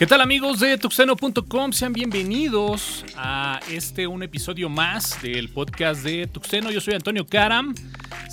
¿Qué 0.00 0.06
tal 0.06 0.22
amigos 0.22 0.60
de 0.60 0.78
tuxeno.com? 0.78 1.72
Sean 1.72 1.92
bienvenidos 1.92 3.04
a 3.18 3.60
este 3.70 4.06
un 4.06 4.22
episodio 4.22 4.70
más 4.70 5.20
del 5.20 5.50
podcast 5.50 6.02
de 6.02 6.26
Tuxeno. 6.26 6.70
Yo 6.70 6.80
soy 6.80 6.94
Antonio 6.94 7.26
Karam. 7.26 7.74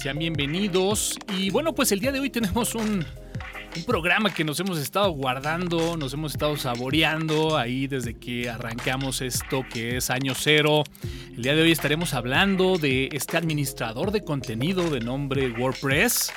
Sean 0.02 0.18
bienvenidos. 0.18 1.20
Y 1.38 1.50
bueno, 1.50 1.76
pues 1.76 1.92
el 1.92 2.00
día 2.00 2.14
de 2.14 2.22
hoy 2.22 2.30
tenemos 2.30 2.74
un, 2.74 3.06
un 3.76 3.84
programa 3.86 4.34
que 4.34 4.46
nos 4.46 4.62
hemos 4.62 4.80
estado 4.80 5.12
guardando, 5.12 5.98
nos 5.98 6.14
hemos 6.14 6.32
estado 6.32 6.56
saboreando 6.56 7.58
ahí 7.58 7.88
desde 7.88 8.14
que 8.14 8.50
arrancamos 8.50 9.20
esto 9.20 9.66
que 9.70 9.98
es 9.98 10.10
año 10.10 10.36
cero. 10.38 10.86
El 11.36 11.42
día 11.44 11.54
de 11.54 11.64
hoy 11.64 11.74
estaremos 11.74 12.14
hablando 12.14 12.78
de 12.78 13.10
este 13.12 13.36
administrador 13.36 14.12
de 14.12 14.24
contenido 14.24 14.90
de 14.90 15.02
nombre 15.02 15.52
WordPress. 15.52 16.32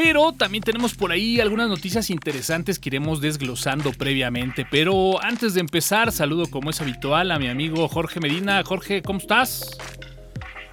Pero 0.00 0.32
también 0.32 0.62
tenemos 0.62 0.94
por 0.94 1.10
ahí 1.10 1.40
algunas 1.40 1.68
noticias 1.68 2.08
interesantes 2.08 2.78
que 2.78 2.88
iremos 2.88 3.20
desglosando 3.20 3.90
previamente. 3.90 4.64
Pero 4.70 5.20
antes 5.20 5.54
de 5.54 5.60
empezar, 5.60 6.12
saludo 6.12 6.46
como 6.46 6.70
es 6.70 6.80
habitual 6.80 7.32
a 7.32 7.38
mi 7.40 7.48
amigo 7.48 7.88
Jorge 7.88 8.20
Medina. 8.20 8.62
Jorge, 8.62 9.02
¿cómo 9.02 9.18
estás? 9.18 9.76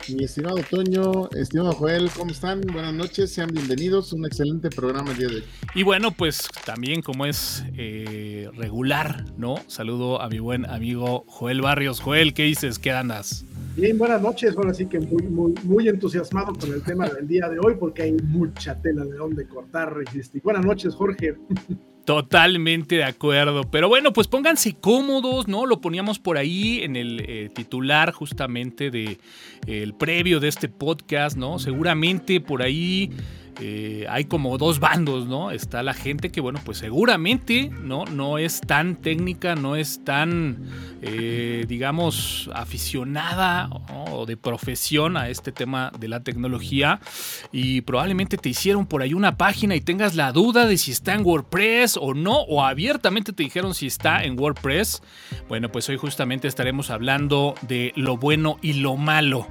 Mi 0.08 0.26
estimado 0.26 0.58
Toño, 0.70 1.32
estimado 1.32 1.72
Joel, 1.72 2.12
¿cómo 2.16 2.30
están? 2.30 2.62
Buenas 2.72 2.94
noches, 2.94 3.34
sean 3.34 3.50
bienvenidos. 3.52 4.14
Un 4.14 4.28
excelente 4.28 4.70
programa 4.70 5.10
el 5.10 5.18
día 5.18 5.28
de 5.30 5.36
hoy. 5.38 5.44
Y 5.74 5.82
bueno, 5.82 6.12
pues 6.12 6.48
también 6.64 7.02
como 7.02 7.26
es 7.26 7.64
eh, 7.76 8.48
regular, 8.54 9.26
¿no? 9.40 9.56
Saludo 9.66 10.22
a 10.22 10.30
mi 10.30 10.38
buen 10.38 10.70
amigo 10.70 11.26
Joel 11.28 11.64
Barrios. 11.64 12.00
Joel, 12.00 12.36
¿qué 12.36 12.44
dices? 12.44 12.78
¿Qué 12.78 12.92
andas? 12.92 13.44
Bien, 13.76 13.98
buenas 13.98 14.22
noches. 14.22 14.56
Ahora 14.56 14.74
sí 14.74 14.86
que 14.86 15.00
muy, 15.02 15.24
muy, 15.24 15.54
muy 15.64 15.90
entusiasmado 15.90 16.54
con 16.54 16.72
el 16.72 16.82
tema 16.82 17.10
del 17.10 17.28
día 17.28 17.50
de 17.50 17.60
hoy 17.60 17.76
porque 17.78 18.04
hay 18.04 18.14
mucha 18.14 18.82
tela 18.82 19.04
de 19.04 19.18
dónde 19.18 19.46
cortar. 19.48 19.94
Y 20.14 20.40
buenas 20.40 20.66
noches, 20.66 20.96
Jorge. 20.96 21.36
Totalmente 22.06 22.96
de 22.96 23.04
acuerdo. 23.04 23.64
Pero 23.70 23.90
bueno, 23.90 24.14
pues 24.14 24.28
pónganse 24.28 24.76
cómodos, 24.80 25.50
¿no? 25.50 25.66
Lo 25.66 25.82
poníamos 25.82 26.20
por 26.20 26.38
ahí 26.38 26.84
en 26.84 26.96
el 26.96 27.20
eh, 27.28 27.50
titular 27.54 28.14
justamente 28.14 28.92
de 28.92 29.18
el 29.68 29.94
previo 29.94 30.40
de 30.40 30.48
este 30.48 30.70
podcast, 30.70 31.36
¿no? 31.36 31.60
Seguramente 31.60 32.40
por 32.40 32.62
ahí 32.62 33.12
eh, 33.62 34.06
hay 34.10 34.26
como 34.26 34.58
dos 34.58 34.80
bandos, 34.80 35.28
¿no? 35.28 35.52
Está 35.52 35.82
la 35.82 35.94
gente 35.94 36.30
que, 36.30 36.42
bueno, 36.42 36.60
pues 36.66 36.78
seguramente, 36.80 37.70
¿no? 37.70 38.06
No 38.06 38.38
es 38.38 38.60
tan 38.60 38.98
técnica, 38.98 39.56
no 39.56 39.78
es 39.78 40.04
tan, 40.04 40.66
eh, 41.02 41.66
digamos, 41.68 42.50
aficionada 42.54 43.70
o 44.12 44.26
de 44.26 44.36
profesión 44.36 45.16
a 45.16 45.30
este 45.30 45.54
tema 45.54 45.92
de 45.98 46.10
la 46.10 46.22
tecnología 46.22 47.00
y 47.52 47.82
probablemente 47.82 48.38
te 48.38 48.50
hicieron 48.50 48.86
por 48.86 49.02
ahí 49.02 49.14
una 49.14 49.38
página 49.38 49.76
y 49.76 49.82
tengas 49.82 50.16
la 50.16 50.34
duda 50.34 50.66
de 50.66 50.78
si 50.78 50.92
está 50.92 51.14
en 51.14 51.26
WordPress 51.26 51.98
o 51.98 52.14
no, 52.14 52.42
o 52.42 52.64
abiertamente 52.64 53.32
te 53.32 53.44
dijeron 53.44 53.74
si 53.74 53.88
está 53.88 54.24
en 54.24 54.38
WordPress. 54.38 55.02
Bueno, 55.48 55.72
pues 55.72 55.88
hoy 55.88 55.98
justamente 55.98 56.48
estaremos 56.48 56.90
hablando 56.90 57.56
de 57.62 57.94
lo 57.96 58.18
bueno 58.18 58.58
y 58.62 58.74
lo 58.74 58.98
malo 58.98 59.48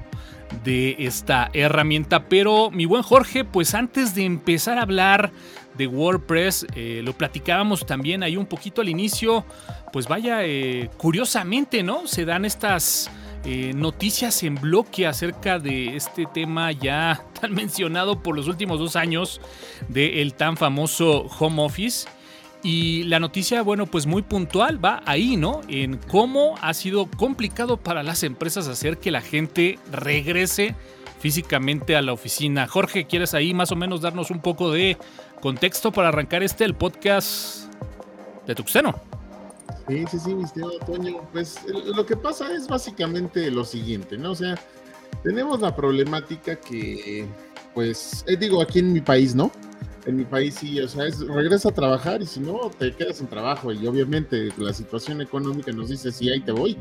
de 0.63 0.95
esta 0.99 1.49
herramienta. 1.53 2.25
Pero 2.25 2.71
mi 2.71 2.85
buen 2.85 3.03
Jorge, 3.03 3.43
pues 3.43 3.73
antes 3.73 4.15
de 4.15 4.25
empezar 4.25 4.77
a 4.77 4.83
hablar 4.83 5.31
de 5.77 5.87
WordPress, 5.87 6.67
eh, 6.75 7.01
lo 7.03 7.13
platicábamos 7.13 7.85
también 7.85 8.23
ahí 8.23 8.37
un 8.37 8.45
poquito 8.45 8.81
al 8.81 8.89
inicio, 8.89 9.45
pues 9.91 10.07
vaya, 10.07 10.39
eh, 10.43 10.89
curiosamente, 10.97 11.83
¿no? 11.83 12.07
Se 12.07 12.25
dan 12.25 12.45
estas... 12.45 13.09
Eh, 13.47 13.73
noticias 13.75 14.41
en 14.41 14.55
bloque 14.55 15.05
acerca 15.05 15.59
de 15.59 15.95
este 15.95 16.25
tema 16.25 16.71
ya 16.71 17.23
tan 17.39 17.53
mencionado 17.53 18.23
por 18.23 18.35
los 18.35 18.47
últimos 18.47 18.79
dos 18.79 18.95
años 18.95 19.39
del 19.87 20.33
tan 20.33 20.57
famoso 20.57 21.27
home 21.37 21.61
office. 21.61 22.07
Y 22.65 23.03
la 23.03 23.19
noticia, 23.19 23.61
bueno, 23.61 23.85
pues 23.85 24.07
muy 24.07 24.23
puntual 24.23 24.83
va 24.83 25.03
ahí, 25.05 25.37
¿no? 25.37 25.61
En 25.67 25.97
cómo 25.97 26.55
ha 26.63 26.73
sido 26.73 27.05
complicado 27.05 27.77
para 27.77 28.01
las 28.01 28.23
empresas 28.23 28.67
hacer 28.67 28.97
que 28.97 29.11
la 29.11 29.21
gente 29.21 29.77
regrese 29.91 30.73
físicamente 31.19 31.95
a 31.95 32.01
la 32.01 32.11
oficina. 32.11 32.65
Jorge, 32.65 33.05
¿quieres 33.05 33.35
ahí 33.35 33.53
más 33.53 33.71
o 33.71 33.75
menos 33.75 34.01
darnos 34.01 34.31
un 34.31 34.41
poco 34.41 34.71
de 34.71 34.97
contexto 35.41 35.91
para 35.91 36.07
arrancar 36.07 36.41
este, 36.41 36.65
el 36.65 36.73
podcast 36.73 37.71
de 38.47 38.55
Tuxteno? 38.55 38.99
Sí, 39.87 40.03
sí, 40.09 40.17
sí, 40.17 40.33
mi 40.33 40.45
estimado 40.45 40.79
Toño. 40.87 41.21
Pues 41.33 41.59
lo 41.67 42.03
que 42.03 42.17
pasa 42.17 42.51
es 42.51 42.67
básicamente 42.67 43.51
lo 43.51 43.63
siguiente, 43.63 44.17
¿no? 44.17 44.31
O 44.31 44.35
sea, 44.35 44.55
tenemos 45.21 45.61
la 45.61 45.75
problemática 45.75 46.55
que, 46.55 47.27
pues, 47.75 48.25
eh, 48.25 48.35
digo, 48.37 48.59
aquí 48.59 48.79
en 48.79 48.91
mi 48.91 49.01
país, 49.01 49.35
¿no? 49.35 49.51
En 50.05 50.17
mi 50.17 50.23
país 50.23 50.55
sí, 50.55 50.79
o 50.79 50.87
sea, 50.87 51.05
es, 51.07 51.19
regresa 51.27 51.69
a 51.69 51.73
trabajar 51.73 52.21
y 52.21 52.25
si 52.25 52.39
no, 52.39 52.69
te 52.77 52.93
quedas 52.93 53.21
en 53.21 53.27
trabajo. 53.27 53.71
Y 53.71 53.85
obviamente 53.87 54.49
la 54.57 54.73
situación 54.73 55.21
económica 55.21 55.71
nos 55.71 55.89
dice, 55.89 56.11
sí, 56.11 56.29
ahí 56.29 56.41
te 56.41 56.51
voy. 56.51 56.77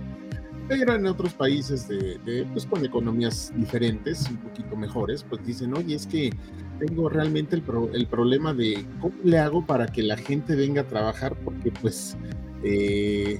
Pero 0.66 0.94
en 0.94 1.06
otros 1.06 1.34
países 1.34 1.86
de, 1.88 2.46
pues 2.52 2.64
con 2.64 2.84
economías 2.84 3.52
diferentes, 3.54 4.28
un 4.30 4.38
poquito 4.38 4.76
mejores, 4.76 5.22
pues 5.28 5.44
dicen, 5.44 5.76
oye, 5.76 5.94
es 5.94 6.06
que 6.06 6.32
tengo 6.78 7.10
realmente 7.10 7.56
el, 7.56 7.62
el 7.92 8.06
problema 8.06 8.54
de 8.54 8.84
cómo 9.00 9.14
le 9.22 9.38
hago 9.38 9.66
para 9.66 9.86
que 9.86 10.02
la 10.02 10.16
gente 10.16 10.56
venga 10.56 10.82
a 10.82 10.86
trabajar, 10.86 11.36
porque 11.44 11.70
pues 11.70 12.16
eh, 12.62 13.38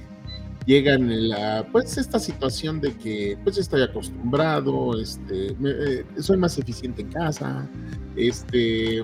llegan 0.67 1.11
en 1.11 1.29
la, 1.29 1.67
pues 1.71 1.97
esta 1.97 2.19
situación 2.19 2.79
de 2.79 2.93
que 2.95 3.37
pues 3.43 3.57
estoy 3.57 3.81
acostumbrado, 3.81 4.99
este, 4.99 5.55
eh, 5.63 6.05
soy 6.19 6.37
más 6.37 6.57
eficiente 6.59 7.01
en 7.01 7.09
casa, 7.09 7.67
este, 8.15 9.03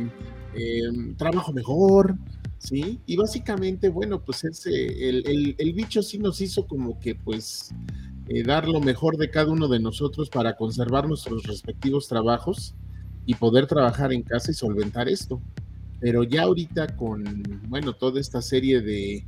Em, 0.53 1.15
trabajo 1.15 1.53
mejor, 1.53 2.17
¿sí? 2.57 2.99
Y 3.05 3.15
básicamente, 3.15 3.89
bueno, 3.89 4.21
pues 4.21 4.43
ese, 4.43 5.09
el, 5.09 5.55
el, 5.57 5.73
bicho 5.73 6.01
sí 6.03 6.17
nos 6.17 6.41
hizo 6.41 6.67
como 6.67 6.99
que, 6.99 7.15
pues, 7.15 7.71
eh, 8.27 8.43
dar 8.43 8.67
lo 8.67 8.81
mejor 8.81 9.17
de 9.17 9.29
cada 9.29 9.51
uno 9.51 9.67
de 9.67 9.79
nosotros 9.79 10.29
para 10.29 10.55
conservar 10.57 11.07
nuestros 11.07 11.43
respectivos 11.43 12.07
trabajos 12.07 12.75
y 13.25 13.35
poder 13.35 13.67
trabajar 13.67 14.11
en 14.13 14.23
casa 14.23 14.51
y 14.51 14.53
solventar 14.53 15.07
esto. 15.07 15.41
Pero 15.99 16.23
ya 16.23 16.43
ahorita 16.43 16.95
con, 16.97 17.23
bueno, 17.69 17.93
toda 17.93 18.19
esta 18.19 18.41
serie 18.41 18.81
de, 18.81 19.25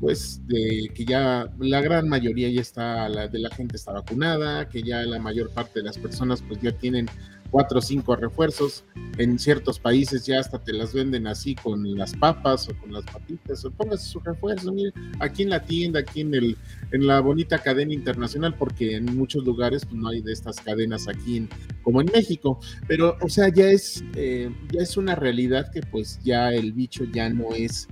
pues, 0.00 0.46
de 0.46 0.90
que 0.94 1.04
ya 1.04 1.50
la 1.58 1.80
gran 1.80 2.08
mayoría 2.08 2.50
ya 2.50 2.60
está, 2.60 3.08
la, 3.08 3.28
de 3.28 3.38
la 3.38 3.50
gente 3.50 3.76
está 3.76 3.92
vacunada, 3.92 4.68
que 4.68 4.82
ya 4.82 5.02
la 5.02 5.18
mayor 5.18 5.50
parte 5.50 5.80
de 5.80 5.84
las 5.86 5.96
personas 5.96 6.42
pues 6.46 6.60
ya 6.60 6.72
tienen 6.72 7.06
cuatro 7.50 7.78
o 7.78 7.82
cinco 7.82 8.16
refuerzos. 8.16 8.84
En 9.18 9.38
ciertos 9.38 9.78
países 9.78 10.26
ya 10.26 10.40
hasta 10.40 10.62
te 10.62 10.72
las 10.72 10.92
venden 10.92 11.26
así 11.26 11.54
con 11.54 11.96
las 11.96 12.14
papas 12.14 12.68
o 12.68 12.76
con 12.78 12.92
las 12.92 13.04
papitas, 13.04 13.64
o 13.64 13.70
póngase 13.70 14.06
su 14.06 14.20
refuerzo, 14.20 14.72
mire, 14.72 14.92
aquí 15.20 15.42
en 15.42 15.50
la 15.50 15.62
tienda, 15.62 16.00
aquí 16.00 16.20
en 16.20 16.34
el, 16.34 16.56
en 16.92 17.06
la 17.06 17.20
bonita 17.20 17.58
cadena 17.58 17.94
internacional, 17.94 18.54
porque 18.54 18.96
en 18.96 19.04
muchos 19.16 19.44
lugares 19.44 19.84
pues, 19.84 19.96
no 19.96 20.08
hay 20.08 20.20
de 20.20 20.32
estas 20.32 20.60
cadenas 20.60 21.08
aquí 21.08 21.48
como 21.82 22.00
en 22.00 22.10
México. 22.12 22.60
Pero, 22.86 23.16
o 23.20 23.28
sea, 23.28 23.48
ya 23.48 23.70
es, 23.70 24.04
eh, 24.14 24.50
ya 24.72 24.82
es 24.82 24.96
una 24.96 25.14
realidad 25.14 25.70
que 25.72 25.80
pues 25.80 26.20
ya 26.22 26.52
el 26.52 26.72
bicho 26.72 27.04
ya 27.04 27.30
no 27.30 27.54
es 27.54 27.88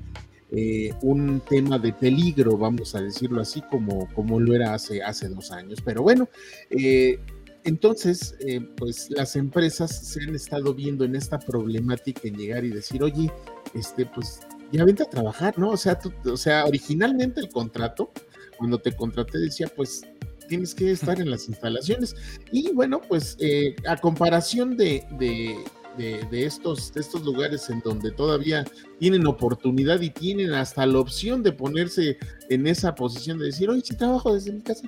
eh, 0.57 0.95
un 1.03 1.41
tema 1.41 1.81
de 1.81 1.93
peligro, 1.93 2.57
vamos 2.57 2.95
a 2.95 3.03
decirlo 3.03 3.41
así, 3.41 3.61
como, 3.63 4.09
como 4.15 4.39
lo 4.39 4.55
era 4.55 4.73
hace, 4.75 5.03
hace 5.03 5.29
dos 5.29 5.51
años. 5.51 5.81
Pero 5.85 6.03
bueno, 6.03 6.29
eh, 6.71 7.19
entonces, 7.65 8.35
eh, 8.41 8.61
pues 8.77 9.11
las 9.11 9.37
empresas 9.37 9.91
se 9.91 10.23
han 10.23 10.35
estado 10.35 10.75
viendo 10.75 11.05
en 11.05 11.17
esta 11.17 11.39
problemática 11.39 12.21
en 12.25 12.37
llegar 12.37 12.65
y 12.65 12.69
decir, 12.69 13.03
oye, 13.03 13.33
este, 13.73 14.05
pues 14.07 14.41
ya 14.71 14.85
vente 14.85 15.03
a 15.03 15.11
trabajar, 15.11 15.59
¿no? 15.59 15.71
O 15.71 15.77
sea, 15.77 15.99
o 16.27 16.37
sea, 16.37 16.67
originalmente 16.67 17.41
el 17.41 17.49
contrato, 17.49 18.13
cuando 18.59 18.79
te 18.79 18.93
contraté, 18.93 19.39
decía, 19.39 19.69
pues 19.75 20.03
tienes 20.47 20.75
que 20.75 20.91
estar 20.91 21.21
en 21.21 21.31
las 21.31 21.49
instalaciones. 21.49 22.15
Y 22.53 22.71
bueno, 22.73 23.01
pues 23.01 23.37
eh, 23.41 23.75
a 23.89 23.97
comparación 23.97 24.77
de, 24.77 25.07
de, 25.19 26.45
estos, 26.45 26.93
de 26.93 27.01
estos 27.01 27.25
lugares 27.25 27.71
en 27.71 27.81
donde 27.81 28.11
todavía 28.11 28.65
tienen 28.99 29.27
oportunidad 29.27 30.03
y 30.03 30.11
tienen 30.11 30.53
hasta 30.53 30.85
la 30.85 30.99
opción 30.99 31.43
de 31.43 31.53
ponerse 31.53 32.19
en 32.51 32.67
esa 32.67 32.95
posición 32.95 33.39
de 33.39 33.47
decir, 33.47 33.71
oye, 33.71 33.81
si 33.83 33.97
trabajo 33.97 34.35
desde 34.35 34.53
mi 34.53 34.61
casa, 34.61 34.87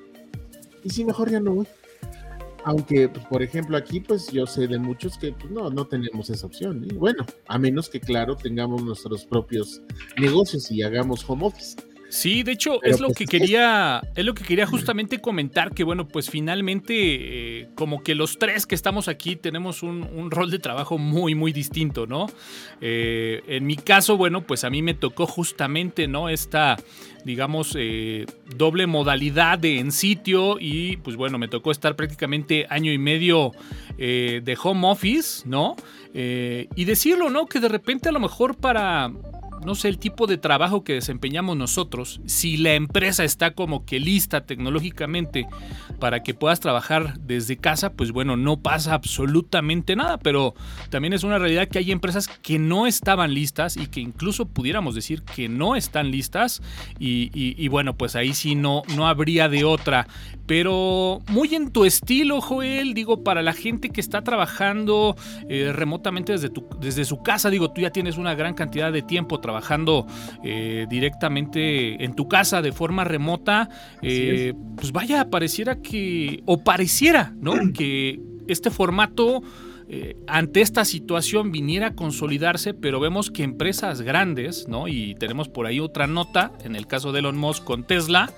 y 0.85 0.91
si 0.91 1.05
mejor 1.05 1.31
ya 1.31 1.41
no 1.41 1.55
voy. 1.55 1.67
Aunque, 2.67 3.09
pues, 3.09 3.25
por 3.27 3.45
ejemplo, 3.45 3.77
aquí, 3.77 4.01
pues 4.01 4.27
yo 4.33 4.45
sé 4.45 4.67
de 4.67 4.77
muchos 4.77 5.17
que 5.19 5.31
pues, 5.33 5.53
no, 5.53 5.71
no 5.71 5.87
tenemos 5.87 6.31
esa 6.31 6.47
opción. 6.47 6.85
Y 6.85 6.95
bueno, 6.95 7.25
a 7.47 7.59
menos 7.59 7.89
que, 7.89 8.01
claro, 8.01 8.35
tengamos 8.35 8.83
nuestros 8.83 9.25
propios 9.25 9.81
negocios 10.21 10.69
y 10.73 10.83
hagamos 10.83 11.25
home 11.29 11.47
office. 11.47 11.77
Sí, 12.09 12.43
de 12.43 12.53
hecho, 12.53 12.83
es 12.83 13.01
lo 13.01 13.09
pues, 13.09 13.19
que 13.19 13.27
quería, 13.27 14.01
es 14.15 14.25
lo 14.25 14.35
que 14.35 14.45
quería 14.45 14.67
justamente 14.67 15.21
comentar, 15.21 15.73
que 15.73 15.83
bueno, 15.83 16.07
pues 16.07 16.31
finalmente, 16.31 16.95
eh, 16.95 17.69
como 17.75 18.03
que 18.03 18.15
los 18.15 18.39
tres 18.39 18.67
que 18.67 18.75
estamos 18.75 19.09
aquí 19.09 19.35
tenemos 19.35 19.83
un, 19.83 20.31
rol 20.31 20.51
de 20.51 20.59
trabajo 20.59 20.99
muy, 20.99 21.35
muy 21.35 21.53
distinto, 21.53 22.07
¿no? 22.07 22.27
Eh, 22.81 23.43
en 23.49 23.67
mi 23.67 23.77
caso, 23.77 24.17
bueno, 24.17 24.43
pues 24.43 24.65
a 24.65 24.71
mí 24.71 24.83
me 24.83 24.95
tocó 24.95 25.27
justamente, 25.27 26.07
¿no? 26.07 26.29
Esta, 26.29 26.77
digamos, 27.25 27.75
eh, 27.77 28.27
doble 28.57 28.87
modalidad 28.87 29.59
de 29.59 29.79
en 29.79 29.91
sitio 29.91 30.59
y 30.61 30.99
pues 30.99 31.17
bueno, 31.17 31.39
me 31.39 31.49
tocó 31.49 31.73
estar 31.73 31.97
prácticamente 31.97 32.67
año 32.71 32.93
y 32.93 32.99
medio 32.99 33.53
de 33.97 34.59
home 34.63 34.87
office, 34.89 35.43
¿no? 35.47 35.75
y 36.15 36.85
decirlo, 36.85 37.29
¿no? 37.29 37.47
Que 37.47 37.61
de 37.61 37.69
repente 37.69 38.09
a 38.09 38.13
lo 38.13 38.21
mejor 38.21 38.57
para 38.57 39.11
no 39.67 39.75
sé, 39.75 39.89
el 39.89 39.99
tipo 39.99 40.29
de 40.29 40.39
trabajo 40.39 40.85
que 40.85 40.93
desempeñamos 40.93 41.57
nosotros, 41.57 42.21
si 42.25 42.57
la 42.57 42.75
empresa 42.75 43.25
está 43.25 43.51
como 43.51 43.85
que 43.85 43.99
lista 43.99 44.47
tecnológicamente 44.47 45.49
para 45.99 46.23
que 46.23 46.35
puedas 46.35 46.61
trabajar 46.61 47.19
desde 47.19 47.57
casa, 47.57 47.93
pues 47.93 48.13
bueno, 48.13 48.37
no 48.37 48.59
pasa 48.59 48.95
absolutamente 48.95 49.97
nada, 49.97 50.19
pero 50.19 50.55
también 50.89 51.15
es 51.15 51.25
una 51.25 51.41
realidad 51.41 51.67
que 51.67 51.81
hay 51.81 51.91
empresas 51.91 52.29
que 52.29 52.61
no 52.61 52.87
estaban 52.87 53.35
listas 53.35 53.77
y 53.77 53.89
que 53.89 53.99
incluso 53.99 54.47
pudiéramos 54.47 54.95
decir 54.95 55.23
que 55.23 55.49
no 55.49 55.75
están 55.75 56.13
listas 56.13 56.63
y, 57.01 57.67
bueno, 57.67 57.97
pues 57.97 58.15
ahí 58.15 58.35
sí 58.35 58.55
no, 58.55 58.83
no 58.95 59.09
habría 59.09 59.49
de 59.49 59.65
otra. 59.65 60.07
Pero 60.47 61.21
muy 61.31 61.55
en 61.55 61.71
tu 61.71 61.85
estilo, 61.85 62.41
Joel, 62.41 62.95
digo, 62.95 63.25
para 63.25 63.43
la 63.43 63.53
gente 63.53 63.91
que 63.91 64.01
está 64.01 64.23
trabajando 64.23 65.17
eh, 65.49 65.73
remotamente 65.75 66.33
desde, 66.33 66.51
tu, 66.51 66.69
desde 66.81 67.05
su 67.05 67.23
casa, 67.23 67.51
digo, 67.51 67.73
tú 67.73 67.81
ya 67.81 67.91
tienes 67.91 68.17
una 68.17 68.35
gran 68.35 68.55
cantidad 68.55 68.93
de 68.93 69.03
tiempo 69.03 69.41
trabajando 69.41 70.07
eh, 70.45 70.87
directamente 70.89 72.05
en 72.05 72.15
tu 72.15 72.29
casa 72.29 72.63
de 72.63 72.73
forma 72.73 73.05
remota, 73.05 73.69
eh, 74.03 74.55
pues 74.77 74.93
vaya, 74.93 75.31
pareciera 75.31 75.81
que, 75.83 76.43
o 76.47 76.63
pareciera, 76.63 77.35
¿no? 77.41 77.55
que 77.75 78.21
este 78.49 78.71
formato 78.71 79.43
eh, 79.89 80.17
ante 80.27 80.63
esta 80.63 80.85
situación 80.85 81.53
viniera 81.53 81.89
a 81.89 81.95
consolidarse, 81.95 82.75
pero 82.75 82.99
vemos 82.99 83.31
que 83.31 83.45
empresas 83.45 84.03
grandes, 84.03 84.67
¿no? 84.67 84.89
Y 84.89 85.15
tenemos 85.15 85.49
por 85.49 85.67
ahí 85.67 85.79
otra 85.79 86.07
nota, 86.07 86.53
en 86.65 86.75
el 86.75 86.87
caso 86.87 87.13
de 87.13 87.21
Elon 87.21 87.37
Musk 87.37 87.63
con 87.63 87.85
Tesla, 87.85 88.31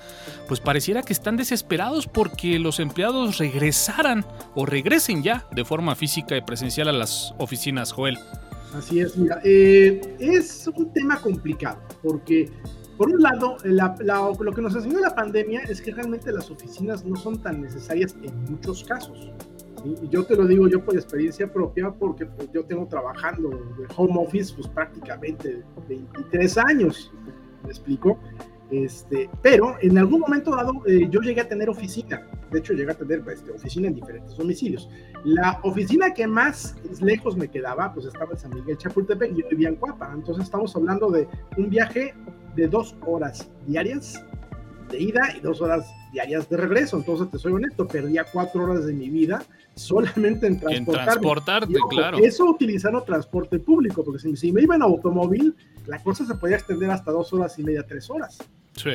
pues 0.47 0.61
pareciera 0.61 1.03
que 1.03 1.15
están 1.15 1.37
desesperados 1.37 2.06
porque 2.06 2.59
los 2.59 2.81
empleados 2.81 3.39
regresaran 3.39 4.27
o 4.55 4.67
regresen 4.67 5.23
ya 5.23 5.47
de 5.53 5.65
forma 5.65 5.95
física 5.95 6.37
y 6.37 6.43
presencial 6.43 6.89
a 6.89 6.93
las 6.93 7.35
oficinas, 7.39 7.93
Joel. 7.93 8.19
Así 8.75 9.00
es, 9.00 9.17
mira, 9.17 9.41
eh, 9.45 10.00
es 10.19 10.69
un 10.75 10.93
tema 10.93 11.19
complicado 11.19 11.81
porque 12.03 12.50
por 12.99 13.11
un 13.11 13.23
lado, 13.23 13.56
lo 13.65 14.53
que 14.53 14.61
nos 14.61 14.75
enseñó 14.75 14.99
la 14.99 15.15
pandemia 15.15 15.61
es 15.69 15.81
que 15.81 15.93
realmente 15.93 16.33
las 16.33 16.50
oficinas 16.50 17.05
no 17.05 17.15
son 17.15 17.41
tan 17.41 17.62
necesarias 17.62 18.17
en 18.23 18.37
muchos 18.50 18.83
casos. 18.83 19.31
Y 19.84 20.08
yo 20.08 20.25
te 20.25 20.36
lo 20.36 20.46
digo 20.46 20.69
yo 20.69 20.84
por 20.84 20.94
experiencia 20.94 21.52
propia, 21.52 21.90
porque 21.90 22.26
pues, 22.26 22.50
yo 22.52 22.64
tengo 22.64 22.86
trabajando 22.86 23.50
de 23.50 23.86
home 23.96 24.14
office 24.16 24.54
pues 24.54 24.69
prácticamente 24.69 25.62
23 25.88 26.58
años, 26.58 27.12
¿me 27.64 27.70
explico? 27.70 28.19
Este, 28.70 29.30
pero 29.40 29.76
en 29.80 29.96
algún 29.96 30.20
momento 30.20 30.54
dado 30.54 30.82
eh, 30.86 31.08
yo 31.10 31.20
llegué 31.20 31.40
a 31.40 31.48
tener 31.48 31.70
oficina, 31.70 32.26
de 32.50 32.58
hecho 32.58 32.75
llegué 32.75 32.90
a 32.92 32.94
tener 32.94 33.25
pues, 33.25 33.42
oficina 33.54 33.88
en 33.88 33.94
diferentes 33.94 34.36
domicilios. 34.36 34.90
La 35.25 35.58
oficina 35.62 36.12
que 36.12 36.26
más 36.26 36.76
lejos 37.00 37.34
me 37.36 37.48
quedaba 37.48 37.94
pues 37.94 38.06
estaba 38.06 38.32
en 38.32 38.38
San 38.38 38.54
Miguel 38.54 38.76
Chapultepec 38.76 39.32
y 39.32 39.42
yo 39.42 39.48
vivía 39.48 39.69
en 39.69 39.76
Cuapa, 39.76 40.12
entonces 40.12 40.44
estamos 40.44 40.76
hablando 40.76 41.10
de 41.10 41.26
un 41.56 41.70
viaje 41.70 42.14
de 42.56 42.69
dos 42.69 42.94
horas 43.06 43.50
diarias 43.66 44.22
de 44.88 45.00
ida 45.00 45.35
y 45.37 45.40
dos 45.40 45.61
horas 45.61 45.87
diarias 46.12 46.49
de 46.49 46.56
regreso. 46.56 46.96
Entonces, 46.96 47.31
te 47.31 47.38
soy 47.38 47.52
honesto, 47.52 47.87
perdía 47.87 48.25
cuatro 48.32 48.64
horas 48.64 48.87
de 48.87 48.93
mi 48.93 49.08
vida 49.11 49.44
solamente 49.75 50.46
en 50.46 50.58
transportarme. 50.58 50.76
En 50.76 51.06
transportarte, 51.06 51.75
claro. 51.90 52.19
Eso 52.19 52.44
utilizando 52.46 53.02
transporte 53.02 53.58
público, 53.58 54.05
porque 54.05 54.37
si, 54.37 54.52
me 54.52 54.62
iba 54.62 54.75
en 54.75 54.82
automóvil, 54.82 55.55
la 55.87 56.02
cosa 56.02 56.25
se 56.26 56.35
podía 56.35 56.56
extender 56.56 56.90
hasta 56.90 57.12
dos 57.12 57.32
horas 57.32 57.58
y 57.58 57.62
media, 57.62 57.85
tres 57.87 58.11
horas. 58.11 58.38
Sí. 58.73 58.90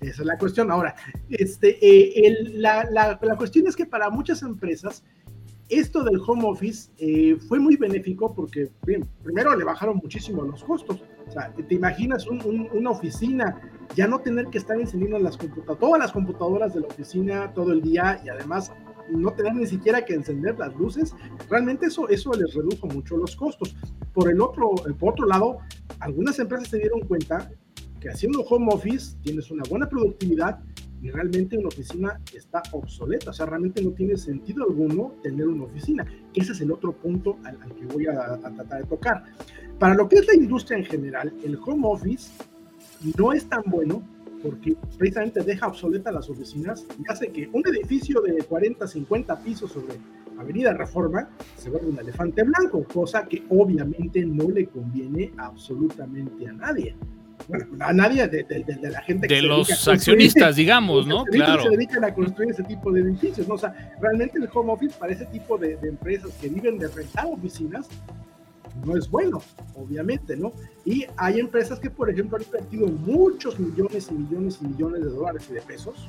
Esa 0.00 0.22
es 0.22 0.26
la 0.26 0.38
cuestión. 0.38 0.70
Ahora, 0.70 0.94
este, 1.28 1.78
eh, 1.80 2.50
la, 2.54 2.84
la, 2.90 3.18
la, 3.20 3.36
cuestión 3.36 3.66
es 3.66 3.74
que 3.74 3.86
para 3.86 4.10
muchas 4.10 4.42
empresas 4.42 5.02
esto 5.68 6.02
del 6.02 6.20
home 6.26 6.44
office 6.46 6.90
eh, 6.98 7.36
fue 7.48 7.58
muy 7.58 7.76
benéfico 7.76 8.34
porque, 8.34 8.70
bien, 8.86 9.06
primero 9.22 9.54
le 9.54 9.64
bajaron 9.64 9.96
muchísimo 9.96 10.42
los 10.42 10.64
costos. 10.64 11.02
O 11.26 11.30
sea, 11.30 11.52
te 11.52 11.74
imaginas 11.74 12.26
una 12.26 12.90
oficina, 12.90 13.60
ya 13.94 14.06
no 14.06 14.20
tener 14.20 14.46
que 14.46 14.58
estar 14.58 14.78
encendiendo 14.78 15.18
las 15.18 15.36
computadoras, 15.36 15.78
todas 15.78 16.00
las 16.00 16.12
computadoras 16.12 16.74
de 16.74 16.80
la 16.80 16.86
oficina 16.86 17.52
todo 17.52 17.72
el 17.72 17.82
día 17.82 18.20
y 18.24 18.28
además 18.28 18.72
no 19.10 19.32
tener 19.32 19.54
ni 19.54 19.66
siquiera 19.66 20.04
que 20.04 20.14
encender 20.14 20.58
las 20.58 20.74
luces, 20.76 21.14
realmente 21.48 21.86
eso, 21.86 22.08
eso 22.08 22.32
les 22.32 22.54
redujo 22.54 22.86
mucho 22.88 23.16
los 23.16 23.34
costos. 23.36 23.74
Por 24.12 24.30
el 24.30 24.40
otro, 24.40 24.70
por 24.98 25.12
otro 25.12 25.26
lado, 25.26 25.58
algunas 26.00 26.38
empresas 26.38 26.68
se 26.68 26.78
dieron 26.78 27.00
cuenta 27.00 27.50
que 28.00 28.10
haciendo 28.10 28.42
home 28.42 28.72
office 28.72 29.16
tienes 29.22 29.50
una 29.50 29.62
buena 29.68 29.88
productividad 29.88 30.60
y 31.02 31.10
realmente 31.10 31.56
una 31.56 31.68
oficina 31.68 32.20
está 32.34 32.62
obsoleta, 32.72 33.30
o 33.30 33.32
sea, 33.32 33.46
realmente 33.46 33.82
no 33.82 33.92
tiene 33.92 34.16
sentido 34.16 34.64
alguno 34.64 35.14
tener 35.22 35.46
una 35.46 35.64
oficina. 35.64 36.04
Ese 36.34 36.52
es 36.52 36.60
el 36.60 36.72
otro 36.72 36.92
punto 36.92 37.38
al, 37.44 37.58
que 37.74 37.86
voy 37.86 38.06
a, 38.06 38.36
tratar 38.38 38.82
de 38.82 38.88
tocar. 38.88 39.24
Para 39.78 39.94
lo 39.94 40.08
que 40.08 40.16
es 40.16 40.26
la 40.26 40.34
industria 40.34 40.78
en 40.78 40.84
general, 40.84 41.32
el 41.44 41.56
home 41.64 41.86
office 41.86 42.32
no 43.16 43.32
es 43.32 43.48
tan 43.48 43.62
bueno 43.66 44.02
porque 44.42 44.76
precisamente 44.96 45.40
deja 45.42 45.66
obsoleta 45.66 46.12
las 46.12 46.30
oficinas 46.30 46.86
y 46.98 47.10
hace 47.10 47.28
que 47.28 47.48
un 47.52 47.62
edificio 47.66 48.20
de 48.20 48.36
40, 48.44 48.86
50 48.86 49.40
pisos 49.40 49.72
sobre 49.72 49.94
Avenida 50.38 50.72
Reforma 50.72 51.28
se 51.56 51.70
vuelva 51.70 51.88
un 51.88 51.98
elefante 51.98 52.44
blanco, 52.44 52.84
cosa 52.84 53.24
que 53.24 53.42
obviamente 53.48 54.24
no 54.24 54.48
le 54.48 54.66
conviene 54.66 55.32
absolutamente 55.36 56.46
a 56.46 56.52
nadie 56.52 56.94
bueno, 57.46 57.66
a 57.80 57.92
nadie 57.92 58.26
de, 58.28 58.44
la 58.90 59.00
gente 59.02 59.28
que 59.28 59.36
de 59.36 59.42
los 59.42 59.88
accionistas, 59.88 60.56
digamos, 60.56 61.06
¿no? 61.06 61.24
Claro. 61.24 61.62
Se 61.62 61.70
dedican 61.70 62.04
a 62.04 62.12
construir 62.12 62.50
ese 62.50 62.64
tipo 62.64 62.90
de 62.90 63.00
edificios, 63.00 63.46
¿no? 63.46 63.54
O 63.54 63.58
sea, 63.58 63.94
realmente 64.00 64.38
el 64.38 64.48
home 64.52 64.72
office 64.72 64.96
para 64.98 65.12
ese 65.12 65.26
tipo 65.26 65.56
de, 65.56 65.78
empresas 65.82 66.30
que 66.40 66.48
viven 66.48 66.78
de 66.78 66.88
rentar 66.88 67.26
oficinas 67.26 67.88
no 68.84 68.96
es 68.96 69.10
bueno, 69.10 69.40
obviamente, 69.74 70.36
¿no? 70.36 70.52
Y 70.84 71.06
hay 71.16 71.40
empresas 71.40 71.78
que, 71.80 71.90
por 71.90 72.10
ejemplo, 72.10 72.36
han 72.36 72.44
invertido 72.44 72.86
muchos 72.86 73.58
millones 73.58 74.08
y 74.10 74.14
millones 74.14 74.58
y 74.60 74.66
millones 74.66 75.04
de 75.04 75.10
dólares 75.10 75.46
y 75.50 75.54
de 75.54 75.62
pesos 75.62 76.08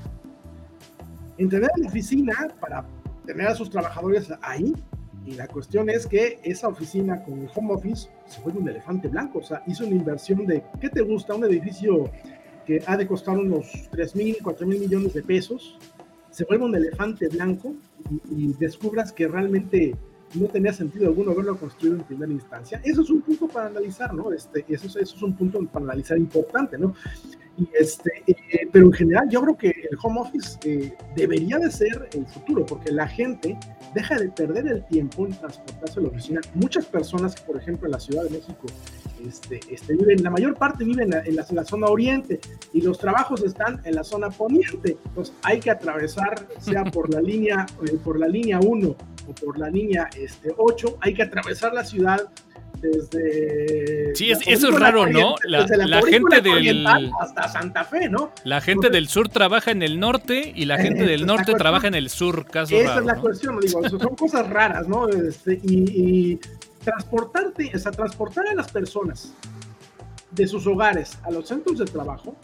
en 1.38 1.50
tener 1.50 1.70
la 1.78 1.88
oficina 1.88 2.34
para 2.60 2.86
tener 3.26 3.48
a 3.48 3.56
sus 3.56 3.70
trabajadores 3.70 4.32
ahí 4.42 4.74
y 5.26 5.34
la 5.34 5.48
cuestión 5.48 5.90
es 5.90 6.08
que 6.08 6.40
esa 6.44 6.68
oficina 6.68 7.24
con 7.24 7.40
el 7.40 7.50
home 7.54 7.74
office 7.74 8.10
se 8.28 8.42
fue 8.42 8.52
un 8.52 8.68
elefante 8.68 9.08
blanco. 9.08 9.40
O 9.40 9.44
sea, 9.44 9.62
hizo 9.68 9.86
una 9.86 9.96
inversión 9.96 10.46
de, 10.46 10.64
¿qué 10.82 10.90
te 10.90 11.02
gusta? 11.02 11.36
Un 11.36 11.46
edificio 11.46 12.10
que 12.66 12.82
ha 12.86 12.98
de 12.98 13.08
costar 13.08 13.38
unos 13.38 13.72
3 13.92 14.16
mil, 14.16 14.38
4 14.42 14.66
mil 14.66 14.80
millones 14.80 15.14
de 15.14 15.22
pesos. 15.22 15.78
Se 16.32 16.46
vuelve 16.46 16.66
un 16.66 16.76
elefante 16.76 17.28
blanco 17.28 17.76
y, 18.10 18.46
y 18.46 18.54
descubras 18.54 19.12
que 19.12 19.28
realmente 19.28 19.96
no 20.36 20.48
tenía 20.48 20.74
sentido 20.74 21.08
alguno 21.08 21.32
haberlo 21.32 21.58
construido 21.58 21.98
en 21.98 22.04
primera 22.04 22.32
instancia. 22.32 22.82
Eso 22.84 23.02
es 23.02 23.10
un 23.10 23.22
punto 23.22 23.48
para 23.48 23.68
analizar, 23.68 24.14
¿no? 24.14 24.32
Este, 24.32 24.66
eso, 24.68 24.88
eso 24.88 25.00
es 25.00 25.22
un 25.22 25.36
punto 25.36 25.64
para 25.66 25.86
analizar 25.86 26.18
importante, 26.18 26.78
¿no? 26.78 26.94
este, 27.74 28.24
eh, 28.28 28.70
pero 28.72 28.86
en 28.86 28.94
general 28.94 29.30
yo 29.30 29.42
creo 29.42 29.58
que 29.58 29.68
el 29.70 29.98
home 30.02 30.22
office 30.22 30.58
eh, 30.64 30.94
debería 31.16 31.58
de 31.58 31.72
ser 31.72 32.10
el 32.14 32.26
futuro, 32.28 32.66
porque 32.66 32.92
la 32.92 33.08
gente 33.08 33.58
deja 33.94 34.18
de 34.18 34.30
perder 34.30 34.68
el 34.68 34.86
tiempo 34.86 35.26
en 35.26 35.34
transportarse 35.34 36.00
a 36.00 36.04
la 36.04 36.10
oficina. 36.10 36.42
Muchas 36.54 36.86
personas, 36.86 37.40
por 37.42 37.58
ejemplo, 37.58 37.88
en 37.88 37.92
la 37.92 38.00
Ciudad 38.00 38.24
de 38.24 38.30
México, 38.30 38.68
este, 39.26 39.60
este, 39.70 39.96
viven, 39.96 40.24
la 40.24 40.30
mayor 40.30 40.56
parte 40.56 40.84
viven 40.84 41.12
en 41.14 41.36
la, 41.36 41.46
en 41.50 41.56
la, 41.56 41.66
zona 41.66 41.88
oriente 41.88 42.40
y 42.72 42.82
los 42.82 42.98
trabajos 42.98 43.44
están 43.44 43.82
en 43.84 43.96
la 43.96 44.04
zona 44.04 44.30
poniente. 44.30 44.98
Entonces 45.06 45.36
hay 45.44 45.60
que 45.60 45.72
atravesar, 45.72 46.48
sea 46.60 46.86
por 46.86 47.14
la 47.14 47.22
línea, 47.22 47.66
eh, 47.86 47.98
por 48.04 48.18
la 48.18 48.28
línea 48.28 48.60
1 48.60 48.96
o 49.30 49.36
por 49.36 49.58
la 49.58 49.70
línea 49.70 50.10
este, 50.18 50.54
8, 50.58 50.98
hay 51.02 51.14
que 51.14 51.24
atravesar 51.24 51.74
la 51.74 51.84
ciudad 51.84 52.30
desde... 52.82 54.16
Sí, 54.16 54.32
eso 54.32 54.70
es 54.70 54.80
raro, 54.80 55.06
¿no? 55.08 55.36
La, 55.44 55.68
gente 56.02 56.42
del... 56.42 56.86
Hasta 56.88 57.48
Santa 57.50 57.84
Fe, 57.84 58.10
¿no? 58.10 58.32
La 58.44 58.62
gente 58.62 58.90
del 58.90 59.08
sur 59.08 59.30
trabaja 59.30 59.72
en 59.72 59.84
el 59.84 60.00
norte 60.00 60.52
y 60.56 60.66
la 60.66 60.78
gente 60.78 61.06
del 61.06 61.26
norte 61.28 61.54
trabaja 61.54 61.88
en 61.88 61.96
el 61.96 62.10
sur, 62.10 62.46
caso 62.46 62.76
Esa 62.76 63.00
es 63.00 63.06
la 63.06 63.16
cuestión, 63.16 63.60
digo, 63.60 63.88
son 63.88 64.16
cosas 64.16 64.50
raras, 64.50 64.88
¿no? 64.88 65.08
Este, 65.08 65.60
y, 65.64 66.40
transportarte, 66.84 67.72
o 67.76 67.78
sea, 67.78 67.92
transportar 67.92 68.48
a 68.48 68.56
las 68.56 68.72
personas 68.72 69.34
de 70.32 70.48
sus 70.48 70.66
hogares 70.66 71.18
a 71.24 71.32
los 71.32 71.48
centros 71.48 71.78
de 71.80 71.86
trabajo 71.86 72.36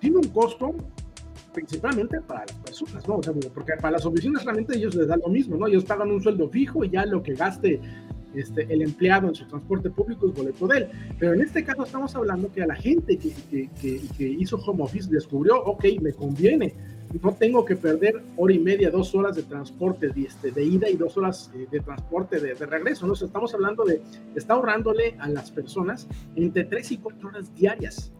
tiene 0.00 0.16
un 0.16 0.28
costo 0.28 0.74
principalmente 1.54 2.20
para 2.20 2.40
las 2.40 2.56
personas, 2.56 3.08
¿no? 3.08 3.16
O 3.16 3.22
sea, 3.22 3.32
porque 3.54 3.72
para 3.80 3.92
las 3.92 4.04
oficinas 4.04 4.44
realmente 4.44 4.76
ellos 4.76 4.94
les 4.94 5.08
da 5.08 5.16
lo 5.16 5.28
mismo, 5.28 5.56
¿no? 5.56 5.66
Ellos 5.66 5.84
pagan 5.84 6.10
un 6.10 6.22
sueldo 6.22 6.48
fijo 6.50 6.84
y 6.84 6.90
ya 6.90 7.06
lo 7.06 7.22
que 7.22 7.34
gaste 7.34 7.80
este, 8.34 8.66
el 8.72 8.82
empleado 8.82 9.28
en 9.28 9.34
su 9.34 9.46
transporte 9.46 9.90
público 9.90 10.26
es 10.26 10.34
boleto 10.34 10.66
de 10.66 10.78
él. 10.78 10.88
Pero 11.18 11.34
en 11.34 11.40
este 11.40 11.64
caso 11.64 11.84
estamos 11.84 12.14
hablando 12.16 12.50
que 12.52 12.62
a 12.62 12.66
la 12.66 12.74
gente 12.74 13.16
que, 13.16 13.32
que, 13.80 14.24
hizo 14.26 14.56
home 14.56 14.82
office 14.82 15.08
descubrió, 15.08 15.62
ok, 15.62 15.84
me 16.02 16.12
conviene, 16.12 16.74
no 17.22 17.32
tengo 17.34 17.64
que 17.64 17.76
perder 17.76 18.20
hora 18.36 18.52
y 18.52 18.58
media, 18.58 18.90
dos 18.90 19.14
horas 19.14 19.36
de 19.36 19.44
transporte 19.44 20.08
de, 20.08 20.22
este, 20.22 20.50
de 20.50 20.64
ida 20.64 20.90
y 20.90 20.96
dos 20.96 21.16
horas 21.16 21.50
eh, 21.54 21.66
de 21.70 21.80
transporte 21.80 22.40
de, 22.40 22.54
regreso. 22.54 23.06
¿no? 23.06 23.12
estamos 23.12 23.54
hablando 23.54 23.84
de, 23.84 24.02
está 24.34 24.54
ahorrándole 24.54 25.14
a 25.20 25.28
las 25.28 25.52
personas 25.52 26.08
entre 26.34 26.64
tres 26.64 26.90
y 26.90 26.98
cuatro 26.98 27.28
horas 27.28 27.54
diarias. 27.54 28.12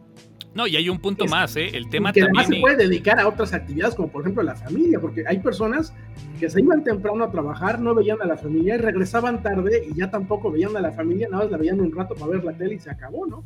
No, 0.55 0.65
y 0.67 0.77
hay 0.77 0.87
un 0.87 0.99
punto 0.99 1.25
más, 1.25 1.55
¿eh? 1.57 1.69
El 1.73 1.89
tema 1.89 2.13
que 2.13 2.23
además 2.23 2.47
se 2.47 2.55
puede 2.61 2.77
dedicar 2.77 3.19
a 3.19 3.27
otras 3.27 3.53
actividades, 3.53 3.93
como 3.93 4.07
por 4.07 4.21
ejemplo 4.21 4.41
la 4.41 4.55
familia, 4.55 5.01
porque 5.01 5.25
hay 5.27 5.39
personas 5.39 5.93
que 6.39 6.49
se 6.49 6.61
iban 6.61 6.81
temprano 6.81 7.25
a 7.25 7.29
trabajar, 7.29 7.81
no 7.81 7.93
veían 7.93 8.21
a 8.21 8.25
la 8.25 8.37
familia 8.37 8.75
y 8.75 8.77
regresaban 8.77 9.43
tarde 9.43 9.85
y 9.89 9.93
ya 9.95 10.09
tampoco 10.09 10.49
veían 10.51 10.75
a 10.77 10.79
la 10.79 10.93
familia, 10.93 11.27
nada 11.29 11.43
más 11.43 11.51
la 11.51 11.57
veían 11.57 11.81
un 11.81 11.93
rato 11.93 12.15
para 12.15 12.31
ver 12.31 12.45
la 12.45 12.53
tele 12.53 12.75
y 12.75 12.79
se 12.79 12.89
acabó, 12.89 13.27
¿no? 13.27 13.43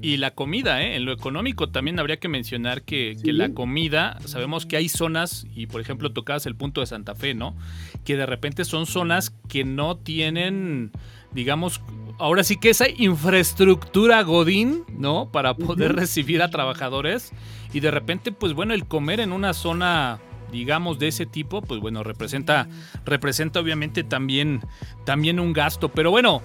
Y 0.00 0.16
la 0.16 0.32
comida, 0.32 0.82
¿eh? 0.82 0.96
en 0.96 1.04
lo 1.04 1.12
económico 1.12 1.70
también 1.70 1.98
habría 1.98 2.18
que 2.18 2.28
mencionar 2.28 2.82
que, 2.82 3.16
la 3.24 3.50
comida, 3.50 4.18
sabemos 4.24 4.64
que 4.64 4.76
hay 4.76 4.88
zonas, 4.88 5.46
y 5.54 5.66
por 5.66 5.80
ejemplo 5.80 6.12
tocabas 6.12 6.46
el 6.46 6.54
punto 6.54 6.80
de 6.80 6.86
Santa 6.86 7.14
Fe, 7.14 7.34
¿no? 7.34 7.56
Que 8.04 8.16
de 8.16 8.26
repente 8.26 8.64
son 8.64 8.86
zonas 8.86 9.30
que 9.48 9.64
no 9.64 9.96
tienen, 9.96 10.92
digamos, 11.32 11.80
ahora 12.18 12.44
sí 12.44 12.56
que 12.56 12.70
esa 12.70 12.88
infraestructura 12.88 14.22
Godín, 14.22 14.84
¿no? 14.96 15.30
Para 15.30 15.54
poder 15.54 15.94
recibir 15.96 16.42
a 16.42 16.50
trabajadores. 16.50 17.32
Y 17.72 17.80
de 17.80 17.90
repente, 17.90 18.32
pues 18.32 18.54
bueno, 18.54 18.74
el 18.74 18.86
comer 18.86 19.20
en 19.20 19.32
una 19.32 19.52
zona 19.52 20.20
digamos 20.50 20.98
de 20.98 21.08
ese 21.08 21.26
tipo, 21.26 21.62
pues 21.62 21.80
bueno, 21.80 22.02
representa, 22.02 22.68
representa 23.04 23.60
obviamente 23.60 24.04
también, 24.04 24.62
también 25.04 25.40
un 25.40 25.52
gasto. 25.52 25.90
Pero 25.90 26.10
bueno, 26.10 26.42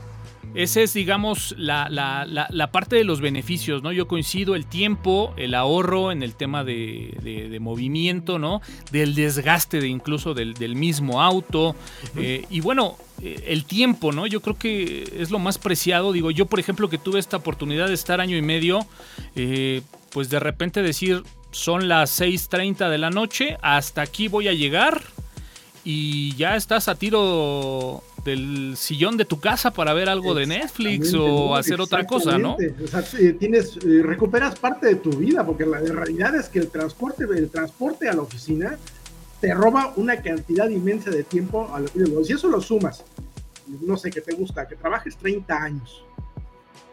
esa 0.56 0.82
es, 0.82 0.94
digamos, 0.94 1.56
la, 1.58 1.90
la, 1.90 2.72
parte 2.72 2.96
de 2.96 3.04
los 3.04 3.22
beneficios, 3.22 3.82
¿no? 3.82 3.92
Yo 3.92 4.08
coincido 4.08 4.56
el 4.56 4.66
tiempo, 4.66 5.34
el 5.38 5.56
ahorro 5.56 6.12
en 6.12 6.22
el 6.22 6.36
tema 6.36 6.64
de, 6.64 7.58
movimiento, 7.60 8.38
¿no? 8.38 8.62
Del 8.92 9.16
desgaste 9.16 9.80
de 9.80 9.88
incluso 9.88 10.34
del, 10.34 10.76
mismo 10.76 11.22
auto. 11.22 11.76
Eh, 12.16 12.46
y 12.50 12.60
bueno, 12.60 12.98
eh, 13.22 13.46
el 13.48 13.66
tiempo, 13.66 14.12
¿no? 14.12 14.28
Yo 14.28 14.42
creo 14.42 14.58
que 14.58 15.12
es 15.18 15.32
lo 15.32 15.40
más 15.40 15.58
preciado. 15.58 16.12
Digo, 16.12 16.30
yo, 16.30 16.46
por 16.46 16.60
ejemplo, 16.60 16.90
que 16.90 16.98
tuve 16.98 17.20
esta 17.20 17.38
oportunidad 17.38 17.88
de 17.88 17.94
estar 17.96 18.22
año 18.22 18.38
y 18.38 18.42
medio, 18.42 18.86
eh, 19.36 19.82
pues 20.12 20.30
de 20.30 20.40
repente 20.40 20.84
decir, 20.84 21.24
son 21.52 21.88
las 21.88 22.20
6.30 22.20 22.90
de 22.90 22.98
la 22.98 23.10
noche, 23.10 23.58
hasta 23.62 24.02
aquí 24.02 24.28
voy 24.28 24.48
a 24.48 24.54
llegar 24.54 25.02
y 25.84 26.36
ya 26.36 26.56
estás 26.56 26.88
a 26.88 26.96
tiro 26.96 28.02
del 28.24 28.76
sillón 28.78 29.18
de 29.18 29.26
tu 29.26 29.40
casa 29.40 29.72
para 29.72 29.94
ver 29.94 30.08
algo 30.08 30.34
de 30.34 30.46
Netflix 30.46 31.14
o 31.14 31.56
hacer 31.56 31.82
otra 31.82 32.06
cosa, 32.06 32.38
¿no? 32.38 32.56
O 32.56 32.88
sea, 32.88 33.04
tienes, 33.38 33.78
eh, 33.78 34.02
recuperas 34.02 34.58
parte 34.58 34.88
de 34.88 34.96
tu 34.96 35.10
vida, 35.12 35.46
porque 35.46 35.66
la, 35.66 35.80
realidad 35.80 36.36
es 36.36 36.48
que 36.48 36.60
el 36.60 36.70
transporte, 36.70 37.26
el 37.26 37.50
transporte 37.50 38.08
a 38.08 38.14
la 38.14 38.22
oficina 38.22 38.78
te 39.42 39.54
roba 39.54 39.94
una 39.98 40.22
cantidad 40.22 40.70
inmensa 40.70 41.10
de 41.10 41.24
tiempo. 41.24 41.70
A 41.74 41.82
lo, 41.82 42.24
si 42.24 42.34
eso 42.34 42.48
lo 42.48 42.62
sumas, 42.62 43.04
no 43.82 43.98
sé 43.98 44.10
qué 44.10 44.22
te 44.22 44.34
gusta, 44.34 44.68
que 44.68 44.76
trabajes 44.76 45.18
30 45.18 45.54
años 45.54 46.06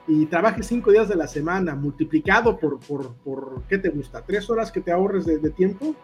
y 0.08 0.26
trabajes 0.26 0.66
5 0.66 0.90
días 0.90 1.08
de 1.08 1.14
la 1.14 1.28
semana, 1.28 1.76
multiplicado 1.76 2.58
por, 2.58 2.80
por, 2.80 3.14
por, 3.14 3.62
¿qué 3.68 3.78
te 3.78 3.90
gusta? 3.90 4.22
¿Tres 4.22 4.50
horas 4.50 4.72
que 4.72 4.80
te 4.80 4.90
ahorres 4.90 5.26
de, 5.26 5.38
de 5.38 5.50
tiempo? 5.50 5.94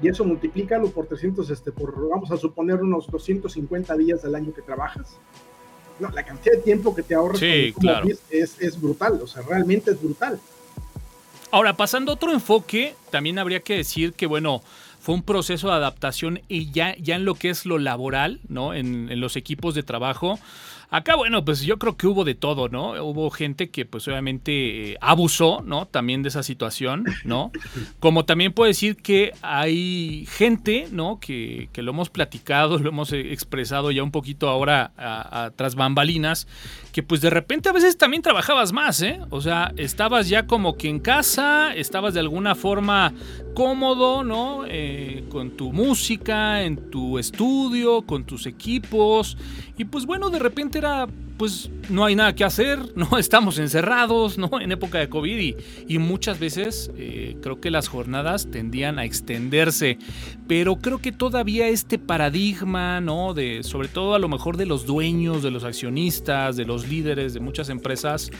Y 0.00 0.08
eso 0.08 0.24
multiplícalo 0.24 0.90
por 0.90 1.06
300, 1.06 1.50
este, 1.50 1.72
por, 1.72 2.08
vamos 2.08 2.30
a 2.30 2.36
suponer 2.36 2.80
unos 2.80 3.06
250 3.08 3.96
días 3.96 4.22
del 4.22 4.34
año 4.34 4.52
que 4.52 4.62
trabajas. 4.62 5.18
No, 6.00 6.08
la 6.10 6.24
cantidad 6.24 6.56
de 6.56 6.62
tiempo 6.62 6.94
que 6.94 7.02
te 7.02 7.14
ahorras 7.14 7.42
es, 7.42 8.60
es 8.60 8.80
brutal, 8.80 9.20
o 9.22 9.26
sea, 9.26 9.42
realmente 9.42 9.90
es 9.90 10.02
brutal. 10.02 10.40
Ahora, 11.50 11.76
pasando 11.76 12.12
a 12.12 12.14
otro 12.14 12.32
enfoque, 12.32 12.94
también 13.10 13.38
habría 13.38 13.60
que 13.60 13.76
decir 13.76 14.14
que, 14.14 14.26
bueno, 14.26 14.62
fue 15.00 15.14
un 15.14 15.22
proceso 15.22 15.68
de 15.68 15.74
adaptación 15.74 16.40
y 16.48 16.70
ya, 16.70 16.96
ya 16.96 17.16
en 17.16 17.24
lo 17.24 17.34
que 17.34 17.50
es 17.50 17.66
lo 17.66 17.78
laboral, 17.78 18.40
¿no? 18.48 18.72
En, 18.72 19.10
en 19.10 19.20
los 19.20 19.36
equipos 19.36 19.74
de 19.74 19.82
trabajo. 19.82 20.38
Acá, 20.92 21.16
bueno, 21.16 21.42
pues 21.42 21.62
yo 21.62 21.78
creo 21.78 21.96
que 21.96 22.06
hubo 22.06 22.22
de 22.22 22.34
todo, 22.34 22.68
¿no? 22.68 23.02
Hubo 23.02 23.30
gente 23.30 23.70
que 23.70 23.86
pues 23.86 24.06
obviamente 24.08 24.90
eh, 24.92 24.98
abusó, 25.00 25.62
¿no? 25.64 25.86
También 25.86 26.22
de 26.22 26.28
esa 26.28 26.42
situación, 26.42 27.06
¿no? 27.24 27.50
Como 27.98 28.26
también 28.26 28.52
puedo 28.52 28.68
decir 28.68 28.96
que 28.96 29.32
hay 29.40 30.26
gente, 30.30 30.88
¿no? 30.92 31.18
Que, 31.18 31.70
que 31.72 31.80
lo 31.80 31.92
hemos 31.92 32.10
platicado, 32.10 32.76
lo 32.78 32.90
hemos 32.90 33.10
eh, 33.14 33.32
expresado 33.32 33.90
ya 33.90 34.02
un 34.02 34.10
poquito 34.10 34.50
ahora 34.50 34.92
a, 34.98 35.50
tras 35.56 35.76
bambalinas, 35.76 36.46
que 36.92 37.02
pues 37.02 37.22
de 37.22 37.30
repente 37.30 37.70
a 37.70 37.72
veces 37.72 37.96
también 37.96 38.22
trabajabas 38.22 38.74
más, 38.74 39.00
¿eh? 39.00 39.18
O 39.30 39.40
sea, 39.40 39.72
estabas 39.78 40.28
ya 40.28 40.46
como 40.46 40.76
que 40.76 40.90
en 40.90 41.00
casa, 41.00 41.74
estabas 41.74 42.12
de 42.12 42.20
alguna 42.20 42.54
forma 42.54 43.14
cómodo, 43.54 44.24
¿no? 44.24 44.64
Eh, 44.68 45.24
con 45.30 45.52
tu 45.52 45.72
música, 45.72 46.62
en 46.64 46.90
tu 46.90 47.18
estudio, 47.18 48.02
con 48.02 48.24
tus 48.24 48.44
equipos. 48.44 49.38
Y 49.78 49.86
pues 49.86 50.04
bueno, 50.04 50.28
de 50.28 50.38
repente 50.38 50.81
era, 50.82 51.06
pues 51.36 51.70
no 51.88 52.04
hay 52.04 52.14
nada 52.14 52.34
que 52.34 52.44
hacer, 52.44 52.78
no 52.96 53.18
estamos 53.18 53.58
encerrados, 53.58 54.38
¿no? 54.38 54.60
En 54.60 54.72
época 54.72 54.98
de 54.98 55.08
COVID 55.08 55.54
y, 55.88 55.98
muchas 55.98 56.40
veces 56.40 56.90
eh, 56.96 57.36
creo 57.42 57.60
que 57.60 57.70
las 57.70 57.88
jornadas 57.88 58.50
tendían 58.50 58.98
a 58.98 59.04
extenderse. 59.04 59.98
Pero 60.48 60.76
creo 60.76 60.98
que 60.98 61.12
todavía 61.12 61.68
este 61.68 61.98
paradigma, 61.98 63.00
¿no? 63.00 63.34
De, 63.34 63.62
sobre 63.62 63.88
todo 63.88 64.14
a 64.14 64.18
lo 64.18 64.28
mejor 64.28 64.56
de 64.56 64.66
los 64.66 64.84
dueños, 64.84 65.42
de 65.42 65.50
los 65.50 65.64
accionistas, 65.64 66.56
de 66.56 66.64
los 66.64 66.88
líderes 66.88 67.34
de 67.34 67.40
muchas 67.40 67.68
empresas, 67.68 68.30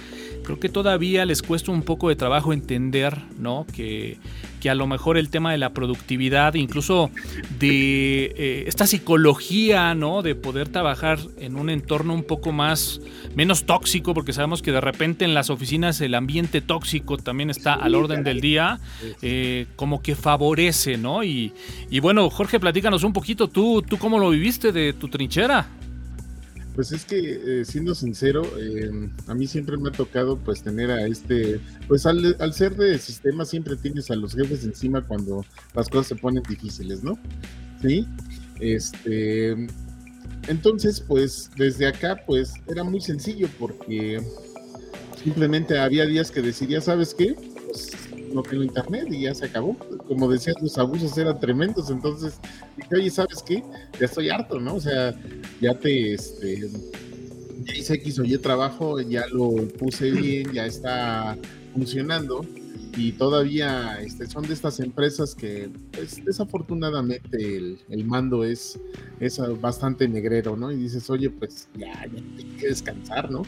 creo 0.43 0.59
que 0.59 0.69
todavía 0.69 1.25
les 1.25 1.43
cuesta 1.43 1.71
un 1.71 1.83
poco 1.83 2.09
de 2.09 2.17
trabajo 2.17 2.53
entender, 2.53 3.17
¿no? 3.39 3.67
Que 3.73 4.19
que 4.63 4.71
a 4.71 4.77
lo 4.77 4.87
mejor 4.87 5.19
el 5.19 5.29
tema 5.29 5.51
de 5.51 5.59
la 5.59 5.73
productividad, 5.73 6.55
incluso 6.55 7.11
de 7.59 8.27
eh, 8.37 8.65
esta 8.69 8.87
psicología, 8.87 9.97
¿no? 9.97 10.23
De 10.23 10.37
poder 10.37 10.69
trabajar 10.69 11.19
en 11.39 11.57
un 11.57 11.69
entorno 11.69 12.15
un 12.15 12.23
poco 12.23 12.53
más, 12.53 12.79
menos 13.35 13.65
tóxico, 13.65 14.15
porque 14.15 14.33
sabemos 14.33 14.63
que 14.63 14.73
de 14.73 14.81
repente 14.81 15.25
en 15.25 15.35
las 15.35 15.51
oficinas 15.51 16.01
el 16.01 16.15
ambiente 16.15 16.61
tóxico 16.61 17.17
también 17.17 17.51
está 17.51 17.75
al 17.75 17.95
orden 17.95 18.25
del 18.25 18.41
día, 18.41 18.81
eh, 19.23 19.67
como 19.77 20.03
que 20.03 20.15
favorece, 20.15 20.97
¿no? 20.97 21.25
Y, 21.25 21.53
y 21.91 22.01
bueno, 22.01 22.29
Jorge, 22.31 22.61
platícanos 22.61 23.05
un 23.05 23.13
poquito, 23.13 23.49
¿tú, 23.49 23.83
tú 23.83 23.99
cómo 23.99 24.19
lo 24.19 24.31
viviste 24.31 24.73
de 24.73 24.93
tu 24.93 25.09
trinchera? 25.09 25.67
Pues 26.75 26.91
es 26.93 27.05
que, 27.05 27.19
eh, 27.61 27.65
siendo 27.67 27.95
sincero, 27.95 28.43
em, 28.59 29.11
a 29.27 29.35
mí 29.35 29.47
siempre 29.47 29.77
me 29.77 29.91
ha 29.91 29.93
tocado 29.93 30.39
pues 30.39 30.63
tener 30.63 30.91
a 30.91 31.07
este, 31.07 31.61
pues 31.87 32.07
al, 32.07 32.35
al, 32.39 32.55
ser 32.55 32.77
de 32.77 32.99
sistema 32.99 33.45
siempre 33.45 33.77
tienes 33.77 34.11
a 34.11 34.17
los 34.17 34.35
jefes 34.35 34.65
encima 34.65 35.03
cuando 35.03 35.45
las 35.75 35.91
cosas 35.91 36.07
se 36.07 36.17
ponen 36.17 36.43
difíciles, 36.49 37.03
¿no? 37.03 37.19
Sí. 37.83 38.07
Este, 38.59 39.67
entonces, 40.49 41.01
pues 41.01 41.51
desde 41.57 41.87
acá, 41.87 42.23
pues 42.27 42.55
era 42.69 42.85
muy 42.85 43.01
sencillo 43.01 43.49
porque 43.59 44.21
simplemente 45.23 45.79
había 45.79 46.07
días 46.07 46.31
que 46.31 46.43
decidía, 46.43 46.81
¿sabes 46.81 47.15
qué? 47.15 47.35
Pues 47.67 47.91
no 48.33 48.43
tengo 48.43 48.63
internet 48.63 49.07
y 49.11 49.23
ya 49.23 49.35
se 49.35 49.47
acabó. 49.47 49.77
Como 50.09 50.31
decías, 50.31 50.57
los 50.61 50.77
abusos 50.79 51.17
eran 51.19 51.39
tremendos, 51.39 51.91
entonces 51.91 52.35
dije, 52.77 52.97
oye, 52.97 53.11
¿sabes 53.11 53.43
qué? 53.47 53.63
Ya 53.99 54.07
estoy 54.07 54.31
harto, 54.31 54.59
¿no? 54.59 54.77
O 54.77 54.81
sea, 54.81 55.15
ya 55.61 55.79
te, 55.79 56.15
este, 56.15 56.69
ya 57.65 57.75
hice 57.75 57.95
X 57.95 58.19
o 58.19 58.25
Y 58.25 58.37
trabajo, 58.39 59.01
ya 59.01 59.27
lo 59.29 59.51
puse 59.79 60.11
bien, 60.11 60.53
ya 60.53 60.67
está 60.67 61.37
funcionando 61.73 62.45
y 62.97 63.13
todavía 63.13 64.01
este, 64.01 64.27
son 64.27 64.47
de 64.47 64.55
estas 64.55 64.81
empresas 64.81 65.35
que 65.35 65.71
pues, 65.93 66.23
desafortunadamente 66.25 67.57
el, 67.57 67.79
el, 67.89 68.05
mando 68.05 68.45
es, 68.45 68.79
es 69.21 69.41
bastante 69.61 70.07
negrero, 70.09 70.57
¿no? 70.57 70.71
Y 70.71 70.77
dices, 70.77 71.09
oye, 71.09 71.31
pues 71.31 71.69
ya, 71.75 71.93
ya 72.07 72.23
hay 72.37 72.45
que 72.59 72.69
descansar, 72.69 73.31
¿no? 73.31 73.43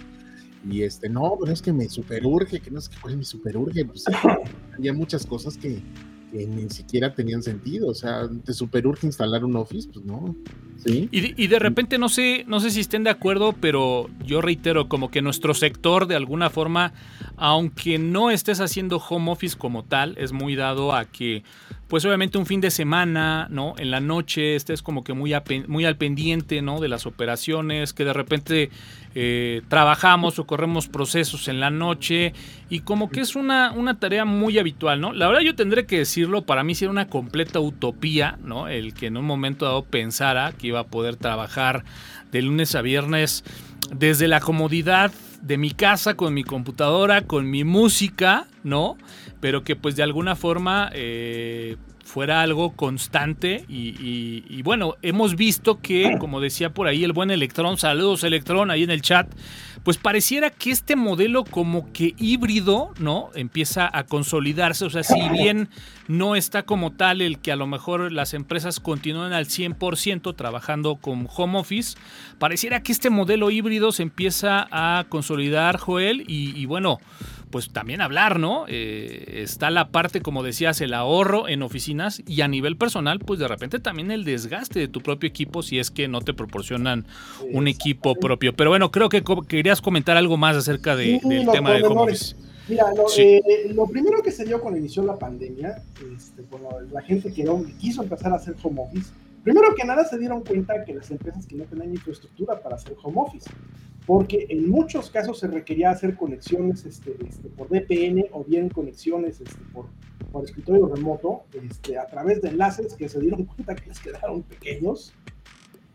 Y 0.68 0.82
este, 0.82 1.10
no, 1.10 1.36
pero 1.38 1.52
es 1.52 1.60
que 1.60 1.72
me 1.72 1.88
superurge, 1.88 2.60
que 2.60 2.70
no 2.70 2.80
sé 2.80 2.90
qué 2.90 2.96
cuál 3.02 3.18
me 3.18 3.24
superurge, 3.24 3.84
pues 3.84 4.04
había 4.76 4.94
muchas 4.94 5.26
cosas 5.26 5.58
que, 5.58 5.82
ni 6.34 6.68
siquiera 6.70 7.14
tenían 7.14 7.42
sentido. 7.42 7.88
O 7.88 7.94
sea, 7.94 8.28
te 8.44 8.52
superurge 8.52 9.06
instalar 9.06 9.44
un 9.44 9.56
Office, 9.56 9.88
pues 9.92 10.04
no. 10.04 10.34
¿Sí? 10.84 11.08
Y, 11.10 11.46
de, 11.46 11.58
repente 11.58 11.96
no 11.96 12.08
sé, 12.08 12.44
no 12.46 12.60
sé 12.60 12.70
si 12.70 12.80
estén 12.80 13.04
de 13.04 13.10
acuerdo, 13.10 13.54
pero 13.58 14.10
yo 14.22 14.42
reitero, 14.42 14.88
como 14.88 15.10
que 15.10 15.22
nuestro 15.22 15.54
sector 15.54 16.06
de 16.06 16.14
alguna 16.14 16.50
forma, 16.50 16.92
aunque 17.36 17.98
no 17.98 18.30
estés 18.30 18.60
haciendo 18.60 18.98
home 18.98 19.30
office 19.30 19.56
como 19.56 19.84
tal, 19.84 20.14
es 20.18 20.32
muy 20.32 20.56
dado 20.56 20.92
a 20.92 21.06
que 21.06 21.42
pues 21.88 22.04
obviamente 22.04 22.38
un 22.38 22.46
fin 22.46 22.60
de 22.60 22.70
semana, 22.70 23.46
¿no? 23.50 23.74
En 23.78 23.90
la 23.90 24.00
noche 24.00 24.56
estés 24.56 24.82
como 24.82 25.04
que 25.04 25.12
muy, 25.12 25.32
muy 25.68 25.84
al 25.84 25.96
pendiente, 25.96 26.60
¿no? 26.60 26.80
De 26.80 26.88
las 26.88 27.06
operaciones, 27.06 27.92
que 27.92 28.04
de 28.04 28.12
repente 28.12 28.70
eh, 29.14 29.62
trabajamos 29.68 30.38
o 30.38 30.47
corremos 30.47 30.88
procesos 30.88 31.47
en 31.49 31.61
la 31.61 31.71
noche 31.71 32.33
y 32.68 32.80
como 32.80 33.11
que 33.11 33.21
es 33.21 33.37
una, 33.37 33.73
una 33.73 33.99
tarea 33.99 34.25
muy 34.25 34.59
habitual, 34.59 35.00
¿no? 35.00 35.12
La 35.12 35.28
verdad 35.28 35.42
yo 35.42 35.54
tendré 35.54 35.87
que 35.87 35.99
decirlo, 35.99 36.42
para 36.42 36.64
mí 36.64 36.75
sí 36.75 36.85
era 36.85 36.92
una 36.92 37.09
completa 37.09 37.61
utopía, 37.61 38.38
¿no? 38.42 38.68
El 38.68 38.92
que 38.94 39.06
en 39.06 39.16
un 39.16 39.25
momento 39.25 39.66
dado 39.66 39.85
pensara 39.85 40.52
que 40.52 40.68
iba 40.68 40.80
a 40.80 40.87
poder 40.87 41.16
trabajar 41.16 41.85
de 42.33 42.42
lunes 42.42 42.75
a 42.75 42.83
viernes 42.83 43.44
desde 43.94 44.26
la 44.26 44.40
comodidad 44.40 45.12
de 45.42 45.59
mi 45.59 45.71
casa, 45.71 46.14
con 46.14 46.35
mi 46.35 46.42
computadora, 46.42 47.23
con 47.23 47.49
mi 47.50 47.64
música, 47.64 48.47
¿no? 48.62 48.97
Pero 49.40 49.62
que 49.62 49.76
pues 49.76 49.94
de 49.94 50.02
alguna 50.02 50.35
forma 50.37 50.90
eh, 50.92 51.76
fuera 52.14 52.42
algo 52.42 52.76
constante 52.76 53.64
y, 53.68 54.62
bueno, 54.62 54.94
hemos 55.02 55.35
visto 55.35 55.80
que, 55.80 56.16
como 56.21 56.40
decía 56.40 56.73
por 56.73 56.87
ahí 56.87 57.02
el 57.02 57.12
buen 57.12 57.33
Electrón, 57.33 57.76
saludos 57.76 58.23
Electrón 58.23 58.71
ahí 58.71 58.85
en 58.85 58.92
el 58.92 59.02
chat, 59.02 59.26
pues 59.83 59.99
pareciera 59.99 60.50
que 60.50 60.71
este 60.71 60.94
modelo 60.94 61.42
como 61.42 61.92
que 61.92 62.14
híbrido, 62.16 62.94
¿no? 63.00 63.30
Empieza 63.35 63.90
a 63.92 64.04
consolidarse, 64.04 64.85
o 64.85 64.90
sea, 64.90 65.02
si 65.02 65.28
bien 65.30 65.68
no 66.06 66.37
está 66.37 66.62
como 66.62 66.92
tal 66.92 67.21
el 67.21 67.40
que 67.40 67.50
a 67.50 67.56
lo 67.56 67.66
mejor 67.66 68.12
las 68.12 68.33
empresas 68.33 68.78
continúen 68.78 69.33
al 69.33 69.47
100% 69.47 70.37
trabajando 70.37 70.94
con 70.94 71.26
home 71.35 71.59
office, 71.59 71.99
pareciera 72.38 72.85
que 72.85 72.92
este 72.92 73.11
modelo 73.11 73.50
híbrido 73.50 73.90
se 73.90 74.04
empieza 74.04 74.68
a 74.71 75.04
consolidar, 75.09 75.78
Joel, 75.78 76.23
y 76.28 76.64
bueno, 76.66 77.00
pues 77.54 77.70
también 77.70 78.00
hablar, 78.00 78.40
¿no? 78.40 78.64
Eh, 78.66 79.42
está 79.44 79.70
la 79.70 79.90
parte, 79.90 80.20
como 80.20 80.42
decías, 80.42 80.80
el 80.80 80.92
ahorro 80.92 81.46
en 81.46 81.62
oficinas 81.62 82.20
y 82.26 82.40
a 82.40 82.49
nivel 82.49 82.76
personal, 82.76 83.20
pues 83.20 83.38
de 83.38 83.46
repente 83.46 83.78
también 83.78 84.11
el 84.11 84.25
desgaste 84.25 84.80
de 84.80 84.88
tu 84.88 85.02
propio 85.02 85.28
equipo 85.28 85.62
si 85.62 85.78
es 85.78 85.92
que 85.92 86.08
no 86.08 86.20
te 86.20 86.34
proporcionan 86.34 87.06
un 87.52 87.68
equipo 87.68 88.16
propio. 88.16 88.56
Pero 88.56 88.70
bueno, 88.70 88.90
creo 88.90 89.08
que 89.08 89.23
querías 89.46 89.80
comentar 89.80 90.16
algo 90.16 90.37
más 90.37 90.56
acerca 90.56 90.96
del 90.96 91.20
tema 91.52 91.75
de 91.75 91.84
office. 91.84 92.34
Mira, 92.66 92.87
eh, 93.16 93.70
lo, 93.73 93.87
primero 93.87 94.20
que 94.20 94.32
se 94.32 94.44
dio 94.44 94.61
cuando 94.61 94.80
inició 94.80 95.04
la 95.04 95.16
pandemia, 95.16 95.80
este, 96.12 96.42
cuando 96.50 96.80
la 96.90 97.02
gente 97.02 97.32
quiso 97.78 98.02
empezar 98.02 98.32
a 98.32 98.34
hacer 98.34 98.56
home 98.64 98.80
office, 98.82 99.12
primero 99.44 99.74
que 99.74 99.84
nada 99.84 100.04
se 100.04 100.18
dieron 100.18 100.42
cuenta 100.42 100.84
que 100.84 100.94
las 100.94 101.10
empresas 101.10 101.46
que 101.46 101.54
no 101.54 101.64
tenían 101.64 101.90
infraestructura 101.90 102.60
para 102.60 102.76
hacer 102.76 102.96
home 103.02 103.20
office, 103.20 103.48
porque 104.06 104.46
en 104.48 104.68
muchos 104.68 105.10
casos 105.10 105.38
se 105.38 105.46
requería 105.46 105.90
hacer 105.90 106.16
conexiones 106.16 106.84
este, 106.84 107.16
este, 107.26 107.48
por 107.50 107.68
VPN 107.68 108.26
o 108.32 108.42
bien 108.42 108.68
conexiones 108.68 109.40
este, 109.40 109.62
por, 109.72 109.86
por 110.32 110.44
escritorio 110.44 110.86
remoto 110.86 111.44
este, 111.52 111.98
a 111.98 112.06
través 112.06 112.42
de 112.42 112.48
enlaces 112.48 112.94
que 112.94 113.08
se 113.08 113.20
dieron 113.20 113.44
cuenta 113.46 113.74
que 113.74 113.86
les 113.88 114.00
quedaron 114.00 114.42
pequeños 114.42 115.14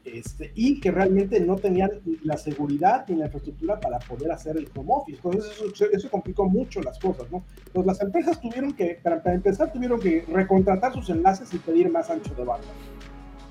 este, 0.06 0.52
y 0.56 0.80
que 0.80 0.92
realmente 0.92 1.40
no 1.40 1.58
tenían 1.58 1.92
la 2.24 2.38
seguridad 2.38 3.06
ni 3.08 3.16
la 3.18 3.26
infraestructura 3.26 3.80
para 3.80 4.00
poder 4.00 4.32
hacer 4.32 4.58
el 4.58 4.68
home 4.76 4.90
office. 4.94 5.20
Entonces 5.24 5.92
eso, 5.92 6.10
complicó 6.10 6.46
mucho 6.46 6.82
las 6.82 6.98
cosas, 7.00 7.30
¿no? 7.32 7.44
Entonces 7.68 7.86
las 7.86 8.02
empresas 8.02 8.42
tuvieron 8.42 8.74
que, 8.74 9.00
para, 9.04 9.22
empezar, 9.34 9.72
tuvieron 9.72 10.00
que 10.00 10.26
recontratar 10.28 10.94
sus 10.94 11.10
enlaces 11.10 11.54
y 11.54 11.60
pedir 11.60 11.92
más 11.92 12.10
ancho 12.10 12.34
de 12.34 12.44
banda. 12.44 12.68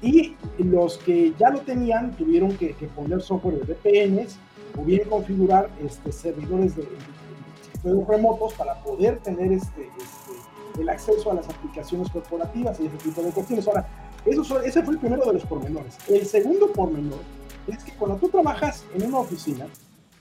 Y 0.01 0.37
los 0.59 0.99
que 0.99 1.35
ya 1.39 1.51
lo 1.51 1.61
tenían 1.61 2.13
tuvieron 2.13 2.57
que, 2.57 2.75
poner 2.95 3.21
software 3.21 3.59
de 3.59 3.75
VPNs 3.75 4.37
o 4.77 4.85
bien 4.85 5.09
configurar 5.09 5.69
este, 5.85 6.13
servidores 6.13 6.77
de, 6.77 6.87
de, 7.83 8.05
remotos 8.05 8.55
para 8.55 8.81
poder 8.83 9.19
tener 9.19 9.51
este, 9.53 9.83
este, 9.83 10.81
el 10.81 10.89
acceso 10.89 11.33
a 11.33 11.35
las 11.35 11.49
aplicaciones 11.49 12.09
corporativas 12.11 12.79
y 12.79 12.87
ese 12.87 12.97
tipo 12.99 13.23
de 13.23 13.31
cuestiones. 13.31 13.67
Ahora, 13.67 13.89
eso, 14.25 14.61
ese 14.61 14.83
fue 14.83 14.95
el 14.95 15.01
primero 15.01 15.25
de 15.25 15.33
los 15.33 15.45
pormenores. 15.45 15.97
El 16.09 16.25
segundo 16.27 16.73
pormenor 16.73 17.19
es 17.67 17.83
que 17.83 17.93
cuando 17.93 18.17
tú 18.19 18.29
trabajas 18.29 18.85
en 18.95 19.07
una 19.07 19.19
oficina, 19.19 19.67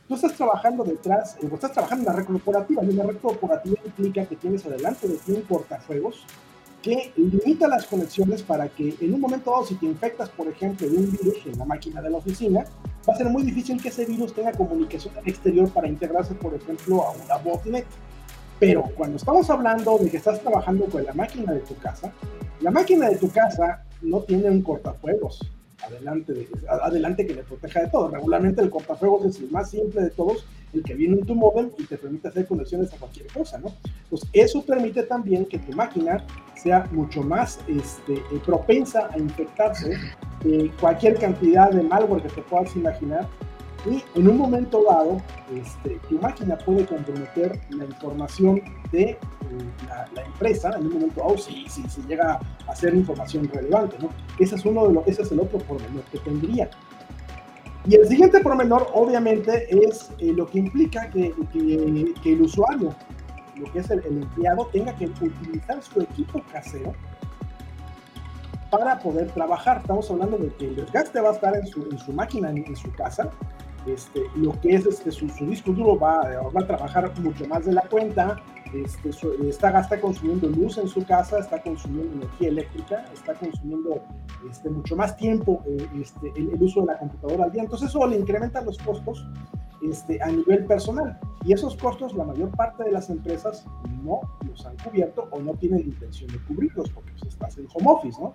tú 0.07 0.15
estás 0.15 0.33
trabajando 0.33 0.83
detrás, 0.83 1.37
eh, 1.41 1.49
estás 1.53 1.71
trabajando 1.71 2.03
en 2.03 2.15
la 2.15 2.19
red 2.19 2.25
corporativa, 2.25 2.83
y 2.83 2.89
una 2.89 3.03
red 3.03 3.17
corporativa 3.17 3.77
implica 3.85 4.25
que 4.25 4.35
tienes 4.35 4.65
adelante 4.65 5.07
de 5.07 5.17
ti 5.17 5.33
un 5.33 5.41
cortafuegos 5.41 6.25
que 6.81 7.11
limita 7.15 7.67
las 7.67 7.85
conexiones 7.85 8.43
para 8.43 8.69
que 8.69 8.95
en 8.99 9.13
un 9.13 9.21
momento 9.21 9.51
dado, 9.51 9.65
si 9.65 9.75
te 9.75 9.85
infectas, 9.85 10.29
por 10.29 10.47
ejemplo, 10.47 10.87
de 10.87 10.97
un 10.97 11.11
virus 11.11 11.45
en 11.45 11.57
la 11.57 11.65
máquina 11.65 12.01
de 12.01 12.09
la 12.09 12.17
oficina, 12.17 12.65
va 13.07 13.13
a 13.13 13.17
ser 13.17 13.27
muy 13.27 13.43
difícil 13.43 13.81
que 13.81 13.89
ese 13.89 14.05
virus 14.05 14.33
tenga 14.33 14.51
comunicación 14.51 15.13
exterior 15.25 15.69
para 15.69 15.87
integrarse, 15.87 16.35
por 16.35 16.53
ejemplo, 16.53 17.03
a 17.03 17.11
una 17.11 17.37
botnet. 17.37 17.85
Pero 18.59 18.83
cuando 18.95 19.17
estamos 19.17 19.49
hablando 19.49 19.97
de 19.97 20.09
que 20.09 20.17
estás 20.17 20.41
trabajando 20.41 20.85
con 20.85 21.03
la 21.03 21.13
máquina 21.13 21.53
de 21.53 21.59
tu 21.59 21.75
casa, 21.77 22.11
la 22.61 22.71
máquina 22.71 23.09
de 23.09 23.17
tu 23.17 23.29
casa 23.29 23.83
no 24.01 24.21
tiene 24.21 24.49
un 24.49 24.61
cortafuegos 24.61 25.39
adelante, 25.85 26.49
adelante 26.67 27.25
que 27.27 27.35
le 27.35 27.43
proteja 27.43 27.81
de 27.81 27.89
todo. 27.89 28.09
Regularmente 28.09 28.61
el 28.61 28.69
cortafuegos 28.69 29.25
es 29.25 29.39
el 29.39 29.51
más 29.51 29.69
simple 29.69 30.01
de 30.01 30.09
todos, 30.09 30.45
el 30.77 30.83
que 30.83 30.93
viene 30.93 31.17
en 31.17 31.25
tu 31.25 31.35
modem 31.35 31.69
y 31.77 31.83
te 31.83 31.97
permite 31.97 32.27
hacer 32.27 32.47
conexiones 32.47 32.93
a 32.93 32.97
cualquier 32.97 33.27
cosa, 33.27 33.57
¿no? 33.57 33.73
Pues 34.09 34.21
eso 34.33 34.63
permite 34.63 35.03
también 35.03 35.45
que 35.45 35.59
tu 35.59 35.75
máquina 35.75 36.25
sea 36.55 36.87
mucho 36.91 37.21
más 37.21 37.59
este, 37.67 38.13
eh, 38.13 38.41
propensa 38.45 39.09
a 39.11 39.17
infectarse 39.17 39.97
de 40.43 40.71
cualquier 40.79 41.15
cantidad 41.15 41.71
de 41.71 41.83
malware 41.83 42.23
que 42.23 42.29
te 42.29 42.41
puedas 42.41 42.75
imaginar 42.75 43.27
y 43.85 44.03
en 44.19 44.27
un 44.27 44.37
momento 44.37 44.83
dado, 44.89 45.21
este, 45.55 45.99
tu 46.09 46.19
máquina 46.19 46.57
puede 46.57 46.85
comprometer 46.85 47.59
la 47.69 47.85
información 47.85 48.61
de 48.91 49.11
eh, 49.11 49.17
la, 50.13 50.23
empresa 50.23 50.71
en 50.77 50.87
un 50.87 50.93
momento 50.93 51.21
dado 51.21 51.37
si, 51.37 51.67
si, 51.69 51.83
llega 52.07 52.39
a 52.67 52.75
ser 52.75 52.95
información 52.95 53.47
relevante. 53.47 53.97
¿no? 53.99 54.09
Ese, 54.39 54.55
es 54.55 54.65
uno 54.65 54.87
de 54.87 54.93
los, 54.93 55.07
ese 55.07 55.21
es 55.21 55.31
el 55.31 55.39
otro 55.39 55.59
pormenor 55.59 56.03
que 56.11 56.17
tendría. 56.19 56.69
Y 57.87 57.95
el 57.95 58.07
siguiente 58.07 58.41
pormenor, 58.41 58.87
obviamente, 58.93 59.67
es 59.87 60.11
eh, 60.19 60.33
lo 60.33 60.45
que 60.45 60.59
implica 60.59 61.09
que, 61.09 61.33
que, 61.53 62.13
que, 62.21 62.33
el 62.33 62.41
usuario, 62.41 62.93
lo 63.55 63.71
que 63.71 63.79
es 63.79 63.89
el, 63.89 64.05
empleado, 64.05 64.67
tenga 64.73 64.93
que 64.93 65.05
utilizar 65.05 65.81
su 65.81 66.01
equipo 66.01 66.41
casero 66.51 66.93
para 68.69 68.99
poder 68.99 69.31
trabajar. 69.31 69.77
Estamos 69.77 70.11
hablando 70.11 70.37
de 70.37 70.53
que 70.55 70.65
el 70.65 70.75
desgaste 70.75 71.21
va 71.21 71.29
a 71.29 71.33
estar 71.33 71.55
en 71.55 71.65
su, 71.65 71.87
en 71.89 71.97
su 71.97 72.11
máquina, 72.11 72.49
en, 72.49 72.57
en 72.57 72.75
su 72.75 72.91
casa, 72.91 73.31
este, 73.87 74.23
lo 74.35 74.59
que 74.59 74.75
es 74.75 74.85
este, 74.85 75.11
su, 75.11 75.27
disco 75.45 75.71
duro 75.71 75.97
va, 75.97 76.21
va, 76.53 76.61
a 76.61 76.67
trabajar 76.67 77.11
mucho 77.19 77.47
más 77.47 77.65
de 77.65 77.71
la 77.71 77.81
cuenta, 77.83 78.41
este, 78.73 79.09
está, 79.47 79.79
está, 79.79 79.99
consumiendo 79.99 80.47
luz 80.49 80.77
en 80.77 80.87
su 80.87 81.03
casa, 81.05 81.39
está 81.39 81.61
consumiendo 81.61 82.13
energía 82.13 82.49
eléctrica, 82.49 83.05
está 83.13 83.33
consumiendo 83.33 84.03
este, 84.49 84.69
mucho 84.69 84.95
más 84.95 85.15
tiempo 85.17 85.63
eh, 85.67 85.87
este, 86.01 86.31
el, 86.35 86.61
uso 86.61 86.81
de 86.81 86.87
la 86.87 86.99
computadora 86.99 87.45
al 87.45 87.51
día. 87.51 87.63
Entonces 87.63 87.89
eso 87.89 88.05
le 88.07 88.17
incrementa 88.17 88.61
los 88.61 88.77
costos 88.79 89.25
este, 89.81 90.21
a 90.21 90.27
nivel 90.27 90.65
personal. 90.65 91.19
Y 91.45 91.53
esos 91.53 91.75
costos 91.75 92.13
la 92.13 92.23
mayor 92.23 92.49
parte 92.51 92.83
de 92.83 92.91
las 92.91 93.09
empresas 93.09 93.65
no 94.03 94.21
los 94.47 94.65
han 94.65 94.75
cubierto 94.77 95.27
o 95.31 95.39
no 95.39 95.53
tienen 95.53 95.81
intención 95.81 96.31
de 96.31 96.39
cubrirlos 96.39 96.89
porque 96.89 97.11
pues, 97.19 97.33
estás 97.33 97.57
en 97.57 97.67
home 97.73 97.91
office, 97.91 98.19
¿no? 98.19 98.33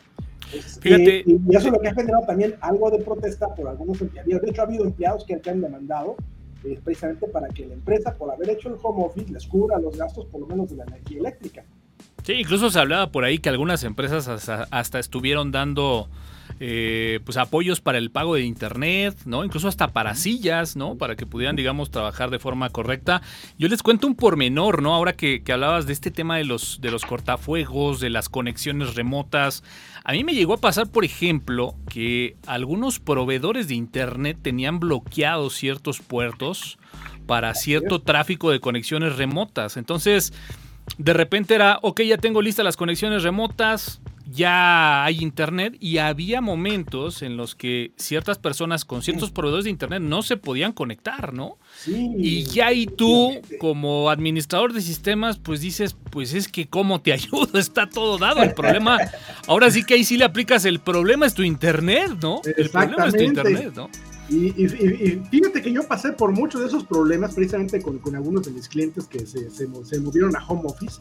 Fíjate. 0.81 1.25
y 1.27 1.57
eso 1.57 1.69
es 1.69 1.73
lo 1.73 1.81
que 1.81 1.89
ha 1.89 1.95
generado 1.95 2.27
también 2.27 2.55
algo 2.61 2.91
de 2.91 2.99
protesta 2.99 3.55
por 3.55 3.69
algunos 3.69 4.01
empleados. 4.01 4.43
De 4.43 4.51
hecho, 4.51 4.63
ha 4.63 4.65
habido 4.65 4.85
empleados 4.85 5.25
que, 5.25 5.41
han 5.49 5.61
demandado 5.61 6.17
eh, 6.65 6.81
precisamente 6.85 7.27
para 7.29 7.49
que 7.49 7.67
la 7.67 7.75
empresa, 7.75 8.15
por 8.15 8.31
haber 8.31 8.51
hecho 8.51 8.69
el 8.69 8.77
home 8.83 9.05
office, 9.05 9.33
les 9.33 9.47
cubra 9.47 9.79
los 9.79 9.97
gastos 9.97 10.27
por 10.27 10.41
lo 10.41 10.47
menos 10.47 10.71
de 10.71 10.77
la 10.77 10.85
energía 10.85 11.19
eléctrica. 11.19 11.65
Sí, 12.23 12.35
incluso 12.35 12.71
se 12.71 12.79
hablaba 12.79 13.11
por 13.11 13.25
ahí 13.25 13.39
que 13.39 13.49
algunas 13.49 13.83
empresas 13.85 14.29
hasta 14.29 14.99
estuvieron 14.99 15.51
dando 15.51 16.09
eh, 16.61 17.21
pues 17.25 17.37
apoyos 17.37 17.81
para 17.81 17.99
el 17.99 18.11
pago 18.11 18.35
de 18.35 18.43
internet, 18.43 19.17
¿no? 19.25 19.45
Incluso 19.45 19.69
hasta 19.69 19.89
para 19.89 20.15
sillas, 20.15 20.77
¿no? 20.77 20.97
Para 20.97 21.17
que 21.17 21.27
pudieran, 21.27 21.57
digamos, 21.57 21.91
trabajar 21.91 22.31
de 22.31 22.39
forma 22.39 22.71
correcta. 22.71 23.23
Yo 23.59 23.69
les 23.69 23.83
cuento 23.83 24.07
un 24.07 24.15
pormenor, 24.15 24.83
¿no? 24.83 24.95
Ahora 24.95 25.15
que, 25.15 25.43
hablabas 25.53 25.87
de 25.87 25.93
este 25.93 26.11
tema 26.11 26.37
de 26.37 26.45
los, 26.45 26.81
de 26.81 26.91
los 26.91 27.05
cortafuegos, 27.05 28.01
de 28.01 28.11
las 28.11 28.29
conexiones 28.29 28.95
remotas. 28.95 29.63
A 30.05 30.13
mí 30.13 30.25
me 30.25 30.35
llegó 30.35 30.55
a 30.55 30.61
pasar, 30.61 30.91
por 30.91 31.05
ejemplo, 31.05 31.75
que 31.89 32.37
algunos 32.47 32.99
proveedores 32.99 33.69
de 33.69 33.75
internet 33.75 34.39
tenían 34.43 34.81
bloqueados 34.81 35.55
ciertos 35.55 36.01
puertos 36.01 36.79
para 37.27 37.55
cierto 37.55 38.03
tráfico 38.03 38.51
de 38.51 38.61
conexiones 38.61 39.17
remotas. 39.17 39.77
Entonces, 39.77 40.33
de 40.99 41.13
repente 41.13 41.55
era, 41.55 41.79
ok, 41.83 42.03
ya 42.03 42.19
tengo 42.19 42.43
listas 42.43 42.65
las 42.65 42.77
conexiones 42.77 43.23
remotas, 43.23 44.01
ya 44.33 45.05
hay 45.05 45.19
internet 45.21 45.77
y 45.79 45.99
había 45.99 46.41
momentos 46.41 47.23
en 47.23 47.37
los 47.37 47.55
que 47.55 47.93
ciertas 47.97 48.39
personas 48.39 48.85
con 48.85 49.03
ciertos 49.03 49.31
proveedores 49.31 49.65
de 49.65 49.71
internet 49.71 50.01
no 50.01 50.23
se 50.23 50.37
podían 50.37 50.73
conectar, 50.73 51.35
¿no? 51.35 51.59
Sí. 51.77 52.13
Y 52.17 52.45
ya 52.45 52.69
ahí 52.69 52.87
tú, 52.87 53.41
como 53.59 54.11
administrador 54.11 54.73
de 54.73 54.81
sistemas, 54.81 55.39
pues 55.39 55.61
dices, 55.61 55.97
pues 56.11 56.35
es 56.35 56.49
que 56.49 56.67
cómo 56.67 57.01
te 57.01 57.13
ayudo, 57.13 57.59
está 57.59 57.89
todo 57.89 58.19
dado. 58.19 58.43
El 58.43 58.55
problema, 58.55 58.99
ahora 59.47 59.71
sí 59.71 59.85
que 59.85 59.95
ahí 59.95 60.05
sí 60.05 60.17
le 60.17 60.25
aplicas, 60.25 60.65
el 60.65 60.81
problema 60.81 61.27
es 61.27 61.35
tu 61.35 61.43
internet, 61.43 62.13
¿no? 62.21 62.41
El 62.57 62.71
problema 62.71 63.07
es 63.07 63.15
tu 63.15 63.23
internet, 63.23 63.73
¿no? 63.75 63.91
Y, 64.33 65.23
fíjate 65.31 65.61
que 65.61 65.73
yo 65.73 65.83
pasé 65.87 66.13
por 66.13 66.33
muchos 66.33 66.63
de 66.63 66.69
esos 66.69 66.85
problemas 66.85 67.35
precisamente 67.35 67.83
con, 67.83 68.01
algunos 68.15 68.45
de 68.45 68.53
mis 68.53 68.69
clientes 68.69 69.07
que 69.07 69.27
se, 69.27 69.51
se, 69.51 69.69
se 69.85 70.01
movieron 70.01 70.35
a 70.37 70.45
home 70.47 70.63
office 70.65 70.99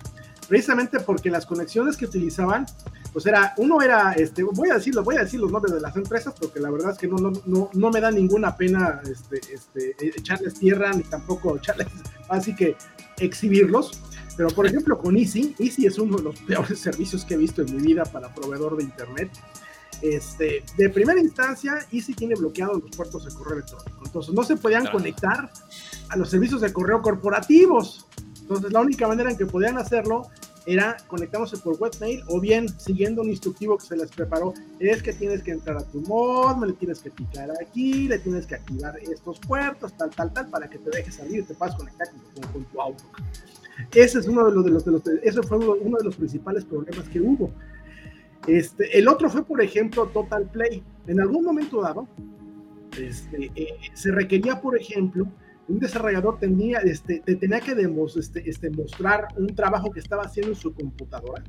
precisamente 0.52 1.00
porque 1.00 1.30
las 1.30 1.46
conexiones 1.46 1.96
que 1.96 2.04
utilizaban, 2.04 2.66
pues 3.14 3.26
era, 3.26 3.54
uno 3.56 3.82
era, 3.82 4.12
este, 4.12 4.44
voy 4.44 4.70
a 4.70 4.74
decirlo, 4.74 5.02
voy 5.02 5.16
a 5.16 5.22
decir 5.22 5.40
los 5.40 5.50
nombres 5.50 5.74
de 5.74 5.80
las 5.80 5.96
empresas 5.96 6.34
porque 6.38 6.60
la 6.60 6.70
verdad 6.70 6.92
es 6.92 6.98
que 6.98 7.08
no, 7.08 7.16
no, 7.16 7.32
no, 7.46 7.70
no 7.72 7.90
me 7.90 8.02
da 8.02 8.12
ninguna 8.12 8.58
pena 8.58 9.02
este, 9.10 9.40
este, 9.54 9.96
echarles 10.02 10.56
tierra 10.56 10.92
ni 10.92 11.04
tampoco 11.04 11.56
echarles, 11.56 11.88
así 12.30 12.54
que 12.54 12.76
exhibirlos. 13.20 14.02
Pero 14.36 14.50
por 14.50 14.68
ejemplo 14.68 14.98
con 14.98 15.16
Easy, 15.16 15.56
Easy 15.58 15.86
es 15.86 15.98
uno 15.98 16.18
de 16.18 16.24
los 16.24 16.40
peores 16.42 16.78
servicios 16.82 17.24
que 17.24 17.36
he 17.36 17.38
visto 17.38 17.62
en 17.62 17.74
mi 17.74 17.82
vida 17.82 18.04
para 18.04 18.36
proveedor 18.36 18.76
de 18.76 18.84
internet. 18.84 19.32
Este, 20.02 20.64
de 20.78 20.90
primera 20.90 21.20
instancia, 21.20 21.86
Easy 21.92 22.14
tiene 22.14 22.36
bloqueados 22.36 22.82
los 22.82 22.96
puertos 22.96 23.26
de 23.26 23.34
correo 23.34 23.56
electrónico. 23.56 24.02
Entonces 24.06 24.34
no 24.34 24.44
se 24.44 24.56
podían 24.56 24.88
conectar 24.88 25.52
a 26.10 26.18
los 26.18 26.30
servicios 26.30 26.62
de 26.62 26.74
correo 26.74 27.02
corporativos. 27.02 28.08
Entonces, 28.42 28.72
la 28.74 28.82
única 28.82 29.08
manera 29.08 29.32
en 29.32 29.38
que 29.38 29.46
podían 29.46 29.78
hacerlo 29.78 30.30
era 30.66 30.98
conectándose 31.08 31.58
por 31.58 31.76
webmail 31.80 32.24
o 32.28 32.40
bien 32.40 32.68
siguiendo 32.70 33.22
un 33.22 33.30
instructivo 33.30 33.78
que 33.78 33.86
se 33.86 33.98
les 33.98 34.12
preparó, 34.12 34.54
es 34.80 35.02
que 35.02 35.14
tienes 35.14 35.42
que 35.42 35.52
entrar 35.52 35.78
a 35.78 35.84
tu 35.84 36.02
mod, 36.02 36.64
le 36.66 36.74
tienes 36.74 37.00
que 37.00 37.10
picar 37.10 37.50
aquí, 37.62 38.08
le 38.08 38.20
tienes 38.20 38.46
que 38.46 38.56
activar 38.56 38.98
estos 39.00 39.40
puertos, 39.40 39.96
tal, 39.98 40.10
tal, 40.12 40.32
tal, 40.34 40.50
para 40.50 40.70
que 40.70 40.78
te 40.78 40.90
dejes 40.90 41.16
salir 41.16 41.40
y 41.40 41.44
te 41.44 41.54
puedas 41.54 41.76
conectar 41.76 42.08
con, 42.52 42.64
tu 42.66 42.82
Outlook. 42.82 43.18
Ese 43.94 44.20
es 44.20 44.28
uno 44.28 44.46
de 44.46 44.52
los, 44.52 44.66
de 44.66 44.72
los, 44.72 44.86
de 44.86 44.92
los 44.92 45.02
ese 45.24 45.42
fue 45.42 45.58
uno, 45.58 45.98
de 45.98 46.04
los 46.04 46.16
principales 46.16 46.66
problemas 46.66 47.08
que 47.10 47.20
hubo. 47.20 47.52
Este, 48.48 48.98
el 48.98 49.08
otro 49.08 49.30
fue, 49.30 49.46
por 49.46 49.62
ejemplo, 49.62 50.08
Total 50.08 50.50
Play. 50.50 50.84
En 51.08 51.20
algún 51.20 51.44
momento 51.44 51.82
dado, 51.82 52.08
este, 53.00 53.52
eh, 53.56 53.68
se 53.94 54.12
requería, 54.12 54.62
por 54.62 54.78
ejemplo, 54.78 55.28
un 55.68 55.80
desarrollador 55.80 56.40
tenía, 56.40 56.80
este, 56.80 57.20
tenía 57.20 57.60
que 57.60 57.76
demos, 57.76 58.18
este, 58.18 58.48
este, 58.50 58.70
mostrar 58.72 59.28
un 59.38 59.48
trabajo 59.56 59.92
que 59.92 60.00
estaba 60.00 60.24
haciendo 60.24 60.52
en 60.52 60.58
su 60.58 60.74
computadora. 60.74 61.44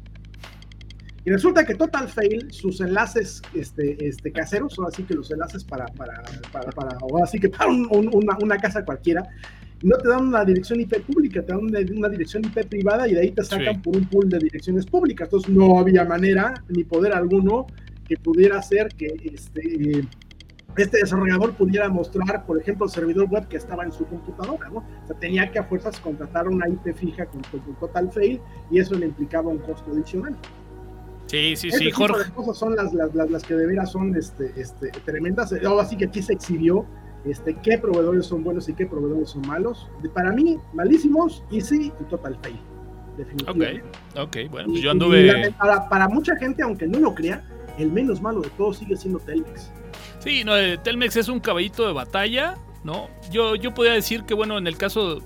Y 1.24 1.30
resulta 1.30 1.64
que 1.64 1.74
Total 1.74 2.08
Fail, 2.08 2.52
sus 2.52 2.80
enlaces 2.80 3.42
este, 3.54 3.96
este, 4.06 4.32
caseros, 4.32 4.74
son 4.74 4.86
así 4.86 5.04
que 5.04 5.14
los 5.14 5.30
enlaces 5.30 5.64
para, 5.64 5.86
para, 5.86 6.20
para, 6.50 6.70
para 6.72 6.98
que 7.40 7.48
para 7.48 7.70
una, 7.70 8.36
una, 8.42 8.58
casa 8.58 8.84
cualquiera, 8.84 9.22
no 9.82 9.96
te 9.98 10.08
dan 10.08 10.28
una 10.28 10.44
dirección 10.44 10.80
IP 10.80 11.00
pública, 11.02 11.42
te 11.42 11.52
dan 11.52 11.64
una, 11.64 12.08
dirección 12.08 12.44
IP 12.44 12.66
privada 12.68 13.08
y 13.08 13.14
de 13.14 13.20
ahí 13.20 13.30
te 13.32 13.44
sacan 13.44 13.82
por 13.82 13.96
un 13.96 14.06
pool 14.06 14.28
de 14.28 14.38
direcciones 14.38 14.86
públicas. 14.86 15.26
Entonces 15.26 15.50
no 15.50 15.78
había 15.78 16.04
manera 16.04 16.54
ni 16.68 16.84
poder 16.84 17.12
alguno 17.12 17.66
que 18.06 18.16
pudiera 18.16 18.58
hacer 18.58 18.88
que 18.88 19.06
este, 19.32 20.06
este 20.76 20.98
desarrollador 20.98 21.54
pudiera 21.54 21.88
mostrar, 21.88 22.46
por 22.46 22.60
ejemplo, 22.60 22.86
el 22.86 22.92
servidor 22.92 23.28
web 23.28 23.48
que 23.48 23.56
estaba 23.56 23.84
en 23.84 23.92
su 23.92 24.06
computadora, 24.06 24.68
¿no? 24.68 24.78
O 24.78 25.06
sea, 25.06 25.18
tenía 25.18 25.50
que 25.50 25.58
a 25.58 25.64
fuerzas 25.64 25.98
contratar 26.00 26.48
una 26.48 26.68
IP 26.68 26.94
fija 26.94 27.26
con, 27.26 27.42
Total 27.78 28.10
Fail 28.10 28.40
y 28.70 28.78
eso 28.78 28.94
le 28.94 29.06
implicaba 29.06 29.48
un 29.48 29.58
costo 29.58 29.90
adicional. 29.92 30.36
Sí, 31.26 31.56
sí, 31.56 31.70
sí, 31.70 31.90
Jorge. 31.90 32.30
cosas 32.32 32.58
son 32.58 32.76
las, 32.76 32.92
las, 32.92 33.14
las, 33.14 33.42
que 33.42 33.54
de 33.54 33.66
veras 33.66 33.90
son 33.90 34.14
este, 34.16 34.52
este, 34.56 34.90
tremendas. 35.04 35.54
Ahora 35.64 35.86
sí 35.86 35.96
que 35.96 36.06
aquí 36.06 36.22
se 36.22 36.34
exhibió 36.34 36.86
este, 37.24 37.54
qué 37.54 37.78
proveedores 37.78 38.26
son 38.26 38.42
buenos 38.42 38.68
y 38.68 38.74
qué 38.74 38.86
proveedores 38.86 39.30
son 39.30 39.46
malos. 39.46 39.88
Para 40.14 40.32
mí, 40.32 40.58
malísimos, 40.72 41.42
Easy 41.50 41.92
y 42.00 42.04
Total 42.04 42.36
Fail. 42.42 42.58
Definitivamente. 43.16 43.82
Ok, 44.14 44.20
ok, 44.22 44.36
bueno, 44.50 44.68
pues 44.70 44.80
yo 44.80 44.90
anduve. 44.90 45.52
para, 45.58 45.88
para 45.88 46.08
mucha 46.08 46.36
gente, 46.36 46.62
aunque 46.62 46.86
no 46.86 46.98
lo 46.98 47.14
crea, 47.14 47.44
el 47.78 47.92
menos 47.92 48.20
malo 48.20 48.40
de 48.40 48.48
todos 48.50 48.78
sigue 48.78 48.96
siendo 48.96 49.18
Telmex. 49.20 49.70
Sí, 50.20 50.44
no, 50.44 50.56
eh, 50.56 50.78
Telmex 50.78 51.16
es 51.16 51.28
un 51.28 51.40
caballito 51.40 51.86
de 51.86 51.92
batalla, 51.92 52.56
¿no? 52.84 53.08
Yo, 53.30 53.54
yo 53.54 53.74
podría 53.74 53.94
decir 53.94 54.24
que, 54.24 54.34
bueno, 54.34 54.56
en 54.56 54.66
el 54.66 54.76
caso 54.76 55.20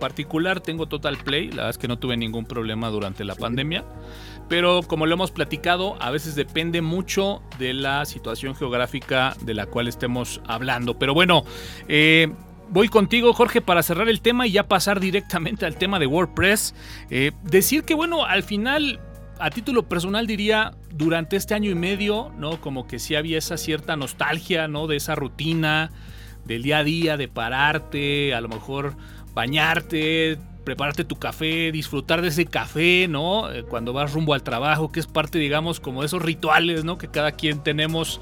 particular 0.00 0.60
tengo 0.60 0.86
Total 0.86 1.16
Play, 1.16 1.50
la 1.50 1.56
verdad 1.56 1.70
es 1.70 1.78
que 1.78 1.86
no 1.86 1.98
tuve 1.98 2.16
ningún 2.16 2.44
problema 2.44 2.88
durante 2.88 3.22
la 3.22 3.36
pandemia, 3.36 3.84
pero 4.48 4.82
como 4.82 5.06
lo 5.06 5.14
hemos 5.14 5.30
platicado, 5.30 5.96
a 6.02 6.10
veces 6.10 6.34
depende 6.34 6.82
mucho 6.82 7.40
de 7.60 7.72
la 7.72 8.04
situación 8.04 8.56
geográfica 8.56 9.36
de 9.42 9.54
la 9.54 9.66
cual 9.66 9.86
estemos 9.86 10.40
hablando. 10.48 10.98
Pero 10.98 11.14
bueno, 11.14 11.44
eh, 11.86 12.32
voy 12.70 12.88
contigo, 12.88 13.32
Jorge, 13.32 13.60
para 13.60 13.84
cerrar 13.84 14.08
el 14.08 14.20
tema 14.20 14.48
y 14.48 14.52
ya 14.52 14.66
pasar 14.66 14.98
directamente 14.98 15.66
al 15.66 15.76
tema 15.76 16.00
de 16.00 16.06
WordPress. 16.06 16.74
Eh, 17.10 17.30
decir 17.44 17.84
que, 17.84 17.94
bueno, 17.94 18.24
al 18.24 18.42
final 18.42 18.98
a 19.40 19.50
título 19.50 19.88
personal 19.88 20.26
diría, 20.26 20.74
durante 20.92 21.36
este 21.36 21.54
año 21.54 21.70
y 21.70 21.74
medio, 21.74 22.30
¿no? 22.36 22.60
Como 22.60 22.86
que 22.86 22.98
sí 22.98 23.14
había 23.14 23.38
esa 23.38 23.56
cierta 23.56 23.96
nostalgia, 23.96 24.68
¿no? 24.68 24.86
De 24.86 24.96
esa 24.96 25.14
rutina 25.14 25.90
del 26.44 26.62
día 26.62 26.78
a 26.78 26.84
día, 26.84 27.16
de 27.16 27.28
pararte, 27.28 28.34
a 28.34 28.40
lo 28.40 28.48
mejor 28.48 28.96
bañarte, 29.34 30.38
prepararte 30.64 31.04
tu 31.04 31.16
café, 31.16 31.72
disfrutar 31.72 32.22
de 32.22 32.28
ese 32.28 32.46
café, 32.46 33.08
¿no? 33.08 33.50
Eh, 33.50 33.64
cuando 33.64 33.92
vas 33.92 34.12
rumbo 34.12 34.34
al 34.34 34.42
trabajo, 34.42 34.92
que 34.92 35.00
es 35.00 35.06
parte, 35.06 35.38
digamos, 35.38 35.80
como 35.80 36.02
de 36.02 36.06
esos 36.06 36.22
rituales, 36.22 36.84
¿no? 36.84 36.98
Que 36.98 37.08
cada 37.08 37.32
quien 37.32 37.62
tenemos 37.62 38.20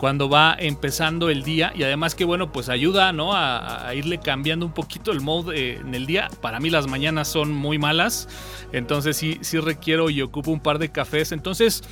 cuando 0.00 0.30
va 0.30 0.56
empezando 0.58 1.28
el 1.28 1.42
día 1.42 1.74
y 1.76 1.82
además 1.82 2.14
que 2.14 2.24
bueno 2.24 2.52
pues 2.52 2.70
ayuda 2.70 3.12
no 3.12 3.34
a, 3.34 3.94
irle 3.94 4.18
cambiando 4.18 4.64
un 4.64 4.72
poquito 4.72 5.12
el 5.12 5.20
modo 5.20 5.52
eh, 5.52 5.74
en 5.74 5.94
el 5.94 6.06
día 6.06 6.30
para 6.40 6.58
mí 6.58 6.70
las 6.70 6.86
mañanas 6.86 7.28
son 7.28 7.52
muy 7.52 7.76
malas 7.76 8.26
entonces 8.72 9.18
sí 9.18 9.36
sí 9.42 9.58
requiero 9.58 10.08
y 10.08 10.22
ocupo 10.22 10.52
un 10.52 10.60
par 10.60 10.78
de 10.78 10.90
cafés 10.90 11.32
entonces 11.32 11.82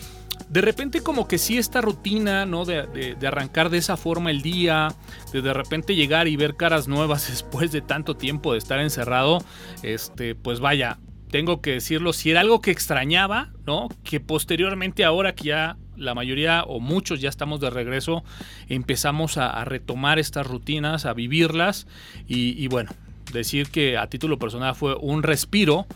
de 0.49 0.61
repente 0.61 1.03
como 1.03 1.29
que 1.29 1.39
sí 1.39 1.59
esta 1.59 1.81
rutina, 1.81 2.47
¿no? 2.47 2.65
De, 2.65 3.17
arrancar 3.27 3.71
de 3.71 3.79
esa 3.79 3.97
forma 3.97 4.31
el 4.31 4.43
día, 4.43 4.89
de 5.33 5.43
de 5.43 5.53
repente 5.53 5.95
llegar 5.95 6.29
y 6.29 6.37
ver 6.37 6.57
caras 6.57 6.89
nuevas 6.89 7.29
después 7.31 7.73
de 7.73 7.81
tanto 7.81 8.17
tiempo 8.17 8.53
de 8.53 8.59
estar 8.59 8.81
encerrado, 8.81 9.45
este, 9.83 10.35
pues 10.35 10.61
vaya, 10.61 10.99
tengo 11.31 11.61
que 11.61 11.73
decirlo, 11.73 12.13
si 12.13 12.31
era 12.31 12.41
algo 12.41 12.61
que 12.61 12.71
extrañaba, 12.71 13.51
¿no? 13.67 13.89
Que 14.03 14.21
posteriormente 14.21 15.05
ahora 15.05 15.35
que 15.35 15.45
ya 15.45 15.77
la 15.97 16.15
mayoría 16.15 16.63
o 16.65 16.81
muchos 16.81 17.21
ya 17.21 17.29
estamos 17.29 17.61
de 17.61 17.71
regreso, 17.71 18.25
empezamos 18.69 19.37
a, 19.37 19.65
retomar 19.65 20.19
estas 20.19 20.47
rutinas, 20.47 21.05
a 21.05 21.13
vivirlas 21.13 21.87
y, 22.27 22.67
bueno, 22.69 22.91
decir 23.33 23.69
que 23.71 23.99
a 23.99 24.07
título 24.07 24.39
personal 24.39 24.75
fue 24.75 24.95
un 24.95 25.23
respiro, 25.23 25.87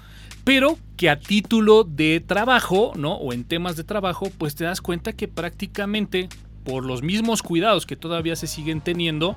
pero 0.44 0.78
que 0.96 1.10
a 1.10 1.18
título 1.18 1.84
de 1.84 2.20
trabajo, 2.20 2.92
¿no? 2.96 3.14
O 3.14 3.32
en 3.32 3.44
temas 3.44 3.76
de 3.76 3.84
trabajo, 3.84 4.30
pues 4.38 4.54
te 4.54 4.64
das 4.64 4.80
cuenta 4.80 5.12
que 5.12 5.28
prácticamente 5.28 6.28
por 6.64 6.84
los 6.84 7.02
mismos 7.02 7.42
cuidados 7.42 7.86
que 7.86 7.96
todavía 7.96 8.36
se 8.36 8.46
siguen 8.46 8.80
teniendo, 8.80 9.36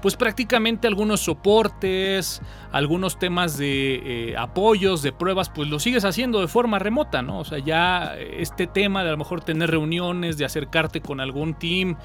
pues 0.00 0.16
prácticamente 0.16 0.88
algunos 0.88 1.20
soportes, 1.20 2.42
algunos 2.72 3.18
temas 3.18 3.56
de 3.58 4.30
eh, 4.30 4.36
apoyos, 4.36 5.02
de 5.02 5.12
pruebas, 5.12 5.50
pues 5.50 5.68
lo 5.68 5.78
sigues 5.78 6.04
haciendo 6.04 6.40
de 6.40 6.48
forma 6.48 6.78
remota, 6.78 7.22
¿no? 7.22 7.40
O 7.40 7.44
sea, 7.44 7.58
ya 7.58 8.16
este 8.16 8.66
tema 8.66 9.02
de 9.02 9.10
a 9.10 9.12
lo 9.12 9.18
mejor 9.18 9.42
tener 9.44 9.70
reuniones, 9.70 10.38
de 10.38 10.44
acercarte 10.44 11.00
con 11.00 11.20
algún 11.20 11.54
team 11.54 11.96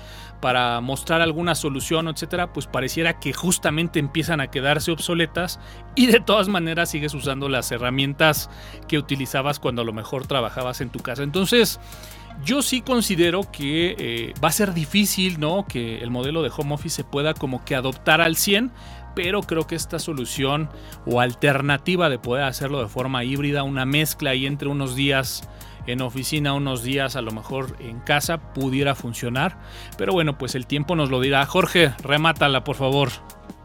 para 0.41 0.79
mostrar 0.81 1.21
alguna 1.21 1.55
solución, 1.55 2.07
etcétera, 2.07 2.53
pues 2.53 2.67
pareciera 2.67 3.19
que 3.19 3.33
justamente 3.33 3.99
empiezan 3.99 4.41
a 4.41 4.47
quedarse 4.47 4.91
obsoletas 4.91 5.59
y 5.95 6.07
de 6.07 6.19
todas 6.19 6.47
maneras 6.47 6.91
sigues 6.91 7.13
usando 7.13 7.49
las 7.49 7.71
herramientas 7.71 8.49
que 8.87 8.97
utilizabas 8.97 9.59
cuando 9.59 9.81
a 9.81 9.85
lo 9.85 9.93
mejor 9.93 10.27
trabajabas 10.27 10.81
en 10.81 10.89
tu 10.89 10.99
casa. 10.99 11.23
Entonces, 11.23 11.79
yo 12.43 12.61
sí 12.61 12.81
considero 12.81 13.49
que 13.51 13.95
eh, 13.97 14.33
va 14.43 14.49
a 14.49 14.51
ser 14.51 14.73
difícil, 14.73 15.39
¿no? 15.39 15.65
Que 15.67 15.99
el 15.99 16.11
modelo 16.11 16.43
de 16.43 16.51
home 16.55 16.73
office 16.73 16.97
se 16.97 17.03
pueda 17.03 17.33
como 17.33 17.63
que 17.65 17.75
adoptar 17.75 18.21
al 18.21 18.35
100, 18.35 18.71
pero 19.15 19.41
creo 19.41 19.65
que 19.65 19.75
esta 19.75 19.99
solución 19.99 20.69
o 21.05 21.19
alternativa 21.19 22.09
de 22.09 22.19
poder 22.19 22.43
hacerlo 22.43 22.81
de 22.81 22.87
forma 22.87 23.23
híbrida, 23.23 23.63
una 23.63 23.85
mezcla 23.85 24.31
ahí 24.31 24.45
entre 24.45 24.67
unos 24.67 24.95
días 24.95 25.47
en 25.87 26.01
oficina, 26.01 26.53
unos 26.53 26.83
días 26.83 27.15
a 27.15 27.21
lo 27.21 27.31
mejor 27.31 27.75
en 27.79 27.99
casa, 27.99 28.53
pudiera 28.53 28.93
funcionar. 28.93 29.57
Pero 29.97 30.13
bueno, 30.13 30.37
pues 30.37 30.53
el 30.53 30.67
tiempo 30.67 30.95
nos 30.95 31.09
lo 31.09 31.21
dirá. 31.21 31.45
Jorge, 31.45 31.93
remátala, 32.03 32.63
por 32.63 32.75
favor. 32.75 33.09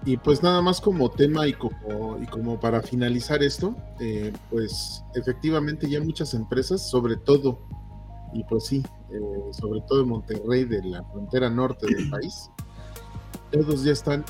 Y 0.07 0.17
pues 0.17 0.43
nada 0.43 0.63
más 0.63 0.81
como 0.81 1.11
tema 1.11 1.47
y 1.47 1.53
como, 1.53 2.59
para 2.61 2.83
finalizar 2.83 3.43
esto, 3.43 3.77
eh, 4.01 4.33
pues 4.51 5.05
efectivamente 5.15 5.89
ya 5.89 6.01
muchas 6.01 6.35
empresas, 6.35 6.89
sobre 6.89 7.17
todo 7.17 7.61
y 8.33 8.45
pues 8.45 8.67
sí, 8.67 8.83
eh, 9.11 9.21
sobre 9.53 9.81
todo 9.83 10.03
en 10.03 10.09
Monterrey, 10.09 10.65
de 10.65 10.83
la 10.85 11.05
frontera 11.05 11.51
norte 11.51 11.87
del 11.87 12.11
país, 12.11 12.51
todos 13.51 13.85
ya 13.85 13.93
están 13.93 14.25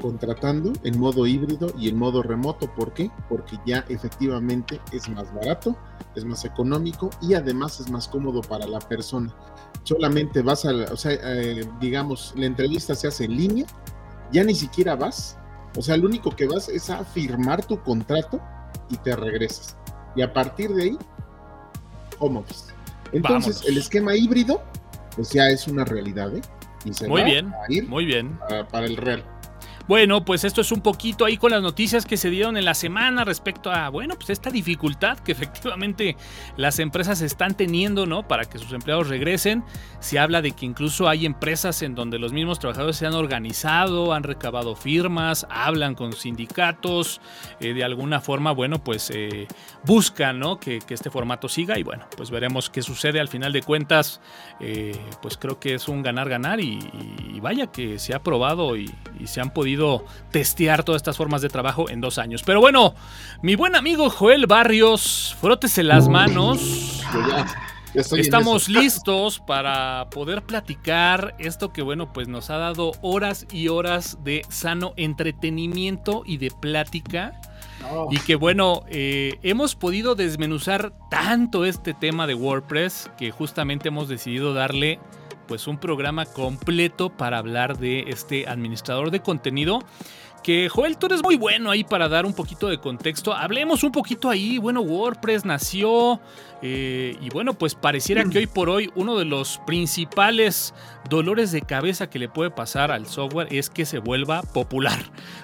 contratando 0.00 0.72
en 0.84 0.98
modo 0.98 1.26
híbrido 1.26 1.72
y 1.78 1.88
en 1.88 1.96
modo 1.96 2.22
remoto. 2.22 2.72
¿Por 2.74 2.92
qué? 2.92 3.10
Porque 3.28 3.58
ya 3.66 3.84
efectivamente 3.88 4.80
es 4.92 5.08
más 5.08 5.32
barato, 5.34 5.76
es 6.14 6.24
más 6.24 6.44
económico 6.44 7.10
y 7.20 7.34
además 7.34 7.80
es 7.80 7.90
más 7.90 8.08
cómodo 8.08 8.40
para 8.42 8.66
la 8.66 8.78
persona. 8.78 9.34
Solamente 9.82 10.42
vas 10.42 10.64
a, 10.64 10.70
o 10.92 10.96
sea, 10.96 11.12
eh, 11.12 11.68
digamos, 11.80 12.32
la 12.36 12.46
entrevista 12.46 12.94
se 12.94 13.08
hace 13.08 13.24
en 13.24 13.36
línea, 13.36 13.66
ya 14.32 14.44
ni 14.44 14.54
siquiera 14.54 14.94
vas, 14.96 15.38
o 15.76 15.82
sea, 15.82 15.96
lo 15.96 16.06
único 16.06 16.30
que 16.30 16.46
vas 16.46 16.68
es 16.68 16.90
a 16.90 17.04
firmar 17.04 17.64
tu 17.64 17.80
contrato 17.82 18.40
y 18.90 18.96
te 18.98 19.16
regresas. 19.16 19.76
Y 20.14 20.22
a 20.22 20.32
partir 20.32 20.74
de 20.74 20.82
ahí, 20.82 20.98
home 22.18 22.40
office. 22.40 22.77
Entonces, 23.12 23.62
el 23.66 23.78
esquema 23.78 24.14
híbrido, 24.14 24.62
pues 25.16 25.30
ya 25.30 25.48
es 25.48 25.66
una 25.68 25.84
realidad, 25.84 26.34
¿eh? 26.36 26.42
Y 26.84 26.94
se 26.94 27.08
muy 27.08 27.22
bien, 27.22 27.52
muy 27.88 28.06
bien. 28.06 28.38
para 28.70 28.86
el 28.86 28.96
real. 28.96 29.24
Bueno, 29.88 30.22
pues 30.22 30.44
esto 30.44 30.60
es 30.60 30.70
un 30.70 30.82
poquito 30.82 31.24
ahí 31.24 31.38
con 31.38 31.50
las 31.50 31.62
noticias 31.62 32.04
que 32.04 32.18
se 32.18 32.28
dieron 32.28 32.58
en 32.58 32.66
la 32.66 32.74
semana 32.74 33.24
respecto 33.24 33.72
a, 33.72 33.88
bueno, 33.88 34.16
pues 34.16 34.28
esta 34.28 34.50
dificultad 34.50 35.18
que 35.18 35.32
efectivamente 35.38 36.14
las 36.58 36.78
empresas 36.78 37.22
están 37.22 37.56
teniendo, 37.56 38.04
¿no? 38.04 38.28
Para 38.28 38.44
que 38.44 38.58
sus 38.58 38.74
empleados 38.74 39.08
regresen. 39.08 39.64
Se 40.00 40.18
habla 40.18 40.42
de 40.42 40.52
que 40.52 40.66
incluso 40.66 41.08
hay 41.08 41.24
empresas 41.24 41.80
en 41.80 41.94
donde 41.94 42.18
los 42.18 42.34
mismos 42.34 42.58
trabajadores 42.58 42.96
se 42.96 43.06
han 43.06 43.14
organizado, 43.14 44.12
han 44.12 44.24
recabado 44.24 44.76
firmas, 44.76 45.46
hablan 45.48 45.94
con 45.94 46.12
sindicatos, 46.12 47.22
eh, 47.58 47.72
de 47.72 47.82
alguna 47.82 48.20
forma, 48.20 48.52
bueno, 48.52 48.84
pues 48.84 49.10
eh, 49.14 49.48
buscan, 49.84 50.38
¿no? 50.38 50.60
Que, 50.60 50.80
este 50.88 51.10
formato 51.10 51.48
siga 51.48 51.78
y 51.78 51.82
bueno, 51.82 52.06
pues 52.14 52.30
veremos 52.30 52.68
qué 52.68 52.82
sucede 52.82 53.20
al 53.20 53.28
final 53.28 53.54
de 53.54 53.62
cuentas. 53.62 54.20
Eh, 54.60 54.98
pues 55.22 55.38
creo 55.38 55.58
que 55.58 55.74
es 55.74 55.88
un 55.88 56.02
ganar-ganar 56.02 56.60
y, 56.60 56.78
vaya 57.40 57.68
que 57.68 57.98
se 57.98 58.14
ha 58.14 58.18
probado 58.22 58.76
y 58.76 58.92
se 59.26 59.40
han 59.40 59.50
podido 59.50 60.04
testear 60.30 60.84
todas 60.84 61.00
estas 61.00 61.16
formas 61.16 61.42
de 61.42 61.48
trabajo 61.48 61.90
en 61.90 62.00
dos 62.00 62.18
años. 62.18 62.42
Pero 62.44 62.60
bueno, 62.60 62.94
mi 63.42 63.56
buen 63.56 63.76
amigo 63.76 64.10
Joel 64.10 64.46
Barrios, 64.46 65.36
frótese 65.40 65.82
las 65.82 66.08
manos. 66.08 67.04
Estamos 67.94 68.68
listos 68.68 69.40
para 69.40 70.08
poder 70.10 70.42
platicar 70.42 71.34
esto 71.38 71.72
que, 71.72 71.82
bueno, 71.82 72.12
pues 72.12 72.28
nos 72.28 72.50
ha 72.50 72.58
dado 72.58 72.92
horas 73.00 73.46
y 73.50 73.68
horas 73.68 74.18
de 74.22 74.42
sano 74.48 74.92
entretenimiento 74.96 76.22
y 76.26 76.36
de 76.36 76.50
plática. 76.50 77.40
Y 78.10 78.18
que 78.20 78.34
bueno, 78.34 78.82
eh, 78.88 79.38
hemos 79.42 79.74
podido 79.74 80.14
desmenuzar 80.14 80.92
tanto 81.10 81.64
este 81.64 81.94
tema 81.94 82.26
de 82.26 82.34
WordPress 82.34 83.10
que 83.16 83.30
justamente 83.30 83.88
hemos 83.88 84.08
decidido 84.08 84.52
darle 84.52 84.98
pues 85.48 85.66
un 85.66 85.78
programa 85.78 86.26
completo 86.26 87.10
para 87.10 87.38
hablar 87.38 87.78
de 87.78 88.04
este 88.08 88.46
administrador 88.46 89.10
de 89.10 89.20
contenido 89.20 89.80
que 90.42 90.68
Joel, 90.68 90.96
tú 90.96 91.06
eres 91.06 91.22
muy 91.22 91.36
bueno 91.36 91.70
ahí 91.70 91.84
para 91.84 92.08
dar 92.08 92.24
un 92.24 92.32
poquito 92.32 92.68
de 92.68 92.78
contexto. 92.78 93.34
Hablemos 93.34 93.82
un 93.82 93.92
poquito 93.92 94.30
ahí. 94.30 94.58
Bueno, 94.58 94.80
WordPress 94.80 95.44
nació 95.44 96.20
eh, 96.62 97.16
y 97.20 97.28
bueno, 97.30 97.54
pues 97.54 97.74
pareciera 97.74 98.24
que 98.24 98.38
hoy 98.38 98.46
por 98.46 98.70
hoy 98.70 98.90
uno 98.94 99.18
de 99.18 99.24
los 99.24 99.60
principales 99.66 100.74
dolores 101.08 101.52
de 101.52 101.62
cabeza 101.62 102.08
que 102.08 102.18
le 102.18 102.28
puede 102.28 102.50
pasar 102.50 102.90
al 102.90 103.06
software 103.06 103.48
es 103.50 103.70
que 103.70 103.84
se 103.84 103.98
vuelva 103.98 104.42
popular. 104.42 104.98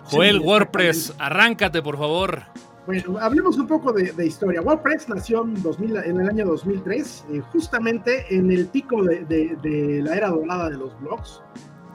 Joel, 0.04 0.40
WordPress, 0.40 1.14
arráncate 1.18 1.82
por 1.82 1.98
favor. 1.98 2.44
Bueno, 2.86 3.18
hablemos 3.18 3.56
un 3.56 3.66
poco 3.66 3.92
de, 3.92 4.26
historia. 4.26 4.60
WordPress 4.60 5.08
nació 5.08 5.42
en, 5.42 5.62
2000, 5.62 5.96
en, 5.96 6.20
el 6.20 6.28
año 6.28 6.44
2003, 6.44 7.24
eh, 7.30 7.40
justamente 7.50 8.26
en 8.28 8.50
el 8.50 8.66
pico 8.66 9.02
de, 9.02 9.24
de, 9.24 10.02
la 10.02 10.14
era 10.14 10.28
dorada 10.28 10.68
de 10.68 10.76
los 10.76 10.98
blogs. 11.00 11.40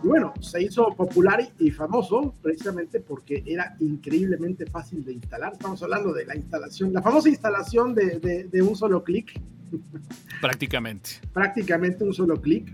Y 0.04 0.08
bueno, 0.08 0.34
se 0.40 0.64
hizo 0.64 0.88
popular 0.96 1.48
y 1.60 1.70
famoso 1.70 2.34
precisamente 2.42 3.02
porque 3.02 3.44
era 3.46 3.76
increíblemente 3.80 4.66
fácil 4.66 5.06
de 5.06 5.14
instalar. 5.14 5.54
Estamos 5.54 5.84
hablando 5.84 6.12
de 6.12 6.26
la 6.26 6.36
instalación, 6.36 6.92
la 6.92 7.04
famosa 7.04 7.30
instalación 7.30 7.94
de, 7.94 8.62
un 8.68 8.76
solo 8.76 9.04
clic. 9.04 9.40
Prácticamente. 10.42 11.12
Prácticamente 11.34 12.04
un 12.04 12.14
solo 12.16 12.42
clic. 12.42 12.74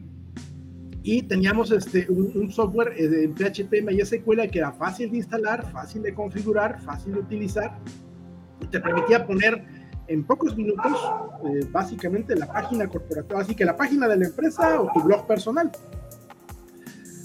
Y 1.04 1.21
teníamos 1.23 1.69
este, 1.71 2.08
un, 2.10 2.49
software 2.49 2.93
eh, 2.97 3.25
en 3.25 3.36
PHP 3.36 3.84
MySQL 3.84 4.49
que 4.49 4.60
era 4.60 4.71
fácil 4.71 5.12
de 5.12 5.17
instalar, 5.17 5.69
fácil 5.71 6.01
de 6.01 6.13
configurar, 6.13 6.82
fácil 6.82 7.13
de 7.13 7.19
utilizar 7.19 7.78
te 8.72 8.80
permitía 8.80 9.26
poner 9.26 9.63
en 10.08 10.24
pocos 10.24 10.56
minutos 10.56 10.94
eh, 11.46 11.68
básicamente 11.72 12.36
la 12.36 12.52
página 12.52 12.88
corporativa, 12.88 13.41
así 13.41 13.56
que 13.56 13.65
la 13.65 13.76
página 13.76 14.08
de 14.08 14.18
la 14.18 14.26
empresa 14.26 14.80
o 14.82 14.91
tu 14.94 15.02
blog 15.02 15.26
personal. 15.26 15.72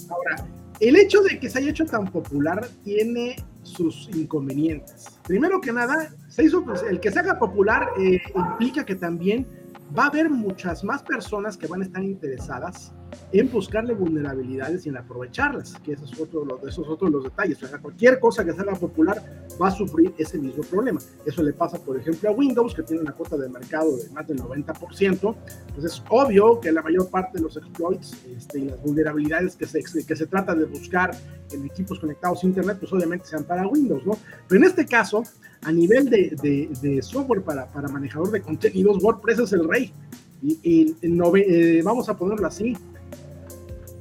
Ahora, 0.09 0.47
el 0.79 0.95
hecho 0.95 1.21
de 1.21 1.39
que 1.39 1.49
se 1.49 1.59
haya 1.59 1.69
hecho 1.69 1.85
tan 1.85 2.05
popular 2.05 2.67
tiene 2.83 3.35
sus 3.61 4.09
inconvenientes. 4.15 5.05
Primero 5.27 5.61
que 5.61 5.71
nada, 5.71 6.09
se 6.27 6.43
hizo, 6.43 6.65
pues, 6.65 6.83
el 6.83 6.99
que 6.99 7.11
se 7.11 7.19
haga 7.19 7.37
popular 7.37 7.87
eh, 7.99 8.19
implica 8.35 8.83
que 8.83 8.95
también 8.95 9.47
va 9.97 10.05
a 10.05 10.07
haber 10.07 10.29
muchas 10.29 10.83
más 10.83 11.03
personas 11.03 11.57
que 11.57 11.67
van 11.67 11.81
a 11.81 11.85
estar 11.85 12.03
interesadas 12.03 12.93
en 13.33 13.51
buscarle 13.51 13.93
vulnerabilidades 13.93 14.85
y 14.85 14.89
en 14.89 14.97
aprovecharlas, 14.97 15.73
que 15.83 15.93
eso 15.93 16.05
es 16.05 16.19
otro, 16.19 16.45
esos 16.65 16.87
otros 16.87 17.11
los 17.11 17.23
detalles. 17.23 17.61
O 17.61 17.67
sea, 17.67 17.79
cualquier 17.79 18.19
cosa 18.19 18.45
que 18.45 18.53
sea 18.53 18.63
popular 18.73 19.21
va 19.61 19.67
a 19.67 19.71
sufrir 19.71 20.13
ese 20.17 20.37
mismo 20.37 20.63
problema. 20.63 20.99
Eso 21.25 21.43
le 21.43 21.51
pasa, 21.51 21.77
por 21.77 21.97
ejemplo, 21.97 22.29
a 22.29 22.31
Windows, 22.31 22.73
que 22.73 22.83
tiene 22.83 23.01
una 23.01 23.11
cuota 23.11 23.37
de 23.37 23.49
mercado 23.49 23.97
de 23.97 24.09
más 24.11 24.27
del 24.27 24.41
90%. 24.41 25.35
Pues 25.73 25.85
es 25.85 26.03
obvio 26.09 26.59
que 26.61 26.71
la 26.71 26.81
mayor 26.81 27.09
parte 27.09 27.37
de 27.37 27.43
los 27.43 27.57
exploits 27.57 28.13
este, 28.35 28.59
y 28.59 28.65
las 28.65 28.81
vulnerabilidades 28.81 29.55
que 29.55 29.65
se, 29.65 29.83
que 29.83 30.15
se 30.15 30.27
trata 30.27 30.55
de 30.55 30.65
buscar 30.65 31.11
en 31.51 31.65
equipos 31.65 31.99
conectados 31.99 32.43
a 32.43 32.47
Internet, 32.47 32.77
pues 32.79 32.93
obviamente 32.93 33.25
sean 33.25 33.43
para 33.43 33.67
Windows, 33.67 34.05
¿no? 34.05 34.17
Pero 34.47 34.63
en 34.63 34.69
este 34.69 34.85
caso, 34.85 35.23
a 35.63 35.71
nivel 35.71 36.09
de, 36.09 36.69
de, 36.81 37.01
software 37.01 37.43
para, 37.43 37.67
para, 37.67 37.87
manejador 37.87 38.31
de 38.31 38.41
contenidos, 38.41 39.03
WordPress 39.03 39.39
es 39.39 39.53
el 39.53 39.67
rey. 39.67 39.93
Y, 40.41 40.59
y 40.63 40.95
eh, 41.03 41.81
vamos 41.83 42.09
a 42.09 42.17
ponerlo 42.17 42.47
así, 42.47 42.75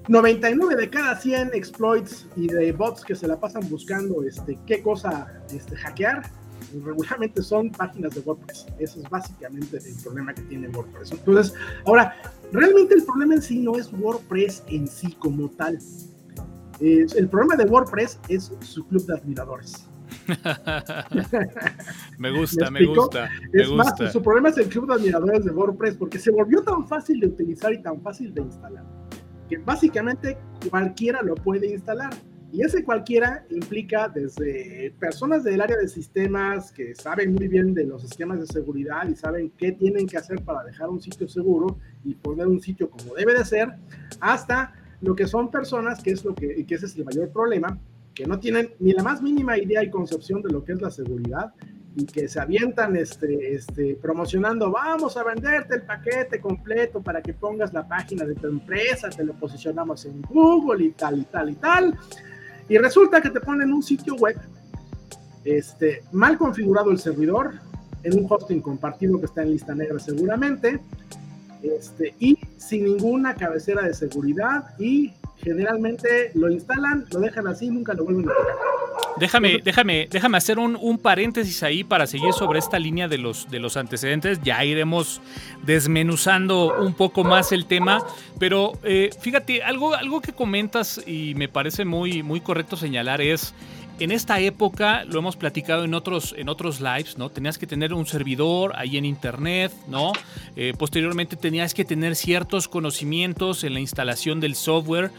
99 0.09 0.75
de 0.75 0.91
cada 0.91 1.17
100 1.17 1.51
exploits 1.53 2.27
y 2.35 2.49
de 2.49 2.73
bots 2.73 3.05
que 3.05 3.15
se 3.15 3.29
la 3.29 3.39
pasan 3.39 3.69
buscando 3.69 4.23
este, 4.25 4.59
qué 4.67 4.83
cosa 4.83 5.41
este, 5.55 5.77
hackear, 5.77 6.23
regularmente 6.83 7.43
son 7.43 7.71
páginas 7.71 8.15
de 8.15 8.21
WordPress. 8.23 8.67
Eso 8.79 9.01
es 9.01 9.11
básicamente 9.11 9.77
el 9.77 9.95
problema 10.03 10.35
que 10.35 10.43
tiene 10.43 10.69
WordPress. 10.69 11.13
Entonces, 11.13 11.55
ahora, 11.85 12.17
realmente 12.53 12.95
el 12.95 13.05
problema 13.05 13.35
en 13.35 13.43
sí 13.43 13.61
no 13.61 13.77
es 13.77 13.93
WordPress 13.93 14.65
en 14.69 14.89
sí 14.89 15.13
como 15.19 15.49
tal. 15.51 15.79
el 16.81 17.29
problema 17.29 17.57
de 17.57 17.65
WordPress 17.65 18.19
es 18.29 18.51
su 18.61 18.87
club 18.87 19.05
de 19.07 19.15
admiradores. 19.15 19.90
Me 22.19 22.31
gusta, 22.31 22.71
me, 22.71 22.85
gusta. 22.85 23.29
es 23.53 23.71
más, 23.71 23.95
su 24.13 24.23
problema 24.23 24.49
es 24.51 24.59
el 24.59 24.69
club 24.69 24.89
de 24.89 24.95
admiradores 24.95 25.45
de 25.45 25.51
WordPress 25.51 25.97
porque 25.97 26.19
se 26.19 26.31
volvió 26.31 26.63
tan 26.63 26.87
fácil 26.87 27.21
de 27.21 27.29
utilizar 27.29 27.73
y 27.73 27.83
tan 27.83 28.01
fácil 28.01 28.33
de 28.35 28.43
instalar 28.43 28.85
que 29.51 29.59
básicamente 29.59 30.39
cualquiera 30.71 31.23
lo 31.23 31.35
puede 31.35 31.67
instalar. 31.67 32.11
Y 32.53 32.63
ese 32.63 32.83
cualquiera 32.85 33.45
implica 33.51 34.09
desde 34.09 34.93
personas 34.99 35.45
del 35.45 35.61
área 35.61 35.77
de 35.77 35.89
sistemas 35.89 36.73
que 36.73 36.95
saben 36.95 37.35
muy 37.35 37.49
bien 37.49 37.75
de 37.75 37.85
los 37.85 38.05
esquemas 38.05 38.41
de 38.41 38.47
seguridad 38.47 39.09
y 39.09 39.15
saben 39.15 39.53
qué 39.57 39.73
tienen 39.73 40.07
que 40.07 40.17
hacer 40.17 40.43
para 40.43 40.65
dejar 40.65 40.89
un 40.89 41.01
sitio 41.01 41.29
seguro 41.29 41.79
y 42.05 42.15
poner 42.15 42.47
un 42.47 42.61
sitio 42.61 42.91
como 42.91 43.15
debe 43.15 43.35
de 43.35 43.45
ser, 43.45 43.75
hasta 44.21 44.73
lo 45.01 45.15
que 45.15 45.27
son 45.27 45.51
personas, 45.51 46.03
que 46.03 46.11
es 46.11 46.25
lo 46.25 46.35
que, 46.35 46.65
que 46.67 46.75
ese 46.75 46.87
es 46.87 46.97
el 46.97 47.05
mayor 47.05 47.31
problema, 47.31 47.79
que 48.15 48.27
no 48.27 48.39
tienen 48.39 48.75
ni 48.79 48.93
la 48.93 49.03
más 49.03 49.23
mínima 49.23 49.57
idea 49.59 49.83
y 49.83 49.91
concepción 49.91 50.43
de 50.43 50.51
lo 50.51 50.65
que 50.65 50.73
es 50.73 50.81
la 50.81 50.91
seguridad 50.91 51.53
y 51.97 52.07
que 52.07 52.29
se 52.29 52.39
avientan 52.39 52.97
este, 52.97 53.55
este, 53.55 53.97
promocionando, 54.01 54.71
vamos 54.71 55.17
a 55.17 55.25
venderte 55.25 55.77
el 55.77 55.83
paquete 55.83 56.41
completo 56.41 57.03
para 57.03 57.21
que 57.21 57.35
pongas 57.35 57.73
la 57.73 57.87
página 57.87 58.25
de 58.25 58.35
tu 58.35 58.47
empresa, 58.47 59.11
te 59.11 59.25
lo 59.25 59.35
posicionamos 59.35 60.05
en 60.05 60.23
Google 60.23 60.85
y 60.85 60.91
tal 60.93 61.19
y 61.19 61.25
tal 61.25 61.51
y 61.51 61.55
tal. 61.57 61.99
Y 62.69 62.79
resulta 62.79 63.21
que 63.21 63.31
te 63.31 63.41
ponen 63.41 63.73
un 63.73 63.83
sitio 63.83 64.15
web 64.15 64.37
este, 65.45 66.03
mal 66.13 66.39
configurado 66.39 66.91
el 66.91 66.99
servidor, 66.99 67.55
en 68.03 68.19
un 68.19 68.27
hosting 68.29 68.61
compartido 68.61 69.19
que 69.19 69.27
está 69.27 69.43
en 69.43 69.51
lista 69.51 69.75
negra 69.75 69.99
seguramente, 69.99 70.81
este, 71.63 72.15
y 72.19 72.39
sin 72.57 72.85
ninguna 72.85 73.35
cabecera 73.35 73.83
de 73.83 73.95
seguridad 73.95 74.79
y 74.79 75.13
generalmente 75.43 76.31
lo 76.35 76.51
instalan, 76.51 77.07
lo 77.13 77.21
dejan 77.21 77.47
así, 77.47 77.69
nunca 77.71 77.95
lo 77.95 78.05
vuelven 78.05 78.29
a 78.29 78.33
tocar. 78.33 78.55
Déjame, 79.19 79.61
déjame, 79.63 80.09
déjame 80.11 80.39
hacer 80.39 80.59
un, 80.59 80.99
paréntesis 80.99 81.63
ahí 81.63 81.85
para 81.85 82.07
seguir 82.07 82.33
sobre 82.33 82.59
esta 82.59 82.79
línea 82.79 83.09
de 83.09 83.19
los, 83.19 83.51
de 83.51 83.59
los 83.59 83.77
antecedentes. 83.77 84.41
Ya 84.43 84.65
iremos 84.65 85.21
desmenuzando 85.63 86.79
un 86.79 86.95
poco 86.95 87.25
más 87.25 87.53
el 87.53 87.67
tema. 87.67 88.03
Pero 88.39 88.73
eh, 88.83 89.11
fíjate, 89.21 89.63
algo, 89.63 89.95
algo 89.95 90.21
que 90.21 90.33
comentas 90.33 91.01
y 91.07 91.35
me 91.35 91.49
parece 91.49 91.85
muy, 91.85 92.23
muy 92.23 92.41
correcto 92.41 92.77
señalar 92.77 93.21
es 93.21 93.55
en 94.01 94.13
esta 94.13 94.41
época, 94.41 95.05
lo 95.05 95.19
hemos 95.19 95.37
platicado 95.37 95.85
en 95.85 95.93
otros, 95.93 96.35
en 96.39 96.49
otros 96.49 96.81
lives, 96.81 97.19
¿no? 97.19 97.29
Tenías 97.29 97.59
que 97.59 97.67
tener 97.67 97.93
un 97.93 98.07
servidor 98.07 98.73
ahí 98.77 98.97
en 98.97 99.05
internet, 99.05 99.73
¿no? 99.89 100.13
Eh, 100.57 100.73
posteriormente 100.77 101.37
tenías 101.37 101.75
que 101.75 101.85
tener 101.85 102.17
ciertos 102.17 102.67
conocimientos 102.67 103.63
en 103.63 103.75
la 103.75 103.81
instalación 103.81 104.41
del 104.41 104.55
software, 104.55 105.11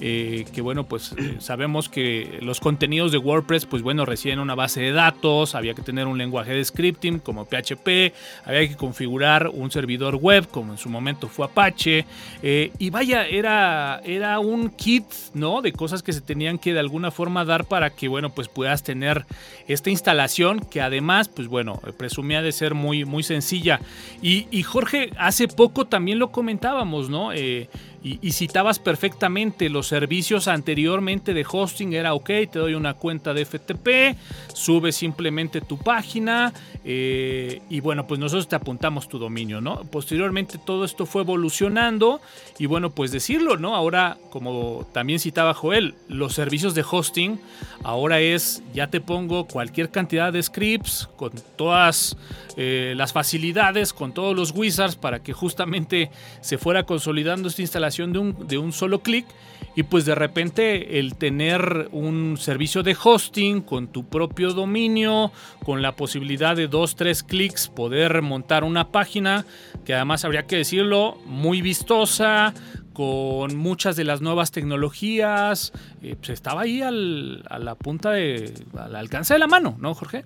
eh, 0.00 0.46
que 0.54 0.60
bueno, 0.60 0.86
pues 0.86 1.14
eh, 1.18 1.36
sabemos 1.40 1.88
que 1.88 2.38
los 2.40 2.60
contenidos 2.60 3.10
de 3.10 3.18
WordPress, 3.18 3.66
pues 3.66 3.82
bueno, 3.82 4.06
reciben 4.06 4.38
una 4.38 4.54
base 4.54 4.80
de 4.80 4.92
datos, 4.92 5.56
había 5.56 5.74
que 5.74 5.82
tener 5.82 6.06
un 6.06 6.16
lenguaje 6.16 6.52
de 6.52 6.64
scripting 6.64 7.18
como 7.18 7.44
PHP, 7.44 8.14
había 8.44 8.68
que 8.68 8.76
configurar 8.76 9.48
un 9.48 9.72
servidor 9.72 10.14
web, 10.14 10.46
como 10.48 10.72
en 10.72 10.78
su 10.78 10.88
momento 10.88 11.28
fue 11.28 11.46
Apache, 11.46 12.06
y 12.42 12.90
vaya, 12.90 13.26
era, 13.26 14.00
era 14.04 14.38
un 14.38 14.70
kit, 14.70 15.04
¿no? 15.34 15.60
De 15.60 15.72
cosas 15.72 16.04
que 16.04 16.12
se 16.12 16.20
tenían 16.20 16.58
que 16.58 16.72
de 16.72 16.80
alguna 16.80 17.10
forma 17.10 17.44
dar 17.44 17.64
para 17.64 17.90
que, 17.90 18.06
bueno, 18.06 18.27
pues 18.30 18.48
puedas 18.48 18.82
tener 18.82 19.26
esta 19.66 19.90
instalación 19.90 20.60
que 20.60 20.80
además, 20.80 21.28
pues 21.28 21.48
bueno, 21.48 21.80
presumía 21.96 22.42
de 22.42 22.52
ser 22.52 22.74
muy, 22.74 23.04
muy 23.04 23.22
sencilla. 23.22 23.80
Y, 24.22 24.62
Jorge, 24.62 25.10
hace 25.18 25.48
poco 25.48 25.86
también 25.86 26.18
lo 26.18 26.30
comentábamos, 26.32 27.08
¿no? 27.08 27.32
Eh, 27.32 27.68
y, 28.02 28.32
citabas 28.32 28.78
perfectamente 28.78 29.68
los 29.68 29.88
servicios 29.88 30.46
anteriormente 30.46 31.34
de 31.34 31.44
hosting 31.50 31.94
era 31.94 32.14
ok, 32.14 32.26
te 32.50 32.58
doy 32.58 32.74
una 32.74 32.94
cuenta 32.94 33.34
de 33.34 33.44
FTP, 33.44 34.16
sube 34.54 34.92
simplemente 34.92 35.60
tu 35.60 35.78
página 35.78 36.52
eh, 36.84 37.60
y 37.68 37.80
bueno, 37.80 38.06
pues 38.06 38.20
nosotros 38.20 38.48
te 38.48 38.54
apuntamos 38.56 39.08
tu 39.08 39.18
dominio, 39.18 39.60
¿no? 39.60 39.82
Posteriormente 39.84 40.58
todo 40.64 40.84
esto 40.84 41.06
fue 41.06 41.22
evolucionando 41.22 42.20
y 42.58 42.66
bueno, 42.66 42.90
pues 42.90 43.10
decirlo, 43.10 43.56
¿no? 43.56 43.74
Ahora, 43.74 44.16
como 44.30 44.86
también 44.92 45.18
citaba 45.18 45.52
Joel, 45.52 45.94
los 46.08 46.34
servicios 46.34 46.74
de 46.74 46.84
hosting 46.88 47.40
ahora 47.82 48.20
es, 48.20 48.62
ya 48.72 48.86
te 48.86 49.00
pongo 49.00 49.46
cualquier 49.46 49.90
cantidad 49.90 50.32
de 50.32 50.42
scripts 50.42 51.08
con 51.16 51.32
todas 51.56 52.16
eh, 52.56 52.94
las 52.96 53.12
facilidades, 53.12 53.92
con 53.92 54.12
todos 54.12 54.36
los 54.36 54.52
wizards 54.52 54.96
para 54.96 55.22
que 55.22 55.32
justamente 55.32 56.10
se 56.40 56.58
fuera 56.58 56.84
consolidando 56.84 57.48
esta 57.48 57.62
instalación 57.62 57.97
de 58.06 58.58
un, 58.58 58.72
solo 58.72 59.00
clic 59.00 59.26
y 59.74 59.82
pues 59.82 60.04
de 60.04 60.14
repente 60.14 60.98
el 60.98 61.16
tener 61.16 61.88
un 61.92 62.36
servicio 62.38 62.82
de 62.82 62.96
hosting 63.02 63.60
con 63.60 63.88
tu 63.88 64.04
propio 64.04 64.52
dominio, 64.52 65.32
con 65.64 65.82
la 65.82 65.96
posibilidad 65.96 66.56
de 66.56 66.68
dos, 66.68 66.96
tres 66.96 67.22
clics 67.22 67.68
poder 67.68 68.22
montar 68.22 68.64
una 68.64 68.90
página 68.90 69.44
que 69.84 69.94
además 69.94 70.24
habría 70.24 70.46
que 70.46 70.56
decirlo 70.56 71.18
muy 71.26 71.60
vistosa, 71.62 72.54
con 72.92 73.56
muchas 73.56 73.94
de 73.94 74.02
las 74.02 74.20
nuevas 74.20 74.50
tecnologías, 74.50 75.72
eh, 76.02 76.16
pues 76.16 76.30
estaba 76.30 76.62
ahí 76.62 76.82
al, 76.82 77.44
a 77.48 77.60
la 77.60 77.76
punta 77.76 78.10
de, 78.10 78.52
al 78.76 78.96
alcance 78.96 79.34
de 79.34 79.38
la 79.38 79.46
mano, 79.46 79.76
¿no, 79.78 79.94
Jorge? 79.94 80.24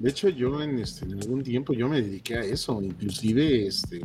De 0.00 0.08
hecho, 0.08 0.30
yo 0.30 0.62
en, 0.62 0.78
este, 0.78 1.04
en 1.04 1.20
algún 1.20 1.42
tiempo 1.42 1.74
yo 1.74 1.86
me 1.86 2.00
dediqué 2.00 2.38
a 2.38 2.40
eso, 2.40 2.80
inclusive 2.82 3.66
este, 3.66 4.00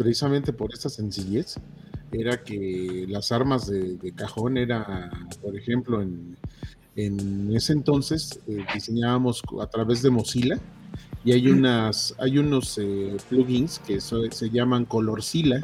precisamente 0.00 0.54
por 0.54 0.72
esta 0.72 0.88
sencillez, 0.88 1.56
era 2.10 2.42
que 2.42 3.04
las 3.06 3.32
armas 3.32 3.66
de, 3.66 4.12
cajón 4.16 4.56
era, 4.56 5.10
por 5.42 5.54
ejemplo, 5.54 6.00
en, 6.00 6.38
En 6.96 7.54
ese 7.54 7.74
entonces 7.74 8.40
eh, 8.48 8.64
diseñábamos 8.72 9.42
a 9.60 9.66
través 9.66 10.00
de 10.00 10.08
Mozilla 10.08 10.58
y 11.22 11.32
hay, 11.32 11.48
unas, 11.48 12.14
hay 12.18 12.38
unos 12.38 12.78
eh, 12.78 13.14
plugins 13.28 13.78
que 13.78 14.00
se 14.00 14.50
llaman 14.50 14.86
Colorcila 14.86 15.62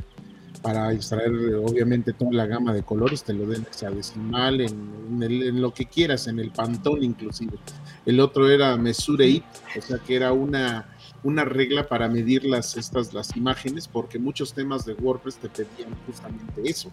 para 0.61 0.93
extraer 0.93 1.33
obviamente 1.65 2.13
toda 2.13 2.33
la 2.33 2.47
gama 2.47 2.75
de 2.75 2.83
colores, 2.83 3.25
te 3.25 3.33
lo 3.33 3.47
den 3.47 3.63
hexadecimal, 3.63 4.61
en, 4.61 5.23
en, 5.23 5.61
lo 5.63 5.73
que 5.73 5.87
quieras, 5.87 6.27
en 6.27 6.41
el 6.41 6.51
pantón 6.51 7.03
inclusive. 7.03 7.57
El 8.05 8.21
otro 8.21 8.51
era 8.51 8.77
Mesure 8.77 9.27
It, 9.27 9.45
o 9.79 9.81
sea 9.81 9.99
que 9.99 10.15
era 10.15 10.33
una, 10.33 10.96
una 11.23 11.45
regla 11.45 11.89
para 11.89 12.09
medir 12.09 12.45
las, 12.45 12.77
estas, 12.77 13.13
las 13.13 13.37
imágenes, 13.37 13.89
porque 13.89 14.19
muchos 14.19 14.53
temas 14.53 14.85
de 14.85 14.95
WordPress 14.95 15.37
te 15.37 15.49
pedían 15.49 15.95
justamente 16.07 16.63
eso. 16.65 16.91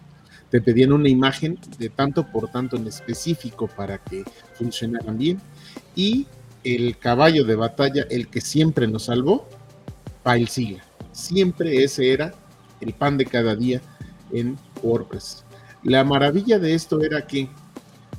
Te 0.50 0.60
pedían 0.60 0.92
una 0.92 1.08
imagen 1.08 1.58
de 1.78 1.88
tanto 1.88 2.26
por 2.30 2.48
tanto 2.48 2.76
en 2.76 2.86
específico 2.86 3.66
para 3.66 3.98
que 3.98 4.24
funcionaran 4.54 5.18
bien. 5.18 5.40
Y 5.94 6.26
el 6.62 6.96
caballo 6.98 7.44
de 7.44 7.54
batalla, 7.54 8.06
el 8.10 8.28
que 8.28 8.40
siempre 8.40 8.86
nos 8.86 9.04
salvó, 9.04 9.48
FileZilla. 10.24 10.84
Siempre 11.12 11.84
ese 11.84 12.12
era 12.12 12.34
el 12.80 12.92
pan 12.94 13.16
de 13.16 13.26
cada 13.26 13.54
día 13.54 13.80
en 14.32 14.58
WordPress. 14.82 15.44
La 15.82 16.02
maravilla 16.02 16.58
de 16.58 16.74
esto 16.74 17.02
era 17.02 17.26
que 17.26 17.48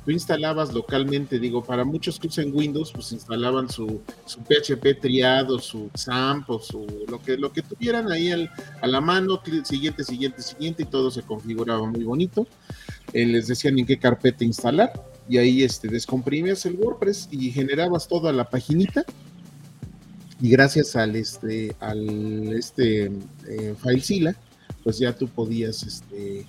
tú 0.06 0.12
instalabas 0.12 0.72
localmente, 0.72 1.40
digo, 1.40 1.64
para 1.64 1.84
muchos 1.84 2.20
que 2.20 2.28
usan 2.28 2.54
Windows, 2.54 2.92
pues 2.92 3.10
instalaban 3.10 3.68
su, 3.68 4.00
PHP 4.24 5.00
triado, 5.00 5.58
su 5.58 5.90
XAMPP 5.94 6.48
o 6.48 6.60
su, 6.60 6.86
lo 7.08 7.20
que, 7.20 7.36
lo 7.36 7.52
que 7.52 7.62
tuvieran 7.62 8.12
ahí 8.12 8.30
a 8.30 8.86
la 8.86 9.00
mano, 9.00 9.42
siguiente, 9.64 10.04
siguiente, 10.04 10.42
siguiente, 10.42 10.84
y 10.84 10.86
todo 10.86 11.10
se 11.10 11.22
configuraba 11.22 11.84
muy 11.86 12.04
bonito. 12.04 12.46
Eh, 13.12 13.26
les 13.26 13.48
decían 13.48 13.80
en 13.80 13.84
qué 13.84 13.98
carpeta 13.98 14.44
instalar, 14.44 14.92
y 15.28 15.38
ahí 15.38 15.64
este, 15.64 15.88
descomprimías 15.88 16.64
el 16.66 16.76
WordPress 16.76 17.28
y 17.32 17.50
generabas 17.50 18.06
toda 18.06 18.32
la 18.32 18.48
paginita. 18.48 19.04
Y 20.40 20.50
gracias 20.50 20.94
al 20.94 21.16
este, 21.16 21.74
al 21.80 22.52
este 22.52 23.06
eh, 23.48 23.74
FileZilla, 23.82 24.36
pues 24.84 25.00
ya 25.00 25.16
tú 25.16 25.26
podías 25.26 25.82
este, 25.82 26.46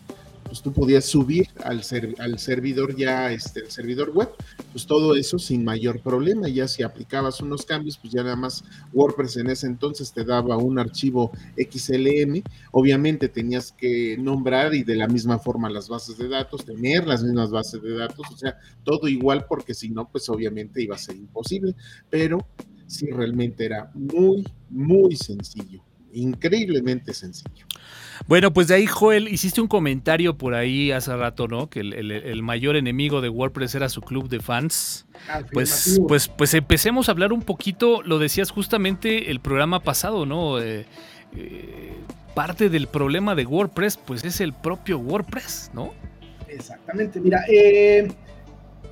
pues 0.47 0.61
tú 0.61 0.71
podías 0.73 1.05
subir 1.05 1.47
al, 1.63 1.81
al 2.19 2.39
servidor 2.39 2.95
ya, 2.95 3.31
este, 3.31 3.59
el 3.59 3.71
servidor 3.71 4.11
web, 4.11 4.29
pues 4.71 4.85
todo 4.85 5.15
eso 5.15 5.37
sin 5.37 5.63
mayor 5.63 6.01
problema. 6.01 6.47
Ya 6.47 6.67
si 6.67 6.83
aplicabas 6.83 7.41
unos 7.41 7.65
cambios, 7.65 7.97
pues 7.97 8.13
ya 8.13 8.23
nada 8.23 8.35
más 8.35 8.63
WordPress 8.93 9.37
en 9.37 9.49
ese 9.49 9.67
entonces 9.67 10.11
te 10.11 10.23
daba 10.23 10.57
un 10.57 10.79
archivo 10.79 11.31
XLM. 11.57 12.41
Obviamente 12.71 13.29
tenías 13.29 13.71
que 13.71 14.17
nombrar 14.17 14.73
y 14.73 14.83
de 14.83 14.95
la 14.95 15.07
misma 15.07 15.39
forma 15.39 15.69
las 15.69 15.89
bases 15.89 16.17
de 16.17 16.27
datos, 16.27 16.65
tener 16.65 17.05
las 17.05 17.23
mismas 17.23 17.51
bases 17.51 17.81
de 17.81 17.93
datos, 17.93 18.25
o 18.31 18.37
sea, 18.37 18.57
todo 18.83 19.07
igual 19.07 19.45
porque 19.47 19.73
si 19.73 19.89
no, 19.89 20.09
pues 20.09 20.29
obviamente 20.29 20.81
iba 20.81 20.95
a 20.95 20.99
ser 20.99 21.15
imposible. 21.15 21.75
Pero 22.09 22.47
sí 22.87 23.07
realmente 23.11 23.65
era 23.65 23.91
muy, 23.93 24.45
muy 24.69 25.15
sencillo, 25.15 25.83
increíblemente 26.13 27.13
sencillo. 27.13 27.66
Bueno, 28.27 28.51
pues 28.51 28.67
de 28.67 28.75
ahí, 28.75 28.85
Joel, 28.85 29.29
hiciste 29.29 29.61
un 29.61 29.67
comentario 29.67 30.37
por 30.37 30.53
ahí 30.53 30.91
hace 30.91 31.15
rato, 31.15 31.47
¿no? 31.47 31.69
Que 31.69 31.79
el, 31.79 32.43
mayor 32.43 32.75
enemigo 32.75 33.21
de 33.21 33.29
WordPress 33.29 33.75
era 33.75 33.87
su 33.87 34.01
club 34.01 34.27
de 34.27 34.41
fans. 34.41 35.07
Pues, 35.53 35.99
pues, 36.07 36.27
pues 36.27 36.53
empecemos 36.53 37.07
a 37.07 37.13
hablar 37.13 37.31
un 37.31 37.41
poquito, 37.41 38.01
lo 38.01 38.19
decías 38.19 38.51
justamente 38.51 39.31
el 39.31 39.39
programa 39.39 39.79
pasado, 39.79 40.25
¿no? 40.25 40.59
Eh, 40.59 40.85
eh, 41.35 41.93
parte 42.35 42.69
del 42.69 42.87
problema 42.87 43.33
de 43.33 43.45
WordPress, 43.45 43.95
pues 43.95 44.25
es 44.25 44.41
el 44.41 44.53
propio 44.53 44.99
WordPress, 44.99 45.71
¿no? 45.73 45.93
Exactamente, 46.49 47.21
mira, 47.21 47.43
eh, 47.49 48.09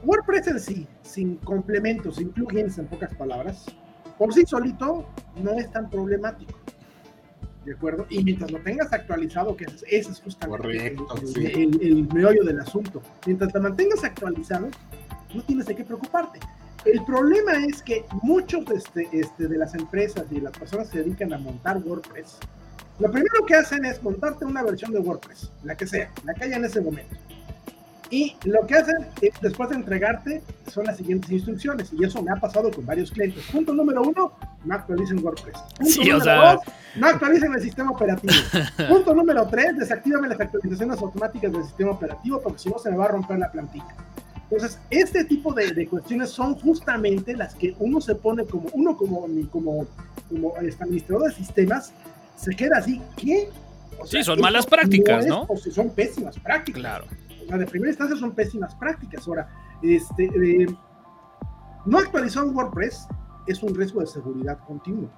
WordPress 0.04 0.48
en 0.48 0.60
sí, 0.62 0.88
sin 1.02 1.36
complementos, 1.38 2.16
sin 2.16 2.30
plugins, 2.30 2.78
en 2.78 2.88
pocas 2.88 3.14
palabras, 3.16 3.66
por 4.18 4.34
sí 4.34 4.44
solito 4.48 5.10
no 5.44 5.52
es 5.54 5.70
tan 5.72 5.90
problemático. 5.90 6.65
¿De 7.66 7.74
acuerdo? 7.74 8.06
Y 8.10 8.24
mientras 8.24 8.52
lo 8.52 8.60
tengas 8.60 8.94
actualizado, 8.94 9.56
que 9.58 9.66
ese 9.66 10.12
es 10.12 10.22
justamente 10.22 10.96
el, 10.96 12.08
meollo 12.14 12.44
del 12.44 12.60
asunto, 12.60 13.02
mientras 13.26 13.52
te 13.52 13.60
mantengas 13.60 14.04
actualizado, 14.04 14.70
no 15.34 15.44
tienes 15.44 15.66
de 15.66 15.76
qué 15.76 15.84
preocuparte. 15.84 16.40
El 16.86 17.04
problema 17.04 17.66
es 17.66 17.82
que 17.82 18.06
muchos 18.22 18.70
este, 18.70 19.10
este, 19.12 19.48
de 19.48 19.58
las 19.58 19.74
empresas 19.74 20.26
y 20.32 20.40
las 20.40 20.56
personas 20.58 20.88
que 20.90 21.00
se 21.00 21.04
dedican 21.04 21.34
a 21.34 21.40
montar 21.40 21.78
WordPress, 21.78 22.38
lo 23.00 23.12
primero 23.12 23.46
que 23.46 23.56
hacen 23.56 23.84
es 23.86 24.02
montarte 24.04 24.46
una 24.46 24.64
versión 24.64 24.94
de 24.94 25.00
WordPress, 25.00 25.52
la 25.64 25.76
que 25.76 25.88
sea, 25.88 26.12
la 26.24 26.34
que 26.34 26.46
haya 26.46 26.58
en 26.58 26.66
ese 26.66 26.80
momento. 26.80 27.16
Y 28.10 28.36
lo 28.44 28.66
que 28.68 28.76
hacen 28.76 29.08
es, 29.22 29.34
después 29.42 29.70
de 29.70 29.76
entregarte 29.76 30.44
son 30.72 30.86
las 30.86 30.98
siguientes 30.98 31.32
instrucciones. 31.32 31.92
Y 31.92 32.04
eso 32.04 32.22
me 32.22 32.32
ha 32.32 32.36
pasado 32.36 32.72
con 32.72 32.86
varios 32.86 33.12
clientes. 33.12 33.44
Punto 33.52 33.74
número 33.74 34.04
uno, 34.04 34.34
no 34.64 34.76
actualicen 34.76 35.24
WordPress. 35.24 35.58
Punto 35.78 36.04
número 36.04 36.42
dos, 36.42 36.62
no 36.96 37.08
actualicen 37.08 37.54
el 37.54 37.62
sistema 37.62 37.92
operativo. 37.92 38.34
Punto 38.90 39.14
número 39.14 39.48
tres, 39.48 39.78
desactiven 39.78 40.30
las 40.30 40.40
actualizaciones 40.40 41.02
automáticas 41.02 41.52
del 41.52 41.64
sistema 41.64 41.92
operativo 41.92 42.42
porque 42.42 42.60
si 42.60 42.70
no 42.70 42.78
se 42.78 42.92
me 42.92 42.98
va 42.98 43.06
a 43.06 43.10
romper 43.10 43.40
la 43.40 43.52
plantilla. 43.52 43.96
Entonces, 44.50 44.80
este 44.92 45.26
tipo 45.26 45.54
de, 45.54 45.72
de, 45.72 45.88
cuestiones 45.88 46.30
son 46.30 46.54
justamente 46.56 47.36
las 47.36 47.56
que 47.56 47.76
uno 47.80 48.00
se 48.00 48.14
pone 48.14 48.46
como, 48.46 48.70
uno 48.74 48.96
como, 48.96 49.28
como, 49.52 49.88
como 50.30 50.56
administrador 50.56 51.30
de 51.30 51.36
sistemas, 51.36 51.92
se 52.36 52.56
queda 52.56 52.78
así, 52.78 53.02
¿qué? 53.18 53.50
sí, 54.06 54.24
son 54.24 54.40
malas 54.40 54.68
prácticas, 54.68 55.26
¿no? 55.26 55.46
O 55.50 55.58
si 55.58 55.72
son 55.72 55.90
pésimas 55.90 56.38
prácticas. 56.38 56.80
Claro 56.80 57.08
de 57.48 57.66
primera 57.66 57.92
instancia 57.92 58.18
son 58.18 58.32
pésimas 58.34 58.76
prácticas. 58.76 59.28
Ahora, 59.28 59.50
este, 59.82 60.26
eh, 60.26 60.68
no 61.86 61.98
actualizar 62.00 62.44
un 62.44 62.56
WordPress 62.56 63.08
es 63.48 63.62
un 63.62 63.74
riesgo 63.76 64.02
de 64.02 64.08
seguridad 64.08 64.60
continuo. 64.66 65.10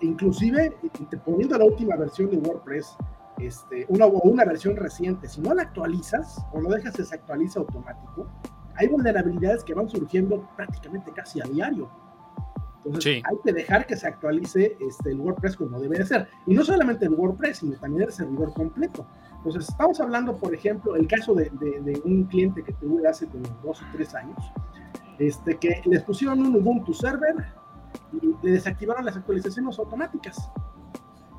inclusive, 0.00 0.76
poniendo 1.24 1.58
la 1.58 1.64
última 1.64 1.96
versión 1.96 2.30
de 2.30 2.36
WordPress, 2.36 2.96
este, 3.38 3.86
una, 3.88 4.06
o 4.06 4.20
una 4.20 4.44
versión 4.44 4.76
reciente, 4.76 5.26
si 5.26 5.40
no 5.40 5.52
la 5.54 5.62
actualizas 5.62 6.38
o 6.52 6.60
no 6.60 6.68
dejas 6.68 6.94
que 6.94 7.04
se 7.04 7.14
actualice 7.14 7.58
automático, 7.58 8.28
hay 8.76 8.88
vulnerabilidades 8.88 9.64
que 9.64 9.74
van 9.74 9.88
surgiendo 9.88 10.48
prácticamente 10.56 11.10
casi 11.12 11.40
a 11.40 11.44
diario. 11.44 11.90
Entonces 12.84 13.22
hay 13.24 13.36
que 13.44 13.52
dejar 13.52 13.86
que 13.86 13.96
se 13.96 14.06
actualice 14.06 14.76
este, 14.80 15.10
el 15.10 15.20
WordPress 15.20 15.56
como 15.56 15.80
debe 15.80 15.98
de 15.98 16.06
ser. 16.06 16.28
Y 16.46 16.54
no 16.54 16.64
solamente 16.64 17.06
el 17.06 17.14
WordPress, 17.14 17.58
sino 17.58 17.76
también 17.76 18.08
el 18.08 18.12
servidor 18.12 18.52
completo. 18.54 19.06
Entonces 19.44 19.68
estamos 19.68 20.00
hablando, 20.00 20.36
por 20.36 20.54
ejemplo, 20.54 20.94
el 20.94 21.08
caso 21.08 21.34
de, 21.34 21.50
de, 21.50 22.00
un 22.04 22.24
cliente 22.24 22.62
que 22.62 22.72
tuve 22.74 23.08
hace 23.08 23.26
como 23.26 23.42
dos 23.64 23.82
o 23.82 23.84
tres 23.92 24.14
años, 24.14 24.38
este, 25.18 25.56
que 25.56 25.82
les 25.84 26.04
pusieron 26.04 26.40
un 26.40 26.54
Ubuntu 26.54 26.94
server 26.94 27.34
y 28.12 28.34
le 28.40 28.52
desactivaron 28.52 29.04
las 29.04 29.16
actualizaciones 29.16 29.76
automáticas. 29.80 30.48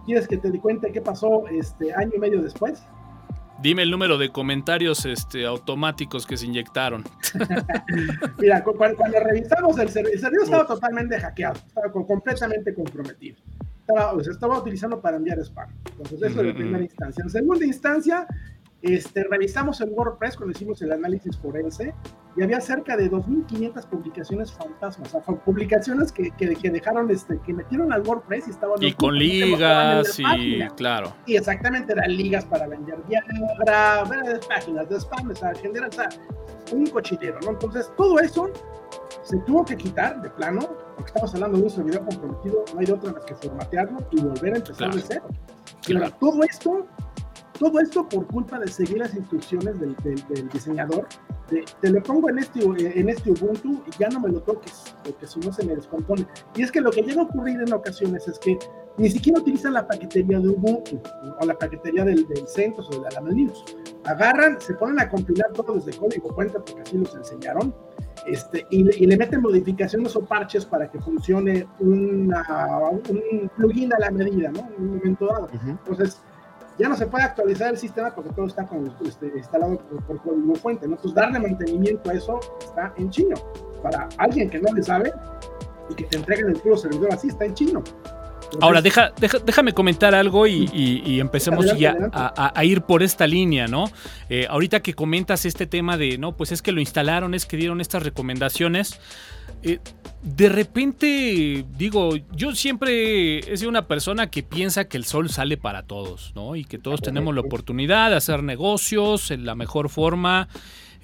¿Quieres 0.06 0.28
que 0.28 0.36
te 0.36 0.52
di 0.52 0.60
cuenta 0.60 0.92
qué 0.92 1.00
pasó 1.00 1.48
este 1.48 1.94
año 1.94 2.12
y 2.18 2.20
medio 2.20 2.42
después? 2.42 2.84
Dime 3.62 3.84
el 3.84 3.92
número 3.92 4.18
de 4.18 4.30
comentarios 4.30 5.06
este, 5.06 5.46
automáticos 5.46 6.28
que 6.28 6.36
se 6.36 6.46
inyectaron. 6.46 7.06
Mira, 8.38 8.62
cuando, 8.66 8.98
revisamos 9.24 9.80
el 9.80 9.88
servidor, 9.88 10.16
el 10.16 10.20
servidor 10.20 10.44
estaba 10.44 10.68
totalmente 10.68 11.18
hackeado, 11.18 11.56
estaba 11.66 11.90
completamente 11.90 12.74
comprometido. 12.74 13.38
Estaba, 13.86 14.22
estaba 14.22 14.60
utilizando 14.60 15.02
para 15.02 15.18
enviar 15.18 15.40
spam. 15.40 15.70
Entonces, 15.92 16.22
eso 16.22 16.42
es 16.42 16.48
la 16.48 16.54
primera 16.54 16.84
instancia. 16.84 17.24
En 17.24 17.30
segunda 17.30 17.66
instancia, 17.66 18.28
este, 18.84 19.24
revisamos 19.24 19.80
el 19.80 19.92
WordPress 19.92 20.36
cuando 20.36 20.52
hicimos 20.52 20.82
el 20.82 20.92
análisis 20.92 21.38
forense 21.38 21.96
y 22.36 22.44
había 22.44 22.60
cerca 22.60 22.98
de 22.98 23.10
2.500 23.10 23.86
publicaciones 23.88 24.52
fantasmas, 24.52 25.16
o 25.16 25.24
sea, 25.24 25.36
publicaciones 25.36 26.12
que, 26.12 26.32
que, 26.32 26.70
dejaron, 26.70 27.10
este, 27.10 27.40
que 27.46 27.54
metieron 27.54 27.94
al 27.94 28.02
WordPress 28.02 28.48
y 28.48 28.52
estaban... 28.52 28.84
Y 28.84 28.92
con 28.92 29.18
ligas 29.18 30.20
y 30.20 30.60
claro. 30.76 31.16
Y 31.26 31.38
exactamente 31.38 31.94
eran 31.94 32.14
ligas 32.14 32.44
para 32.44 32.68
vender 32.68 32.98
diagramas, 33.08 34.46
páginas 34.48 34.90
de 34.90 35.00
spam, 35.00 35.30
o 35.30 35.36
sea, 35.36 35.54
general, 35.56 35.90
o 35.90 35.94
sea, 35.94 36.10
un 36.74 36.88
cochinero, 36.88 37.40
¿no? 37.42 37.52
Entonces, 37.52 37.90
todo 37.96 38.20
eso 38.20 38.50
se 39.24 39.38
tuvo 39.40 39.64
que 39.64 39.78
quitar 39.78 40.22
de 40.22 40.30
plano, 40.30 40.76
porque 40.96 41.08
estamos 41.08 41.34
hablando 41.34 41.58
de 41.58 41.64
un 41.64 41.70
servidor 41.70 42.06
comprometido, 42.06 42.66
no 42.74 42.80
hay 42.80 42.86
de 42.86 42.94
otra 42.94 43.12
más 43.12 43.26
que 43.26 43.36
formatearlo 43.36 44.00
y 44.12 44.22
volver 44.22 44.54
a 44.54 44.58
empezar 44.58 44.94
de 44.94 45.02
cero. 45.02 45.26
Y 45.88 45.96
ahora, 45.96 46.10
todo 46.12 46.44
esto 46.44 46.88
todo 47.60 47.80
esto 47.80 48.08
por 48.10 48.28
culpa 48.28 48.60
de 48.60 48.68
seguir 48.68 48.98
las 48.98 49.14
instrucciones 49.16 49.80
del, 49.80 49.96
diseñador. 50.52 51.08
te 51.80 51.90
lo 51.90 52.02
pongo 52.02 52.30
en 52.30 52.40
este, 52.40 52.60
en 52.62 53.10
este 53.10 53.32
Ubuntu 53.32 53.84
y 53.88 54.00
ya 54.00 54.10
no 54.10 54.20
me 54.20 54.30
lo 54.30 54.42
toques, 54.42 54.96
porque 55.04 55.28
si 55.28 55.40
no 55.40 55.54
se 55.54 55.66
me 55.66 55.76
descompone. 55.76 56.28
Y 56.56 56.64
es 56.64 56.72
que 56.72 56.82
lo 56.82 56.92
que 56.92 57.04
llega 57.04 57.22
a 57.22 57.26
ocurrir 57.26 57.62
en 57.62 57.72
ocasiones 57.72 58.28
es 58.28 58.40
que 58.40 58.58
ni 58.98 59.10
siquiera 59.10 59.40
utilizan 59.40 59.74
la 59.74 59.88
paquetería 59.88 60.40
de 60.40 60.50
Ubuntu 60.50 61.02
o 61.40 61.46
la 61.46 61.58
paquetería 61.58 62.04
del, 62.04 62.28
del 62.28 62.48
CentOS 62.48 62.90
o 62.90 63.02
de 63.02 63.12
la 63.12 63.22
Linux. 63.30 63.64
Agarran, 64.06 64.60
se 64.60 64.74
ponen 64.74 65.00
a 65.00 65.10
compilar 65.10 65.52
todo 65.54 65.76
desde 65.76 65.98
código 65.98 66.30
cuenta, 66.34 66.60
porque 66.60 66.82
así 66.82 66.98
los 66.98 67.16
enseñaron, 67.16 67.74
este, 68.26 68.66
y, 68.70 68.84
le 68.84 69.18
meten 69.18 69.42
modificaciones 69.42 70.16
o 70.16 70.26
parches 70.26 70.66
para 70.66 70.90
que 70.90 71.00
funcione 71.00 71.68
un 71.80 72.34
plugin 73.56 73.94
a 73.94 74.00
la 74.00 74.12
medida, 74.12 74.52
¿no? 74.52 74.70
En 74.78 74.84
un 74.84 74.98
momento 74.98 75.28
dado. 75.28 75.50
Entonces, 75.66 76.22
ya 76.78 76.90
no 76.90 76.96
se 76.96 77.06
puede 77.06 77.24
actualizar 77.24 77.70
el 77.70 77.78
sistema 77.78 78.14
porque 78.14 78.32
todo 78.32 78.48
está 78.48 78.66
con, 78.66 78.92
este, 79.06 79.28
instalado 79.36 79.78
por, 80.08 80.22
código 80.22 80.56
fuente. 80.56 80.88
¿no? 80.88 80.96
Entonces, 80.96 81.16
darle 81.16 81.40
mantenimiento 81.40 82.10
a 82.10 82.14
eso 82.14 82.40
está 82.60 82.94
en 82.98 83.10
chino. 83.10 83.36
Para 83.82 84.10
alguien 84.18 84.50
que 84.50 84.60
no 84.60 84.74
le 84.74 84.82
sabe 84.82 85.14
y 85.90 85.96
que 85.96 86.06
te 86.06 86.18
entreguen 86.18 86.50
el 86.50 86.56
puro 86.56 86.78
servidor 86.78 87.14
así, 87.14 87.28
está 87.28 87.46
en 87.46 87.54
chino. 87.54 87.84
Ahora, 88.62 88.82
deja, 88.82 89.14
déjame 89.18 89.74
comentar 89.74 90.16
algo 90.16 90.48
y, 90.48 91.20
empecemos 91.20 91.66
ya 91.78 91.96
a, 92.14 92.64
ir 92.66 92.82
por 92.82 93.04
esta 93.04 93.28
línea, 93.28 93.68
¿no? 93.68 93.86
Eh, 94.30 94.48
ahorita 94.50 94.82
que 94.82 94.94
comentas 94.94 95.46
este 95.46 95.66
tema 95.66 95.98
de, 95.98 96.18
no, 96.18 96.36
pues 96.36 96.52
es 96.52 96.62
que 96.62 96.72
lo 96.72 96.80
instalaron, 96.80 97.34
es 97.34 97.46
que 97.46 97.58
dieron 97.58 97.82
estas 97.82 98.04
recomendaciones. 98.04 99.00
Eh, 99.64 99.80
de 100.22 100.50
repente, 100.50 101.66
digo, 101.78 102.16
yo 102.32 102.54
siempre 102.56 103.40
he 103.40 103.58
sido 103.58 103.70
una 103.70 103.88
persona 103.88 104.30
que 104.30 104.44
piensa 104.44 104.86
que 104.86 104.98
el 104.98 105.06
sol 105.06 105.30
sale 105.30 105.58
para 105.58 105.84
todos, 105.84 106.34
¿no? 106.36 106.56
Y 106.56 106.66
que 106.66 106.78
todos 106.78 107.02
tenemos 107.02 107.34
la 107.34 107.42
oportunidad 107.42 108.10
de 108.10 108.18
hacer 108.18 108.44
negocios 108.44 109.32
en 109.32 109.46
la 109.46 109.56
mejor 109.56 109.90
forma 109.90 110.48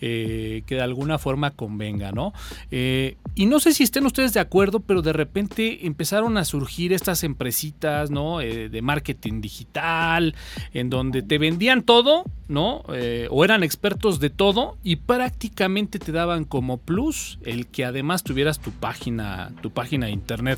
eh, 0.01 0.63
que 0.65 0.75
de 0.75 0.81
alguna 0.81 1.17
forma 1.17 1.51
convenga, 1.51 2.11
¿no? 2.11 2.33
Eh, 2.71 3.17
y 3.35 3.45
no 3.45 3.59
sé 3.59 3.73
si 3.73 3.83
estén 3.83 4.05
ustedes 4.05 4.33
de 4.33 4.39
acuerdo, 4.39 4.79
pero 4.79 5.01
de 5.01 5.13
repente 5.13 5.85
empezaron 5.85 6.37
a 6.37 6.45
surgir 6.45 6.93
estas 6.93 7.23
empresitas, 7.23 8.09
¿no? 8.09 8.41
Eh, 8.41 8.69
de 8.69 8.81
marketing 8.81 9.41
digital, 9.41 10.35
en 10.73 10.89
donde 10.89 11.21
te 11.21 11.37
vendían 11.37 11.83
todo, 11.83 12.23
¿no? 12.47 12.83
o 13.29 13.45
eran 13.45 13.61
expertos 13.61 14.19
de 14.19 14.31
todo 14.31 14.77
y 14.83 14.95
prácticamente 14.95 15.99
te 15.99 16.11
daban 16.11 16.45
como 16.45 16.77
plus 16.77 17.37
el 17.45 17.67
que 17.67 17.85
además 17.85 18.23
tuvieras 18.23 18.59
tu 18.59 18.71
página, 18.71 19.51
tu 19.61 19.69
página 19.69 20.07
de 20.07 20.13
internet. 20.13 20.57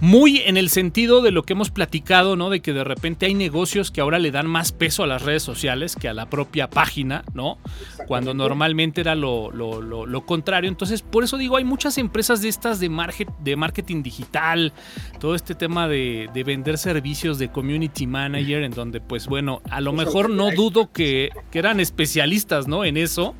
Muy 0.00 0.38
en 0.38 0.56
el 0.56 0.70
sentido 0.70 1.20
de 1.20 1.30
lo 1.30 1.42
que 1.42 1.52
hemos 1.52 1.70
platicado, 1.70 2.36
¿no? 2.36 2.48
De 2.48 2.60
que 2.60 2.72
de 2.72 2.84
repente 2.84 3.26
hay 3.26 3.34
negocios 3.34 3.90
que 3.90 4.00
ahora 4.00 4.18
le 4.18 4.30
dan 4.30 4.46
más 4.46 4.72
peso 4.72 5.02
a 5.02 5.06
las 5.06 5.22
redes 5.22 5.42
sociales 5.42 5.94
que 5.94 6.08
a 6.08 6.14
la 6.14 6.30
propia 6.30 6.70
página, 6.70 7.22
¿no? 7.34 7.58
Cuando 8.06 8.32
normalmente 8.32 8.59
normalmente 8.60 9.00
era 9.00 9.14
lo, 9.14 10.22
contrario. 10.26 10.68
Entonces, 10.68 11.00
por 11.00 11.24
eso 11.24 11.38
digo, 11.38 11.56
hay 11.56 11.64
muchas 11.64 11.96
empresas 11.96 12.42
de 12.42 12.48
estas 12.50 12.78
de, 12.78 12.90
de 13.42 13.56
marketing 13.56 14.02
digital, 14.02 14.74
todo 15.18 15.34
este 15.34 15.54
tema 15.54 15.88
de, 15.88 16.28
vender 16.44 16.76
servicios 16.76 17.38
de 17.38 17.48
community 17.48 18.06
manager, 18.06 18.62
en 18.62 18.72
donde, 18.72 19.00
pues 19.00 19.26
bueno, 19.26 19.62
a 19.70 19.80
lo 19.80 19.94
mejor 19.94 20.28
no 20.28 20.50
dudo 20.50 20.92
que, 20.92 21.30
que 21.50 21.58
eran 21.58 21.80
especialistas, 21.80 22.68
¿no? 22.68 22.84
En 22.84 22.98
eso 22.98 23.34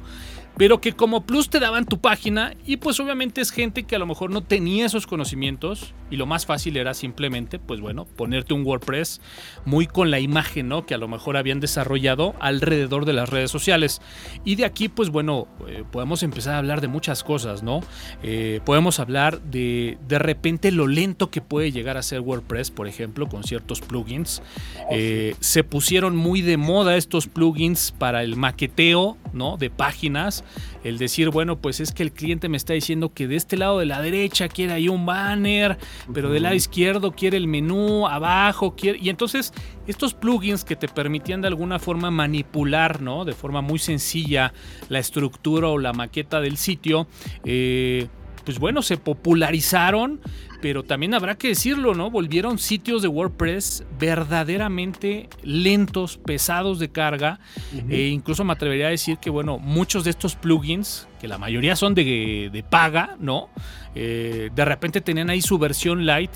pero 0.56 0.80
que 0.80 0.92
como 0.92 1.22
plus 1.22 1.48
te 1.48 1.60
daban 1.60 1.86
tu 1.86 2.00
página 2.00 2.54
y 2.66 2.76
pues 2.76 3.00
obviamente 3.00 3.40
es 3.40 3.50
gente 3.50 3.84
que 3.84 3.96
a 3.96 3.98
lo 3.98 4.06
mejor 4.06 4.30
no 4.30 4.42
tenía 4.42 4.86
esos 4.86 5.06
conocimientos 5.06 5.94
y 6.10 6.16
lo 6.16 6.26
más 6.26 6.44
fácil 6.44 6.76
era 6.76 6.92
simplemente 6.92 7.58
pues 7.58 7.80
bueno 7.80 8.04
ponerte 8.04 8.52
un 8.52 8.66
WordPress 8.66 9.20
muy 9.64 9.86
con 9.86 10.10
la 10.10 10.20
imagen 10.20 10.68
¿no? 10.68 10.84
que 10.84 10.94
a 10.94 10.98
lo 10.98 11.08
mejor 11.08 11.36
habían 11.36 11.60
desarrollado 11.60 12.34
alrededor 12.40 13.04
de 13.04 13.12
las 13.12 13.28
redes 13.28 13.50
sociales 13.50 14.02
y 14.44 14.56
de 14.56 14.64
aquí 14.64 14.88
pues 14.88 15.10
bueno 15.10 15.48
eh, 15.68 15.84
podemos 15.90 16.22
empezar 16.22 16.54
a 16.54 16.58
hablar 16.58 16.80
de 16.80 16.88
muchas 16.88 17.24
cosas 17.24 17.62
¿no? 17.62 17.80
Eh, 18.22 18.60
podemos 18.64 19.00
hablar 19.00 19.40
de 19.40 19.98
de 20.08 20.18
repente 20.18 20.72
lo 20.72 20.86
lento 20.86 21.30
que 21.30 21.40
puede 21.40 21.72
llegar 21.72 21.96
a 21.96 22.02
ser 22.02 22.20
WordPress 22.20 22.70
por 22.70 22.88
ejemplo 22.88 23.28
con 23.28 23.44
ciertos 23.44 23.80
plugins 23.80 24.42
eh, 24.90 25.36
se 25.40 25.64
pusieron 25.64 26.16
muy 26.16 26.42
de 26.42 26.56
moda 26.56 26.96
estos 26.96 27.28
plugins 27.28 27.92
para 27.92 28.22
el 28.22 28.36
maqueteo 28.36 29.16
¿no? 29.32 29.56
de 29.56 29.70
páginas 29.70 30.39
el 30.84 30.98
decir, 30.98 31.30
bueno, 31.30 31.60
pues 31.60 31.80
es 31.80 31.92
que 31.92 32.02
el 32.02 32.12
cliente 32.12 32.48
me 32.48 32.56
está 32.56 32.72
diciendo 32.72 33.12
que 33.12 33.26
de 33.28 33.36
este 33.36 33.56
lado 33.56 33.78
de 33.78 33.86
la 33.86 34.00
derecha 34.00 34.48
quiere 34.48 34.72
ahí 34.72 34.88
un 34.88 35.06
banner, 35.06 35.78
pero 36.12 36.30
del 36.30 36.44
lado 36.44 36.54
izquierdo 36.54 37.12
quiere 37.12 37.36
el 37.36 37.48
menú, 37.48 38.06
abajo 38.06 38.74
quiere... 38.76 38.98
Y 39.00 39.08
entonces 39.08 39.52
estos 39.86 40.14
plugins 40.14 40.64
que 40.64 40.76
te 40.76 40.88
permitían 40.88 41.40
de 41.40 41.48
alguna 41.48 41.78
forma 41.78 42.10
manipular, 42.10 43.00
¿no? 43.02 43.24
De 43.24 43.32
forma 43.32 43.60
muy 43.60 43.78
sencilla 43.78 44.52
la 44.88 44.98
estructura 44.98 45.68
o 45.68 45.78
la 45.78 45.92
maqueta 45.92 46.40
del 46.40 46.56
sitio, 46.56 47.06
eh, 47.44 48.08
pues 48.44 48.58
bueno, 48.58 48.82
se 48.82 48.96
popularizaron, 48.96 50.20
pero 50.60 50.82
también 50.82 51.14
habrá 51.14 51.36
que 51.36 51.48
decirlo, 51.48 51.94
¿no? 51.94 52.10
Volvieron 52.10 52.58
sitios 52.58 53.02
de 53.02 53.08
WordPress 53.08 53.84
verdaderamente 53.98 55.28
lentos, 55.42 56.18
pesados 56.18 56.78
de 56.78 56.90
carga. 56.90 57.40
e 57.88 58.08
incluso 58.08 58.44
me 58.44 58.52
atrevería 58.52 58.88
a 58.88 58.90
decir 58.90 59.18
que, 59.18 59.30
bueno, 59.30 59.58
muchos 59.58 60.04
de 60.04 60.10
estos 60.10 60.36
plugins, 60.36 61.08
que 61.20 61.28
la 61.28 61.38
mayoría 61.38 61.76
son 61.76 61.94
de, 61.94 62.50
de 62.52 62.62
paga, 62.62 63.16
¿no? 63.20 63.48
Eh, 63.94 64.50
de 64.54 64.64
repente 64.64 65.00
tenían 65.00 65.30
ahí 65.30 65.42
su 65.42 65.58
versión 65.58 66.06
light 66.06 66.30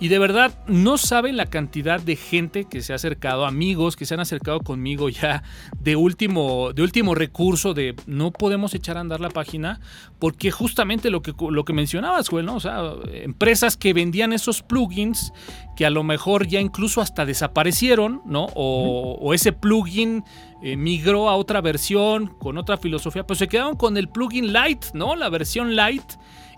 y 0.00 0.08
de 0.08 0.18
verdad 0.18 0.58
no 0.66 0.98
saben 0.98 1.36
la 1.36 1.46
cantidad 1.46 2.00
de 2.00 2.16
gente 2.16 2.64
que 2.64 2.82
se 2.82 2.92
ha 2.92 2.96
acercado, 2.96 3.46
amigos 3.46 3.96
que 3.96 4.04
se 4.04 4.14
han 4.14 4.20
acercado 4.20 4.60
conmigo 4.60 5.08
ya 5.08 5.42
de 5.80 5.96
último, 5.96 6.72
de 6.74 6.82
último 6.82 7.14
recurso 7.14 7.74
de 7.74 7.94
no 8.06 8.32
podemos 8.32 8.74
echar 8.74 8.98
a 8.98 9.00
andar 9.00 9.20
la 9.20 9.30
página 9.30 9.80
porque 10.18 10.50
justamente 10.50 11.10
lo 11.10 11.22
que, 11.22 11.32
lo 11.48 11.64
que 11.64 11.72
mencionabas, 11.72 12.28
Joel, 12.28 12.46
¿no? 12.46 12.56
O 12.56 12.60
sea, 12.60 12.82
empresas 13.12 13.65
que 13.74 13.94
vendían 13.94 14.34
esos 14.34 14.62
plugins 14.62 15.32
que 15.76 15.86
a 15.86 15.90
lo 15.90 16.02
mejor 16.02 16.46
ya 16.46 16.60
incluso 16.60 17.00
hasta 17.00 17.24
desaparecieron, 17.24 18.22
¿no? 18.24 18.46
O, 18.54 19.32
ese 19.34 19.52
plugin 19.52 20.24
eh, 20.62 20.76
migró 20.76 21.28
a 21.28 21.36
otra 21.36 21.60
versión 21.60 22.28
con 22.38 22.58
otra 22.58 22.76
filosofía, 22.76 23.26
pues 23.26 23.38
se 23.38 23.48
quedaron 23.48 23.76
con 23.76 23.96
el 23.96 24.08
plugin 24.08 24.52
light, 24.52 24.84
¿no? 24.94 25.16
La 25.16 25.28
versión 25.28 25.76
light 25.76 26.12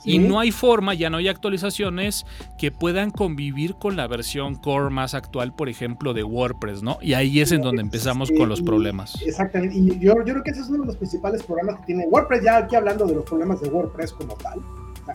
y 0.04 0.18
no 0.18 0.40
hay 0.40 0.52
forma, 0.52 0.94
ya 0.94 1.10
no 1.10 1.18
hay 1.18 1.28
actualizaciones 1.28 2.24
que 2.56 2.70
puedan 2.70 3.10
convivir 3.10 3.74
con 3.74 3.96
la 3.96 4.06
versión 4.06 4.54
core 4.54 4.90
más 4.90 5.14
actual, 5.14 5.54
por 5.54 5.68
ejemplo, 5.68 6.14
de 6.14 6.22
WordPress, 6.22 6.82
¿no? 6.82 6.98
Y 7.02 7.14
ahí 7.14 7.40
es 7.40 7.52
en 7.52 7.62
donde 7.62 7.82
empezamos 7.82 8.30
con 8.30 8.48
los 8.48 8.62
problemas. 8.62 9.20
Exactamente, 9.22 9.76
y 9.76 9.98
yo, 9.98 10.14
yo 10.24 10.32
creo 10.32 10.42
que 10.42 10.50
ese 10.50 10.60
es 10.60 10.68
uno 10.68 10.80
de 10.80 10.86
los 10.86 10.96
principales 10.96 11.42
problemas 11.42 11.80
que 11.80 11.86
tiene 11.86 12.06
WordPress, 12.06 12.42
ya 12.44 12.58
aquí 12.58 12.76
hablando 12.76 13.06
de 13.06 13.16
los 13.16 13.24
problemas 13.24 13.60
de 13.60 13.68
WordPress 13.68 14.12
como 14.12 14.34
tal. 14.34 14.60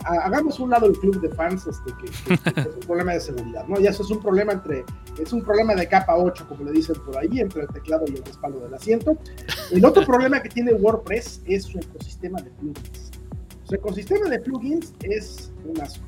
Hagamos 0.04 0.58
un 0.60 0.70
lado 0.70 0.86
el 0.86 0.98
club 0.98 1.20
de 1.20 1.28
fans, 1.30 1.66
este, 1.66 1.92
que, 2.00 2.60
es 2.60 2.74
un 2.74 2.80
problema 2.80 3.12
de 3.12 3.20
seguridad, 3.20 3.66
¿no? 3.66 3.80
Y 3.80 3.86
eso 3.86 4.02
es 4.02 4.10
un 4.10 4.20
problema 4.20 4.52
entre, 4.52 4.84
es 5.18 5.32
un 5.32 5.42
problema 5.42 5.74
de 5.74 5.88
capa 5.88 6.16
8, 6.16 6.46
como 6.48 6.64
le 6.64 6.72
dicen 6.72 6.96
por 7.04 7.16
ahí, 7.16 7.40
entre 7.40 7.62
el 7.62 7.68
teclado 7.68 8.04
y 8.08 8.16
el 8.16 8.24
respaldo 8.24 8.60
del 8.60 8.74
asiento. 8.74 9.16
El 9.70 9.84
otro 9.84 10.04
problema 10.06 10.42
que 10.42 10.48
tiene 10.48 10.72
WordPress 10.74 11.42
es 11.46 11.64
su 11.64 11.78
ecosistema 11.78 12.40
de 12.40 12.50
plugins. 12.50 13.10
Su 13.64 13.74
ecosistema 13.74 14.28
de 14.28 14.40
plugins 14.40 14.92
es 15.02 15.52
un 15.64 15.80
asco. 15.80 16.04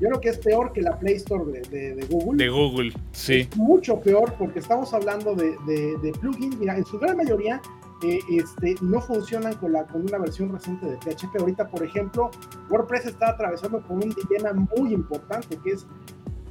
Yo 0.00 0.08
creo 0.08 0.20
que 0.20 0.28
es 0.30 0.38
peor 0.38 0.72
que 0.72 0.80
la 0.80 0.98
Play 0.98 1.16
Store 1.16 1.44
de, 1.44 2.06
Google. 2.08 2.42
De 2.42 2.50
Google, 2.50 2.92
sí. 3.12 3.46
mucho 3.56 4.00
peor 4.00 4.32
porque 4.38 4.60
estamos 4.60 4.94
hablando 4.94 5.34
de, 5.34 6.12
plugins. 6.20 6.56
Mira, 6.56 6.76
en 6.76 6.86
su 6.86 6.98
gran 6.98 7.18
mayoría 7.18 7.60
eh, 8.02 8.20
este, 8.30 8.76
no 8.80 9.00
funcionan 9.00 9.54
con, 9.54 9.72
la, 9.72 9.84
con 9.86 10.02
una 10.02 10.18
versión 10.18 10.50
reciente 10.52 10.86
de 10.86 10.96
PHP. 10.96 11.40
Ahorita, 11.40 11.68
por 11.68 11.82
ejemplo, 11.84 12.30
WordPress 12.70 13.06
está 13.06 13.30
atravesando 13.30 13.80
por 13.80 13.96
un 13.96 14.14
dilema 14.14 14.52
muy 14.76 14.94
importante 14.94 15.56
que 15.58 15.70
es 15.70 15.86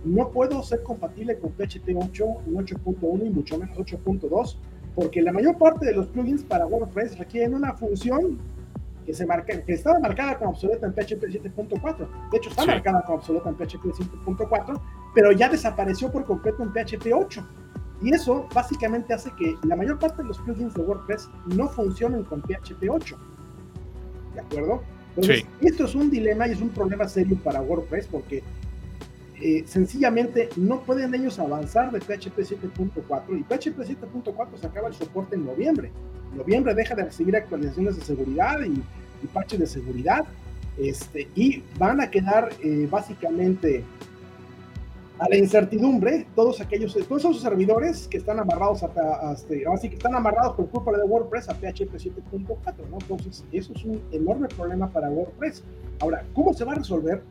no 0.05 0.29
puedo 0.29 0.63
ser 0.63 0.81
compatible 0.83 1.37
con 1.39 1.51
PHP 1.51 1.89
8, 1.95 2.25
8.1 2.47 3.25
y 3.25 3.29
mucho 3.29 3.57
menos 3.57 3.77
8.2 3.77 4.57
porque 4.95 5.21
la 5.21 5.31
mayor 5.31 5.57
parte 5.57 5.85
de 5.85 5.93
los 5.93 6.07
plugins 6.07 6.43
para 6.43 6.65
WordPress 6.65 7.17
requieren 7.17 7.53
una 7.53 7.73
función 7.73 8.37
que, 9.05 9.13
se 9.13 9.25
marca, 9.25 9.61
que 9.61 9.73
estaba 9.73 9.99
marcada 9.99 10.37
como 10.37 10.51
obsoleta 10.51 10.85
en 10.85 10.93
PHP 10.93 11.23
7.4. 11.23 12.29
De 12.31 12.37
hecho, 12.37 12.49
está 12.49 12.65
marcada 12.65 13.01
como 13.03 13.17
obsoleta 13.17 13.49
en 13.49 13.55
PHP 13.55 13.85
7.4, 14.25 14.81
pero 15.15 15.31
ya 15.31 15.49
desapareció 15.49 16.11
por 16.11 16.25
completo 16.25 16.63
en 16.63 16.71
PHP 16.71 17.13
8. 17.13 17.47
Y 18.01 18.13
eso 18.13 18.47
básicamente 18.53 19.13
hace 19.13 19.31
que 19.37 19.57
la 19.63 19.75
mayor 19.75 19.99
parte 19.99 20.21
de 20.21 20.29
los 20.29 20.37
plugins 20.39 20.73
de 20.73 20.81
WordPress 20.81 21.29
no 21.55 21.67
funcionen 21.67 22.23
con 22.23 22.41
PHP 22.41 22.89
8. 22.89 23.17
¿De 24.35 24.39
acuerdo? 24.39 24.81
Entonces, 25.15 25.45
esto 25.61 25.85
es 25.85 25.95
un 25.95 26.09
dilema 26.09 26.47
y 26.47 26.51
es 26.51 26.61
un 26.61 26.69
problema 26.69 27.07
serio 27.07 27.37
para 27.43 27.61
WordPress 27.61 28.07
porque 28.07 28.41
eh, 29.41 29.63
sencillamente 29.65 30.49
no 30.55 30.81
pueden 30.81 31.13
ellos 31.13 31.39
avanzar 31.39 31.91
de 31.91 31.99
PHP 31.99 32.37
7.4 32.37 33.37
y 33.37 33.43
PHP 33.43 33.79
7.4 33.79 34.57
se 34.59 34.67
acaba 34.67 34.87
el 34.87 34.93
soporte 34.93 35.35
en 35.35 35.45
noviembre. 35.45 35.91
En 36.31 36.37
noviembre 36.37 36.73
deja 36.73 36.95
de 36.95 37.05
recibir 37.05 37.35
actualizaciones 37.35 37.97
de 37.97 38.03
seguridad 38.03 38.61
y, 38.61 38.81
y 39.23 39.27
parches 39.33 39.59
de 39.59 39.67
seguridad 39.67 40.25
este, 40.79 41.27
y 41.35 41.61
van 41.77 41.99
a 41.99 42.09
quedar 42.09 42.49
eh, 42.63 42.87
básicamente 42.89 43.83
a 45.19 45.29
la 45.29 45.35
incertidumbre 45.35 46.27
todos 46.35 46.61
aquellos, 46.61 46.93
todos 47.07 47.25
esos 47.25 47.41
servidores 47.41 48.07
que 48.07 48.17
están 48.17 48.39
amarrados 48.39 48.83
hasta, 48.83 49.33
este, 49.33 49.63
así 49.67 49.89
que 49.89 49.95
están 49.95 50.15
amarrados 50.15 50.55
por 50.55 50.69
culpa 50.69 50.91
de 50.97 51.03
WordPress 51.03 51.49
a 51.49 51.53
PHP 51.53 51.93
7.4, 51.93 52.89
¿no? 52.89 52.97
Entonces, 52.99 53.43
eso 53.51 53.73
es 53.75 53.83
un 53.83 54.01
enorme 54.11 54.47
problema 54.47 54.89
para 54.89 55.09
WordPress. 55.09 55.63
Ahora, 55.99 56.23
¿cómo 56.33 56.53
se 56.53 56.63
va 56.63 56.71
a 56.71 56.75
resolver? 56.75 57.21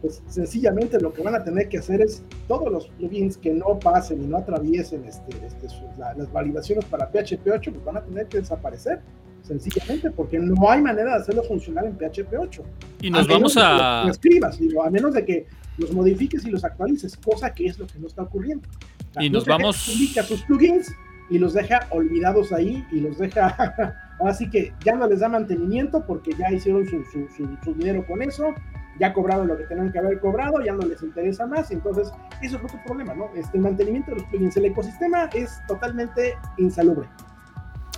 pues 0.00 0.22
sencillamente 0.28 0.98
lo 0.98 1.12
que 1.12 1.22
van 1.22 1.34
a 1.34 1.44
tener 1.44 1.68
que 1.68 1.78
hacer 1.78 2.00
es 2.00 2.22
todos 2.48 2.72
los 2.72 2.86
plugins 2.88 3.36
que 3.36 3.52
no 3.52 3.78
pasen 3.78 4.22
y 4.22 4.26
no 4.26 4.38
atraviesen 4.38 5.04
este, 5.04 5.36
este 5.44 5.68
las 5.98 6.32
validaciones 6.32 6.84
para 6.86 7.06
PHP 7.10 7.46
8, 7.52 7.72
pues 7.72 7.84
van 7.84 7.98
a 7.98 8.00
tener 8.02 8.26
que 8.26 8.38
desaparecer 8.38 9.00
sencillamente 9.42 10.10
porque 10.10 10.38
no 10.38 10.70
hay 10.70 10.80
manera 10.80 11.16
de 11.16 11.16
hacerlo 11.22 11.42
funcionar 11.42 11.84
en 11.84 11.96
PHP 11.96 12.34
8. 12.38 12.62
Y 13.02 13.10
nos 13.10 13.26
vamos 13.26 13.56
a... 13.58 14.06
escribas, 14.08 14.58
a 14.84 14.90
menos 14.90 15.14
de 15.14 15.24
que 15.24 15.46
los 15.78 15.92
modifiques 15.92 16.44
y 16.44 16.50
los 16.50 16.64
actualices, 16.64 17.16
cosa 17.16 17.52
que 17.52 17.66
es 17.66 17.78
lo 17.78 17.86
que 17.86 17.98
no 17.98 18.06
está 18.06 18.22
ocurriendo. 18.22 18.68
Y 19.18 19.30
nos 19.30 19.46
vamos. 19.46 19.90
Publica 19.90 20.22
sus 20.22 20.42
plugins 20.42 20.94
y 21.30 21.38
los 21.38 21.54
deja 21.54 21.86
olvidados 21.90 22.52
ahí 22.52 22.84
y 22.90 23.00
los 23.00 23.18
deja. 23.18 23.96
Así 24.26 24.50
que 24.50 24.74
ya 24.84 24.94
no 24.94 25.06
les 25.06 25.20
da 25.20 25.28
mantenimiento 25.28 26.04
porque 26.06 26.32
ya 26.38 26.52
hicieron 26.52 26.86
su, 26.86 27.02
su, 27.64 27.74
dinero 27.74 28.04
con 28.06 28.20
eso, 28.20 28.54
ya 28.98 29.14
cobrado 29.14 29.46
lo 29.46 29.56
que 29.56 29.64
tenían 29.64 29.90
que 29.90 29.98
haber 29.98 30.20
cobrado, 30.20 30.62
ya 30.62 30.74
no 30.74 30.86
les 30.86 31.02
interesa 31.02 31.46
más. 31.46 31.70
Entonces, 31.70 32.12
eso 32.42 32.56
es 32.58 32.64
otro 32.64 32.78
problema, 32.84 33.14
¿no? 33.14 33.30
Este, 33.34 33.56
el 33.56 33.62
mantenimiento 33.62 34.10
de 34.10 34.18
los 34.18 34.26
plugins, 34.26 34.56
el 34.58 34.66
ecosistema 34.66 35.30
es 35.32 35.58
totalmente 35.66 36.36
insalubre. 36.58 37.08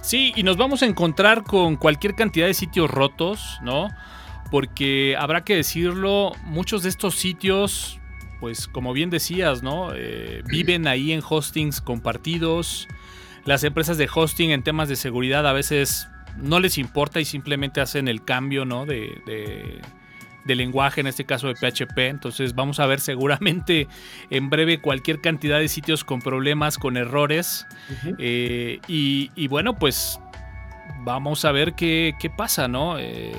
Sí, 0.00 0.32
y 0.36 0.42
nos 0.44 0.56
vamos 0.56 0.82
a 0.82 0.86
encontrar 0.86 1.42
con 1.42 1.76
cualquier 1.76 2.14
cantidad 2.14 2.46
de 2.46 2.54
sitios 2.54 2.90
rotos, 2.90 3.58
¿no? 3.62 3.88
Porque 4.52 5.16
habrá 5.18 5.42
que 5.42 5.56
decirlo, 5.56 6.30
muchos 6.44 6.84
de 6.84 6.90
estos 6.90 7.16
sitios, 7.16 7.98
pues 8.38 8.68
como 8.68 8.92
bien 8.92 9.10
decías, 9.10 9.64
¿no? 9.64 9.90
Eh, 9.92 10.42
viven 10.46 10.86
ahí 10.86 11.10
en 11.10 11.22
hostings 11.28 11.80
compartidos. 11.80 12.86
Las 13.44 13.64
empresas 13.64 13.98
de 13.98 14.08
hosting 14.14 14.50
en 14.52 14.62
temas 14.62 14.88
de 14.88 14.94
seguridad 14.94 15.44
a 15.48 15.52
veces 15.52 16.06
no 16.36 16.60
les 16.60 16.78
importa 16.78 17.18
y 17.18 17.24
simplemente 17.24 17.80
hacen 17.80 18.06
el 18.06 18.24
cambio, 18.24 18.64
¿no? 18.64 18.86
De, 18.86 19.10
de 20.44 20.54
lenguaje, 20.54 21.00
en 21.00 21.06
este 21.06 21.24
caso 21.24 21.48
de 21.48 21.54
PHP. 21.54 21.98
Entonces 21.98 22.54
vamos 22.54 22.80
a 22.80 22.86
ver 22.86 23.00
seguramente 23.00 23.88
en 24.30 24.50
breve 24.50 24.80
cualquier 24.80 25.20
cantidad 25.20 25.58
de 25.58 25.68
sitios 25.68 26.04
con 26.04 26.20
problemas, 26.20 26.78
con 26.78 26.96
errores. 26.96 27.66
Eh, 28.18 28.80
y, 28.86 29.48
bueno, 29.48 29.78
pues 29.78 30.18
vamos 31.04 31.44
a 31.44 31.52
ver 31.52 31.74
qué, 31.74 32.32
pasa, 32.36 32.68
¿no? 32.68 32.98
Eh, 32.98 33.32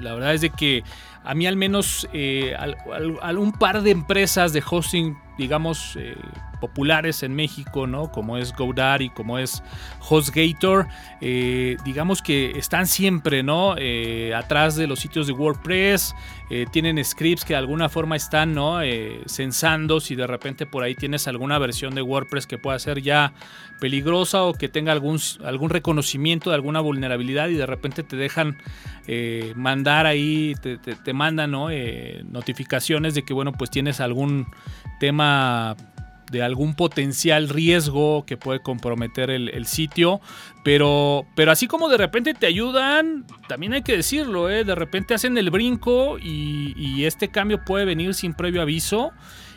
la 0.00 0.14
verdad 0.14 0.34
es 0.34 0.40
de 0.40 0.50
que 0.50 0.82
a 1.24 1.34
mí 1.34 1.46
al 1.46 1.56
menos 1.56 2.08
eh, 2.12 2.56
un 3.36 3.52
par 3.52 3.82
de 3.82 3.90
empresas 3.90 4.52
de 4.52 4.62
hosting, 4.68 5.16
digamos, 5.36 5.96
populares 6.60 7.22
en 7.24 7.34
México, 7.34 7.86
¿no? 7.86 8.12
Como 8.12 8.36
es 8.36 8.52
GoDaddy, 8.52 9.10
como 9.10 9.38
es 9.38 9.62
HostGator, 10.08 10.86
eh, 11.20 11.76
digamos 11.84 12.22
que 12.22 12.52
están 12.56 12.86
siempre, 12.86 13.42
¿no? 13.42 13.74
Eh, 13.78 14.32
atrás 14.34 14.76
de 14.76 14.86
los 14.86 15.00
sitios 15.00 15.26
de 15.26 15.32
WordPress, 15.32 16.14
eh, 16.50 16.66
tienen 16.70 17.02
scripts 17.04 17.44
que 17.44 17.54
de 17.54 17.58
alguna 17.58 17.88
forma 17.88 18.16
están, 18.16 18.54
¿no? 18.54 18.80
censando 19.26 20.00
si 20.00 20.14
de 20.14 20.26
repente 20.26 20.66
por 20.66 20.82
ahí 20.82 20.94
tienes 20.94 21.26
alguna 21.28 21.58
versión 21.58 21.94
de 21.94 22.02
WordPress 22.02 22.46
que 22.46 22.58
pueda 22.58 22.78
ser 22.78 23.00
ya 23.00 23.32
peligrosa 23.80 24.42
o 24.42 24.52
que 24.52 24.68
tenga 24.68 24.92
algún, 24.92 25.18
algún 25.44 25.70
reconocimiento 25.70 26.50
de 26.50 26.56
alguna 26.56 26.80
vulnerabilidad 26.80 26.99
y 27.04 27.54
de 27.54 27.66
repente 27.66 28.02
te 28.02 28.16
dejan 28.16 28.56
mandar 29.56 30.06
ahí, 30.06 30.54
te, 30.60 30.76
te 30.78 31.12
mandan, 31.12 31.50
¿no? 31.50 31.68
notificaciones 32.30 33.14
de 33.14 33.24
que, 33.24 33.34
bueno, 33.34 33.52
pues 33.52 33.70
tienes 33.70 34.00
algún 34.00 34.46
tema 35.00 35.76
de 36.30 36.42
algún 36.42 36.74
potencial 36.74 37.48
riesgo 37.48 38.24
que 38.24 38.36
puede 38.36 38.60
comprometer 38.60 39.30
el, 39.30 39.66
sitio. 39.66 40.20
Pero, 40.64 41.26
pero 41.34 41.50
así 41.50 41.66
como 41.66 41.88
de 41.88 41.96
repente 41.96 42.34
te 42.34 42.46
ayudan, 42.46 43.26
también 43.48 43.72
hay 43.72 43.82
que 43.82 43.96
decirlo, 43.96 44.48
¿eh? 44.48 44.64
de 44.64 44.74
repente 44.74 45.14
hacen 45.14 45.36
el 45.38 45.50
brinco 45.50 46.18
y, 46.18 47.04
este 47.04 47.28
cambio 47.28 47.64
puede 47.64 47.86
venir 47.86 48.14
sin 48.14 48.34
previo 48.34 48.62
aviso. 48.62 49.12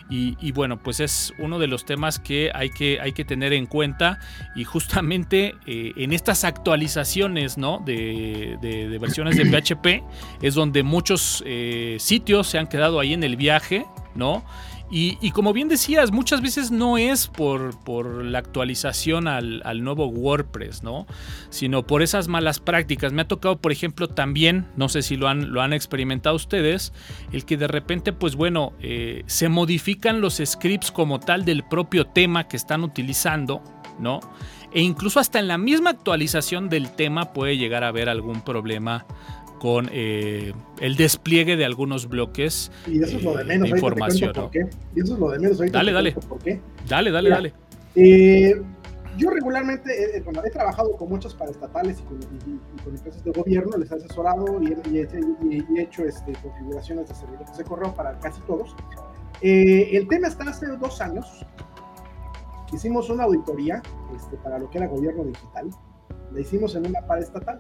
Y, 0.10 0.52
bueno, 0.52 0.78
pues 0.78 1.00
es 1.00 1.34
uno 1.40 1.58
de 1.58 1.66
los 1.66 1.86
temas 1.86 2.20
que 2.20 2.52
hay 2.54 2.70
que, 2.70 3.00
hay 3.02 3.14
que 3.14 3.26
tener 3.26 3.52
en 3.52 3.66
cuenta. 3.66 4.20
Y 4.56 4.64
justamente 4.64 5.56
eh, 5.66 5.94
en 5.96 6.14
estas 6.14 6.44
actualizaciones 6.44 7.58
¿no? 7.58 7.82
de, 7.84 8.58
de, 8.62 8.98
versiones 9.00 9.38
de 9.38 9.46
PHP 9.46 10.04
es 10.44 10.54
donde 10.54 10.84
muchos 10.84 11.44
eh, 11.48 11.98
sitios 12.00 12.48
se 12.48 12.60
han 12.60 12.68
quedado 12.68 13.00
ahí 13.00 13.14
en 13.14 13.24
el 13.24 13.38
viaje, 13.38 13.86
¿no? 14.14 14.46
Y, 14.96 15.32
como 15.32 15.54
bien 15.54 15.70
decías, 15.70 16.12
muchas 16.12 16.44
veces 16.44 16.70
no 16.70 17.00
es 17.00 17.26
por, 17.26 17.80
por 17.80 18.24
la 18.24 18.38
actualización 18.38 19.28
al, 19.28 19.84
nuevo 19.84 20.06
WordPress, 20.06 20.84
¿no? 20.84 21.08
Sino 21.50 21.82
por 21.82 22.04
esas 22.04 22.28
malas 22.28 22.60
prácticas. 22.60 23.12
Me 23.12 23.24
ha 23.24 23.28
tocado, 23.28 23.58
por 23.58 23.72
ejemplo, 23.72 24.08
también, 24.08 24.68
no 24.76 24.90
sé 24.90 25.02
si 25.02 25.18
lo 25.18 25.30
han, 25.30 25.52
lo 25.52 25.64
han 25.64 25.74
experimentado 25.74 26.36
ustedes, 26.36 26.94
el 27.32 27.44
que 27.44 27.58
de 27.58 27.68
repente, 27.68 28.14
pues 28.14 28.36
bueno, 28.36 28.74
eh, 28.82 29.24
se 29.26 29.50
modifican 29.50 30.22
los 30.22 30.40
scripts 30.46 30.92
como 30.92 31.20
tal 31.20 31.44
del 31.44 31.64
propio 31.64 32.06
tema 32.06 32.48
que 32.48 32.56
están 32.56 32.84
utilizando, 32.84 33.64
¿no? 33.98 34.20
E 34.74 34.82
incluso 34.82 35.20
hasta 35.20 35.40
en 35.40 35.48
la 35.48 35.58
misma 35.58 35.90
actualización 35.90 36.70
del 36.70 36.92
tema 36.92 37.34
puede 37.34 37.58
llegar 37.58 37.84
a 37.84 37.88
haber 37.88 38.10
algún 38.10 38.42
problema 38.42 39.08
con 39.64 39.88
eh, 39.94 40.52
el 40.82 40.98
despliegue 40.98 41.56
de 41.56 41.64
algunos 41.64 42.10
bloques 42.10 42.70
y 42.86 43.02
eso 43.02 43.16
es 43.16 43.24
lo 43.24 43.38
de, 43.38 43.46
menos, 43.46 43.70
información. 43.70 44.34
Y 44.94 45.00
eso 45.00 45.14
es 45.14 45.20
lo 45.22 45.30
de 45.30 45.40
menos. 45.40 45.58
dale, 45.72 45.94
dale. 45.94 46.14
Dale, 46.86 47.12
dale, 47.12 47.30
dale. 47.30 47.54
Eh, 47.96 48.62
yo 49.18 49.30
regularmente, 49.30 50.18
eh, 50.18 50.24
he 50.44 50.50
trabajado 50.50 50.92
con 50.98 51.08
muchos 51.08 51.34
paraestatales 51.34 52.02
y 52.02 52.04
con, 52.04 52.94
empresas 52.94 53.24
de 53.24 53.32
gobierno, 53.32 53.78
les 53.78 53.90
he 53.90 53.96
asesorado 53.96 54.62
y, 54.62 54.98
he, 54.98 55.82
hecho 55.82 56.04
este, 56.04 56.34
configuraciones 56.44 57.08
de 57.08 57.16
servidores 57.16 57.58
de 57.58 57.64
correo 57.64 57.96
para 57.96 58.20
casi 58.20 58.42
todos. 58.42 58.76
el 59.42 60.06
tema 60.10 60.28
está 60.28 60.44
hace 60.50 60.68
dos 60.76 61.00
años. 61.00 61.26
Hicimos 62.74 63.10
una 63.10 63.24
auditoría 63.24 63.82
este, 64.14 64.36
para 64.36 64.60
lo 64.60 64.70
que 64.70 64.80
era 64.80 64.88
gobierno 64.88 65.24
digital. 65.24 65.70
La 66.34 66.42
hicimos 66.42 66.76
en 66.76 66.86
una 66.86 67.00
paraestatal. 67.08 67.60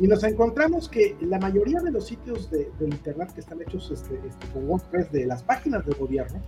Y 0.00 0.08
nos 0.08 0.24
encontramos 0.24 0.88
que 0.88 1.14
la 1.20 1.38
mayoría 1.38 1.78
de 1.80 1.92
los 1.92 2.06
sitios 2.06 2.50
de, 2.50 2.72
Internet 2.80 3.32
que 3.34 3.40
están 3.40 3.60
hechos 3.60 3.90
este, 3.90 4.18
este, 4.26 4.46
con 4.48 4.66
WordPress, 4.66 5.12
de 5.12 5.26
las 5.26 5.42
páginas 5.42 5.84
del 5.84 5.94
gobierno, 5.96 6.40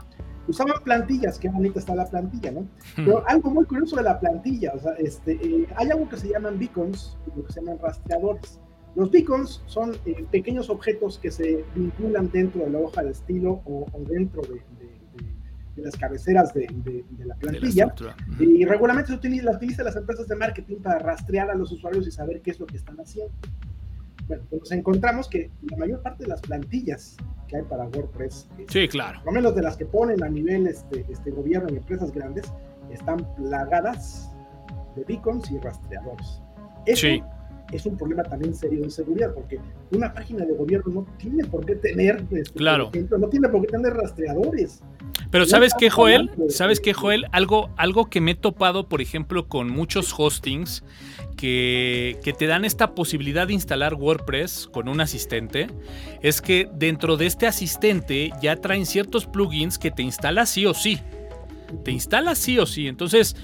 usaban 0.48 0.82
plantillas, 0.82 1.38
qué 1.38 1.50
bonita 1.50 1.78
está 1.78 1.94
la 1.94 2.07
plantilla, 2.07 2.50
¿no? 2.50 2.61
Hmm. 2.61 3.05
Pero 3.05 3.24
algo 3.28 3.50
muy 3.50 3.66
curioso 3.66 3.96
de 3.96 4.05
la 4.05 4.18
plantilla, 4.18 4.72
o 4.74 4.78
sea, 4.78 4.92
este, 4.92 5.32
eh, 5.32 5.66
hay 5.76 5.90
algo 5.90 6.09
que 6.09 6.16
se 6.16 6.30
llaman 6.30 6.59
beacons, 6.59 7.18
lo 7.36 7.44
que 7.44 7.53
se 7.53 7.61
llaman 7.61 7.78
rastreadores. 7.78 8.59
Los 8.94 9.11
beacons 9.11 9.62
son 9.66 9.92
eh, 10.07 10.24
pequeños 10.30 10.70
objetos 10.70 11.18
que 11.18 11.30
se 11.30 11.62
vinculan 11.74 12.30
dentro 12.30 12.64
de 12.64 12.70
la 12.70 12.78
hoja 12.78 13.03
de 13.03 13.11
estilo 13.11 13.61
o, 13.66 13.86
dentro 14.09 14.40
de, 14.42 14.62
de 15.77 15.83
las 15.83 15.97
cabeceras 15.97 16.53
de, 16.55 16.66
la 17.25 17.35
plantilla. 17.37 17.95
y 18.39 18.64
regularmente 18.64 19.11
se 19.11 19.16
utiliza, 19.16 19.45
las 19.45 19.57
utilizan 19.57 19.85
las 19.87 19.97
empresas 19.97 20.29
de 20.29 20.37
marketing 20.37 20.77
para 20.77 20.99
rastrear 20.99 21.51
a 21.51 21.55
los 21.55 21.73
usuarios 21.73 22.07
y 22.07 22.11
saber 22.11 22.43
qué 22.43 22.51
es 22.51 22.61
lo 22.61 22.66
que 22.66 22.77
están 22.77 22.99
haciendo. 23.01 23.33
Bueno, 24.29 24.45
pues 24.49 24.61
nos 24.61 24.73
encontramos 24.73 25.29
que 25.29 25.51
la 25.70 25.77
mayor 25.77 26.01
parte 26.03 26.25
de 26.25 26.29
las 26.29 26.41
plantillas 26.41 27.16
que 27.49 27.57
hay 27.57 27.62
para 27.62 27.85
WordPress, 27.85 28.49
sí, 28.68 28.89
claro. 28.89 29.18
por 29.18 29.33
lo 29.33 29.41
menos 29.41 29.55
de 29.55 29.62
las 29.62 29.77
que 29.77 29.85
ponen 29.85 30.23
a 30.23 30.29
nivel 30.29 30.66
este, 30.66 31.05
este 31.11 31.31
gobierno 31.31 31.68
y 31.73 31.77
empresas 31.77 32.12
grandes, 32.12 32.53
están 32.91 33.35
plagadas 33.35 34.31
de 34.97 35.05
beacons 35.05 35.51
y 35.51 35.59
rastreadores. 35.59 36.41
Eso 36.87 37.07
es 37.73 37.87
un 37.87 37.97
problema 37.97 38.23
también 38.23 38.55
serio 38.55 38.83
de 38.83 38.91
seguridad, 38.91 39.33
porque 39.35 39.59
una 39.93 40.12
página 40.12 40.45
de 40.45 40.55
gobierno 40.55 40.93
no 40.93 41.07
tiene 41.16 41.45
por 41.45 41.64
qué 41.64 41.77
tener, 41.77 42.25
este, 42.31 42.59
claro. 42.59 42.91
no 43.18 43.29
tiene 43.29 43.49
por 43.49 43.62
qué 43.62 43.68
tener 43.68 43.95
rastreadores. 43.95 44.83
Pero 45.33 45.47
¿sabes 45.47 45.72
qué, 45.76 45.89
Joel? 45.89 46.30
¿Sabes 46.51 46.78
qué, 46.78 46.93
Joel? 46.93 47.24
Algo, 47.33 47.70
algo 47.78 48.11
que 48.11 48.20
me 48.20 48.33
he 48.33 48.35
topado, 48.35 48.87
por 48.87 49.01
ejemplo, 49.01 49.49
con 49.49 49.70
muchos 49.70 50.14
hostings 50.16 50.85
que, 51.39 52.18
que, 52.22 52.35
te 52.35 52.47
dan 52.47 52.66
esta 52.66 52.95
posibilidad 52.95 53.47
de 53.47 53.55
instalar 53.55 53.95
WordPress 53.95 54.68
con 54.70 54.89
un 54.89 55.01
asistente, 55.01 55.68
es 56.20 56.43
que 56.43 56.68
dentro 56.74 57.16
de 57.16 57.24
este 57.24 57.47
asistente 57.47 58.30
ya 58.43 58.57
traen 58.57 58.85
ciertos 58.85 59.24
plugins 59.24 59.78
que 59.78 59.91
te 59.91 60.03
instala 60.03 60.45
sí 60.45 60.66
o 60.66 60.74
sí. 60.74 61.01
Te 61.83 61.93
instala 61.93 62.35
sí 62.35 62.59
o 62.59 62.66
sí. 62.66 62.87
Entonces, 62.87 63.35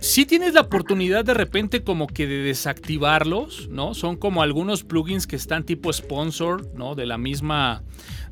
si 0.00 0.26
tienes 0.26 0.54
la 0.54 0.62
oportunidad 0.62 1.24
de 1.24 1.34
repente 1.34 1.82
como 1.82 2.06
que 2.06 2.26
de 2.26 2.38
desactivarlos, 2.38 3.68
¿no? 3.68 3.94
Son 3.94 4.16
como 4.16 4.42
algunos 4.42 4.82
plugins 4.82 5.26
que 5.26 5.36
están 5.36 5.64
tipo 5.64 5.92
sponsor, 5.92 6.68
¿no? 6.74 6.96
De 6.96 7.06
la 7.06 7.18
misma, 7.18 7.84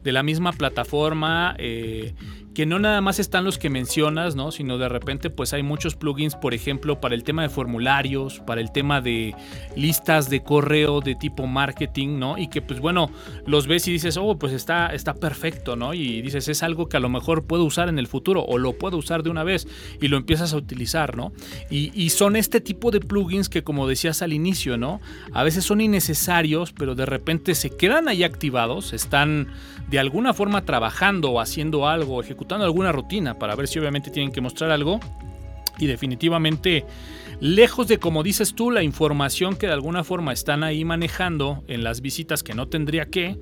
de 0.02 0.12
la 0.12 0.22
misma 0.22 0.52
plataforma. 0.52 1.54
Eh, 1.58 2.14
que 2.54 2.66
no 2.66 2.78
nada 2.78 3.00
más 3.00 3.18
están 3.18 3.44
los 3.44 3.58
que 3.58 3.70
mencionas, 3.70 4.34
¿no? 4.34 4.50
Sino 4.50 4.76
de 4.76 4.88
repente 4.88 5.30
pues 5.30 5.52
hay 5.52 5.62
muchos 5.62 5.94
plugins, 5.94 6.34
por 6.34 6.52
ejemplo, 6.52 7.00
para 7.00 7.14
el 7.14 7.22
tema 7.22 7.42
de 7.42 7.48
formularios, 7.48 8.40
para 8.40 8.60
el 8.60 8.72
tema 8.72 9.00
de 9.00 9.34
listas 9.76 10.28
de 10.30 10.42
correo 10.42 11.00
de 11.00 11.14
tipo 11.14 11.46
marketing, 11.46 12.18
¿no? 12.18 12.38
Y 12.38 12.48
que 12.48 12.60
pues 12.60 12.80
bueno, 12.80 13.10
los 13.46 13.66
ves 13.66 13.86
y 13.86 13.92
dices, 13.92 14.16
oh, 14.16 14.36
pues 14.36 14.52
está, 14.52 14.88
está 14.88 15.14
perfecto, 15.14 15.76
¿no? 15.76 15.94
Y 15.94 16.22
dices, 16.22 16.48
es 16.48 16.62
algo 16.62 16.88
que 16.88 16.96
a 16.96 17.00
lo 17.00 17.08
mejor 17.08 17.44
puedo 17.44 17.64
usar 17.64 17.88
en 17.88 17.98
el 17.98 18.08
futuro 18.08 18.42
o 18.42 18.58
lo 18.58 18.72
puedo 18.72 18.96
usar 18.96 19.22
de 19.22 19.30
una 19.30 19.44
vez 19.44 19.68
y 20.00 20.08
lo 20.08 20.16
empiezas 20.16 20.52
a 20.52 20.56
utilizar, 20.56 21.16
¿no? 21.16 21.32
Y, 21.70 21.92
y 21.94 22.10
son 22.10 22.34
este 22.34 22.60
tipo 22.60 22.90
de 22.90 23.00
plugins 23.00 23.48
que 23.48 23.62
como 23.62 23.86
decías 23.86 24.22
al 24.22 24.32
inicio, 24.32 24.76
¿no? 24.76 25.00
A 25.32 25.44
veces 25.44 25.64
son 25.64 25.80
innecesarios, 25.80 26.72
pero 26.72 26.96
de 26.96 27.06
repente 27.06 27.54
se 27.54 27.70
quedan 27.70 28.08
ahí 28.08 28.24
activados, 28.24 28.92
están 28.92 29.48
de 29.88 29.98
alguna 29.98 30.34
forma 30.34 30.64
trabajando 30.64 31.30
o 31.30 31.40
haciendo 31.40 31.88
algo, 31.88 32.20
ejecutando 32.20 32.39
alguna 32.48 32.92
rutina 32.92 33.38
para 33.38 33.54
ver 33.54 33.68
si 33.68 33.78
obviamente 33.78 34.10
tienen 34.10 34.32
que 34.32 34.40
mostrar 34.40 34.70
algo. 34.70 35.00
Y 35.78 35.86
definitivamente 35.86 36.84
lejos 37.40 37.88
de, 37.88 37.98
como 37.98 38.22
dices 38.22 38.54
tú, 38.54 38.70
la 38.70 38.82
información 38.82 39.56
que 39.56 39.66
de 39.66 39.72
alguna 39.72 40.04
forma 40.04 40.32
están 40.32 40.62
ahí 40.62 40.84
manejando 40.84 41.64
en 41.68 41.82
las 41.82 42.02
visitas 42.02 42.42
que 42.42 42.54
no 42.54 42.68
tendría 42.68 43.06
que, 43.06 43.38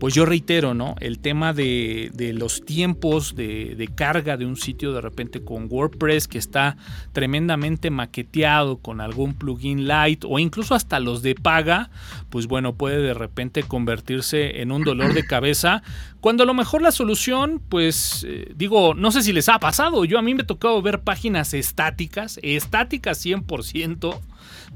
pues 0.00 0.14
yo 0.14 0.24
reitero, 0.24 0.72
¿no? 0.72 0.96
El 0.98 1.18
tema 1.18 1.52
de, 1.52 2.10
los 2.34 2.64
tiempos 2.64 3.36
de, 3.36 3.90
carga 3.94 4.38
de 4.38 4.46
un 4.46 4.56
sitio 4.56 4.94
de 4.94 5.02
repente 5.02 5.44
con 5.44 5.66
WordPress 5.70 6.26
que 6.26 6.38
está 6.38 6.78
tremendamente 7.12 7.90
maqueteado 7.90 8.78
con 8.78 9.02
algún 9.02 9.34
plugin 9.34 9.86
light 9.86 10.24
o 10.26 10.38
incluso 10.38 10.74
hasta 10.74 11.00
los 11.00 11.20
de 11.20 11.34
paga, 11.34 11.90
pues 12.30 12.46
bueno, 12.46 12.74
puede 12.76 13.02
de 13.02 13.12
repente 13.12 13.62
convertirse 13.62 14.62
en 14.62 14.72
un 14.72 14.84
dolor 14.84 15.12
de 15.12 15.26
cabeza. 15.26 15.82
Cuando 16.20 16.44
a 16.44 16.46
lo 16.46 16.54
mejor 16.54 16.80
la 16.80 16.92
solución, 16.92 17.60
pues 17.68 18.24
eh, 18.26 18.50
digo, 18.56 18.94
no 18.94 19.10
sé 19.10 19.22
si 19.22 19.34
les 19.34 19.50
ha 19.50 19.58
pasado, 19.58 20.06
yo 20.06 20.18
a 20.18 20.22
mí 20.22 20.34
me 20.34 20.44
ha 20.44 20.46
tocado 20.46 20.80
ver 20.80 21.02
páginas 21.02 21.52
estáticas, 21.52 22.40
estáticas 22.42 23.22
100%, 23.22 24.18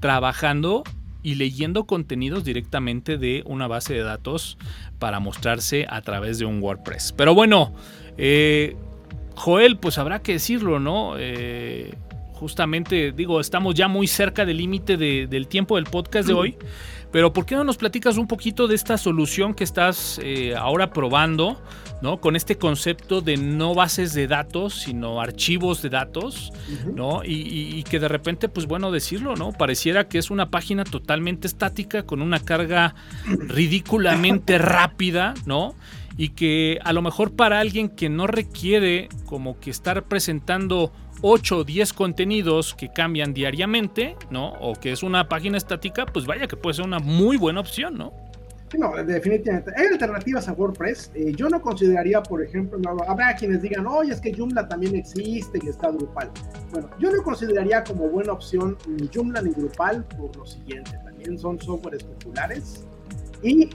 trabajando 0.01 0.85
y 1.25 1.35
leyendo 1.37 1.87
contenidos 1.87 2.45
directamente 2.45 3.16
de 3.16 3.43
una 3.47 3.66
base 3.66 3.95
de 3.95 4.03
datos 4.03 4.59
para 5.05 5.20
mostrarse 5.20 5.84
a 5.90 6.00
través 6.00 6.38
de 6.38 6.46
un 6.46 6.62
WordPress. 6.62 7.12
Pero 7.12 7.34
bueno, 7.34 7.74
eh, 8.16 8.74
Joel, 9.34 9.76
pues 9.76 9.98
habrá 9.98 10.22
que 10.22 10.32
decirlo, 10.32 10.80
¿no? 10.80 11.16
Eh, 11.18 11.92
justamente, 12.45 13.11
digo, 13.12 13.40
estamos 13.40 13.74
ya 13.74 13.88
muy 13.88 14.07
cerca 14.07 14.45
del 14.45 14.59
límite 14.59 14.99
del 14.99 15.49
tiempo 15.49 15.76
del 15.76 15.86
podcast 15.86 16.28
de 16.28 16.34
hoy. 16.34 16.59
Pero 17.11 17.32
¿por 17.32 17.47
qué 17.47 17.55
no 17.55 17.64
nos 17.64 17.78
platicas 17.78 18.18
un 18.18 18.26
poquito 18.26 18.68
de 18.68 18.74
esta 18.74 18.99
solución 18.99 19.55
que 19.55 19.64
estás 19.64 20.20
eh, 20.22 20.55
ahora 20.55 20.90
probando, 20.90 21.59
¿no? 22.03 22.18
Con 22.20 22.36
este 22.36 22.59
concepto 22.59 23.22
de 23.22 23.38
no 23.38 23.74
bases 23.74 24.12
de 24.12 24.26
datos, 24.26 24.74
sino 24.74 25.22
archivos 25.22 25.80
de 25.80 25.88
datos, 25.88 26.53
¿no? 26.95 27.22
Y, 27.24 27.82
que 27.84 27.99
de 27.99 28.09
repente, 28.09 28.51
pues 28.51 28.66
bueno, 28.66 28.90
decirlo, 28.90 29.36
¿no? 29.36 29.53
Pareciera 29.53 30.07
que 30.07 30.18
es 30.18 30.30
una 30.30 30.51
página 30.51 30.84
totalmente 30.84 31.47
estática 31.47 32.03
con 32.03 32.20
una 32.20 32.40
carga 32.40 32.95
ridículamente 33.26 34.59
rápida, 34.59 35.32
¿no? 35.47 35.74
Y 36.18 36.30
que 36.30 36.78
a 36.84 36.92
lo 36.92 37.01
mejor 37.01 37.32
para 37.32 37.59
alguien 37.61 37.88
que 37.88 38.11
no 38.11 38.26
requiere 38.26 39.09
como 39.24 39.59
que 39.61 39.70
estar 39.70 40.03
presentando 40.03 40.92
8 41.27 41.57
o 41.57 41.64
10 41.64 41.95
contenidos 41.95 42.75
que 42.75 42.91
cambian 42.91 43.33
diariamente, 43.33 44.14
¿no? 44.29 44.53
O 44.61 44.75
que 44.75 44.93
es 44.93 45.03
una 45.03 45.27
página 45.27 45.57
estática, 45.57 46.05
pues 46.05 46.27
vaya 46.27 46.47
que 46.47 46.55
puede 46.55 46.75
ser 46.75 46.85
una 46.85 46.99
muy 46.99 47.39
buena 47.39 47.61
opción, 47.61 47.97
¿no? 47.97 48.12
No, 48.79 48.93
definitivamente. 49.03 49.72
Hay 49.75 49.87
alternativas 49.87 50.49
a 50.49 50.53
WordPress. 50.53 51.12
Eh, 51.14 51.33
yo 51.35 51.49
no 51.49 51.62
consideraría, 51.62 52.22
por 52.22 52.43
ejemplo, 52.43 52.79
habrá 53.09 53.35
quienes 53.37 53.62
digan, 53.62 53.87
oye, 53.87 54.12
es 54.12 54.20
que 54.20 54.35
Joomla 54.35 54.68
también 54.68 54.97
existe 54.97 55.59
y 55.62 55.68
está 55.70 55.91
Drupal. 55.93 56.31
Bueno, 56.70 56.91
yo 56.99 57.11
no 57.11 57.22
consideraría 57.22 57.83
como 57.85 58.07
buena 58.11 58.35
opción 58.35 58.77
ni 58.87 59.09
Joomla 59.09 59.41
ni 59.41 59.53
Drupal 59.53 60.05
por 60.05 60.37
lo 60.37 60.45
siguiente. 60.45 60.91
También 61.05 61.39
son 61.39 61.59
softwares 61.59 62.05
populares. 62.05 62.85
Y 63.43 63.70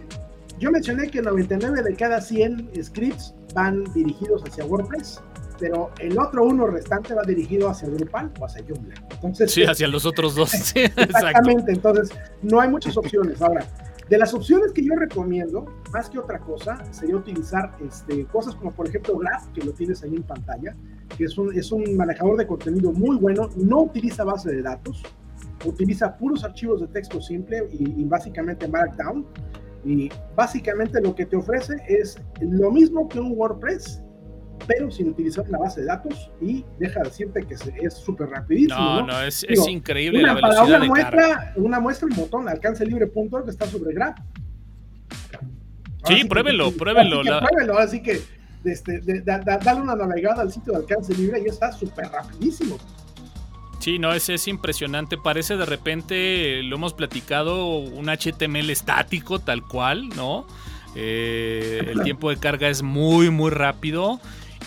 yo 0.59 0.69
mencioné 0.69 1.09
que 1.09 1.23
99 1.23 1.81
de 1.81 1.95
cada 1.95 2.21
100 2.21 2.69
scripts 2.83 3.33
van 3.55 3.85
dirigidos 3.95 4.43
hacia 4.43 4.65
WordPress 4.65 5.19
pero 5.59 5.91
el 5.99 6.17
otro 6.17 6.43
uno 6.45 6.67
restante 6.67 7.13
va 7.13 7.23
dirigido 7.23 7.69
hacia 7.69 7.89
Drupal 7.89 8.31
o 8.39 8.45
hacia 8.45 8.63
Joomla. 8.67 8.95
Entonces, 9.11 9.51
sí, 9.51 9.63
hacia 9.63 9.87
los 9.87 10.05
otros 10.05 10.35
dos. 10.35 10.53
exactamente, 10.75 11.71
entonces 11.71 12.17
no 12.41 12.59
hay 12.59 12.69
muchas 12.69 12.95
opciones. 12.97 13.41
Ahora, 13.41 13.65
de 14.09 14.17
las 14.17 14.33
opciones 14.33 14.71
que 14.71 14.83
yo 14.83 14.95
recomiendo, 14.95 15.65
más 15.91 16.09
que 16.09 16.17
otra 16.17 16.39
cosa, 16.39 16.83
sería 16.91 17.15
utilizar 17.15 17.75
este, 17.85 18.25
cosas 18.25 18.55
como 18.55 18.71
por 18.71 18.87
ejemplo 18.87 19.17
Graph, 19.17 19.47
que 19.53 19.61
lo 19.61 19.71
tienes 19.71 20.01
ahí 20.01 20.15
en 20.15 20.23
pantalla, 20.23 20.75
que 21.15 21.25
es 21.25 21.37
un, 21.37 21.55
es 21.55 21.71
un 21.71 21.95
manejador 21.95 22.37
de 22.37 22.47
contenido 22.47 22.91
muy 22.91 23.17
bueno, 23.17 23.49
no 23.55 23.81
utiliza 23.81 24.23
base 24.23 24.51
de 24.51 24.63
datos, 24.63 25.03
utiliza 25.63 26.17
puros 26.17 26.43
archivos 26.43 26.81
de 26.81 26.87
texto 26.87 27.21
simple 27.21 27.67
y, 27.71 28.01
y 28.01 28.05
básicamente 28.05 28.67
Markdown. 28.67 29.25
Y 29.85 30.09
básicamente 30.35 30.99
lo 30.99 31.15
que 31.15 31.25
te 31.25 31.37
ofrece 31.37 31.77
es 31.87 32.19
lo 32.41 32.69
mismo 32.69 33.07
que 33.07 33.19
un 33.19 33.31
WordPress, 33.37 34.01
pero 34.67 34.91
sin 34.91 35.09
utilizar 35.09 35.47
la 35.49 35.57
base 35.57 35.81
de 35.81 35.87
datos 35.87 36.31
y 36.41 36.65
deja 36.77 37.01
decirte 37.01 37.45
que 37.45 37.55
es 37.55 37.93
súper 37.93 38.29
rapidísimo. 38.29 38.79
No, 38.79 39.07
no, 39.07 39.21
es, 39.21 39.45
es, 39.47 39.67
increíble 39.67 40.21
la 40.21 40.33
velocidad 40.33 40.61
para 40.61 40.67
una 40.67 40.79
de 40.79 40.87
muestra, 40.87 41.11
carga. 41.11 41.53
Una 41.55 41.79
muestra, 41.79 42.07
un 42.07 42.15
botón 42.15 42.49
alcancelibre.org 42.49 43.45
que 43.45 43.51
está 43.51 43.65
sobre 43.65 43.93
Grab. 43.93 44.15
Sí, 46.05 46.23
pruébelo, 46.25 46.71
pruébelo. 46.71 47.19
Así 47.19 47.29
que, 47.29 47.47
pruébelo, 47.47 47.77
así 47.77 48.01
que 48.01 48.21
este, 48.63 49.01
dale 49.21 49.81
una 49.81 49.95
navegada 49.95 50.41
al 50.41 50.51
sitio 50.51 50.73
de 50.73 50.79
alcance 50.79 51.13
libre 51.15 51.41
y 51.45 51.49
está 51.49 51.71
súper 51.71 52.07
rapidísimo. 52.07 52.77
Sí, 53.79 53.97
no, 53.97 54.11
ese 54.11 54.33
es 54.33 54.47
impresionante. 54.47 55.17
Parece 55.17 55.55
de 55.55 55.65
repente, 55.65 56.61
lo 56.63 56.75
hemos 56.75 56.93
platicado, 56.93 57.77
un 57.77 58.09
HTML 58.09 58.69
estático, 58.69 59.39
tal 59.39 59.63
cual, 59.63 60.09
¿no? 60.09 60.45
Eh, 60.95 61.93
el 61.93 62.01
tiempo 62.03 62.29
de 62.29 62.37
carga 62.37 62.67
es 62.67 62.83
muy, 62.83 63.29
muy 63.29 63.51
rápido. 63.51 64.19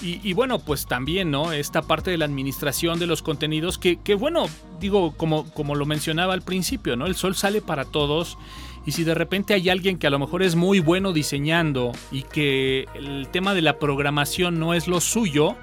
Y, 0.03 0.33
bueno, 0.33 0.59
pues 0.59 0.87
también, 0.87 1.31
¿no? 1.31 1.53
Esta 1.53 1.81
parte 1.83 2.11
de 2.11 2.19
la 2.19 2.25
administración 2.25 2.99
de 2.99 3.07
los 3.07 3.23
contenidos, 3.23 3.79
que, 3.79 4.15
bueno, 4.17 4.47
digo, 4.81 5.13
como, 5.17 5.49
como 5.53 5.77
lo 5.77 5.87
mencionaba 5.87 6.35
al 6.35 6.43
principio, 6.43 6.97
¿no? 6.97 7.07
El 7.07 7.15
sol 7.15 7.37
sale 7.37 7.63
para 7.63 7.85
todos. 7.85 8.37
Y 8.85 8.93
si 8.93 9.05
de 9.05 9.15
repente 9.15 9.55
hay 9.55 9.69
alguien 9.69 9.99
que 9.99 10.09
a 10.09 10.11
lo 10.11 10.19
mejor 10.19 10.43
es 10.43 10.57
muy 10.57 10.81
bueno 10.81 11.13
diseñando 11.13 11.93
y 12.11 12.23
que 12.25 12.89
el 12.95 13.29
tema 13.29 13.55
de 13.55 13.63
la 13.63 13.79
programación 13.79 14.59
no 14.59 14.75
es 14.75 14.89
lo 14.89 15.01
suyo, 15.01 15.57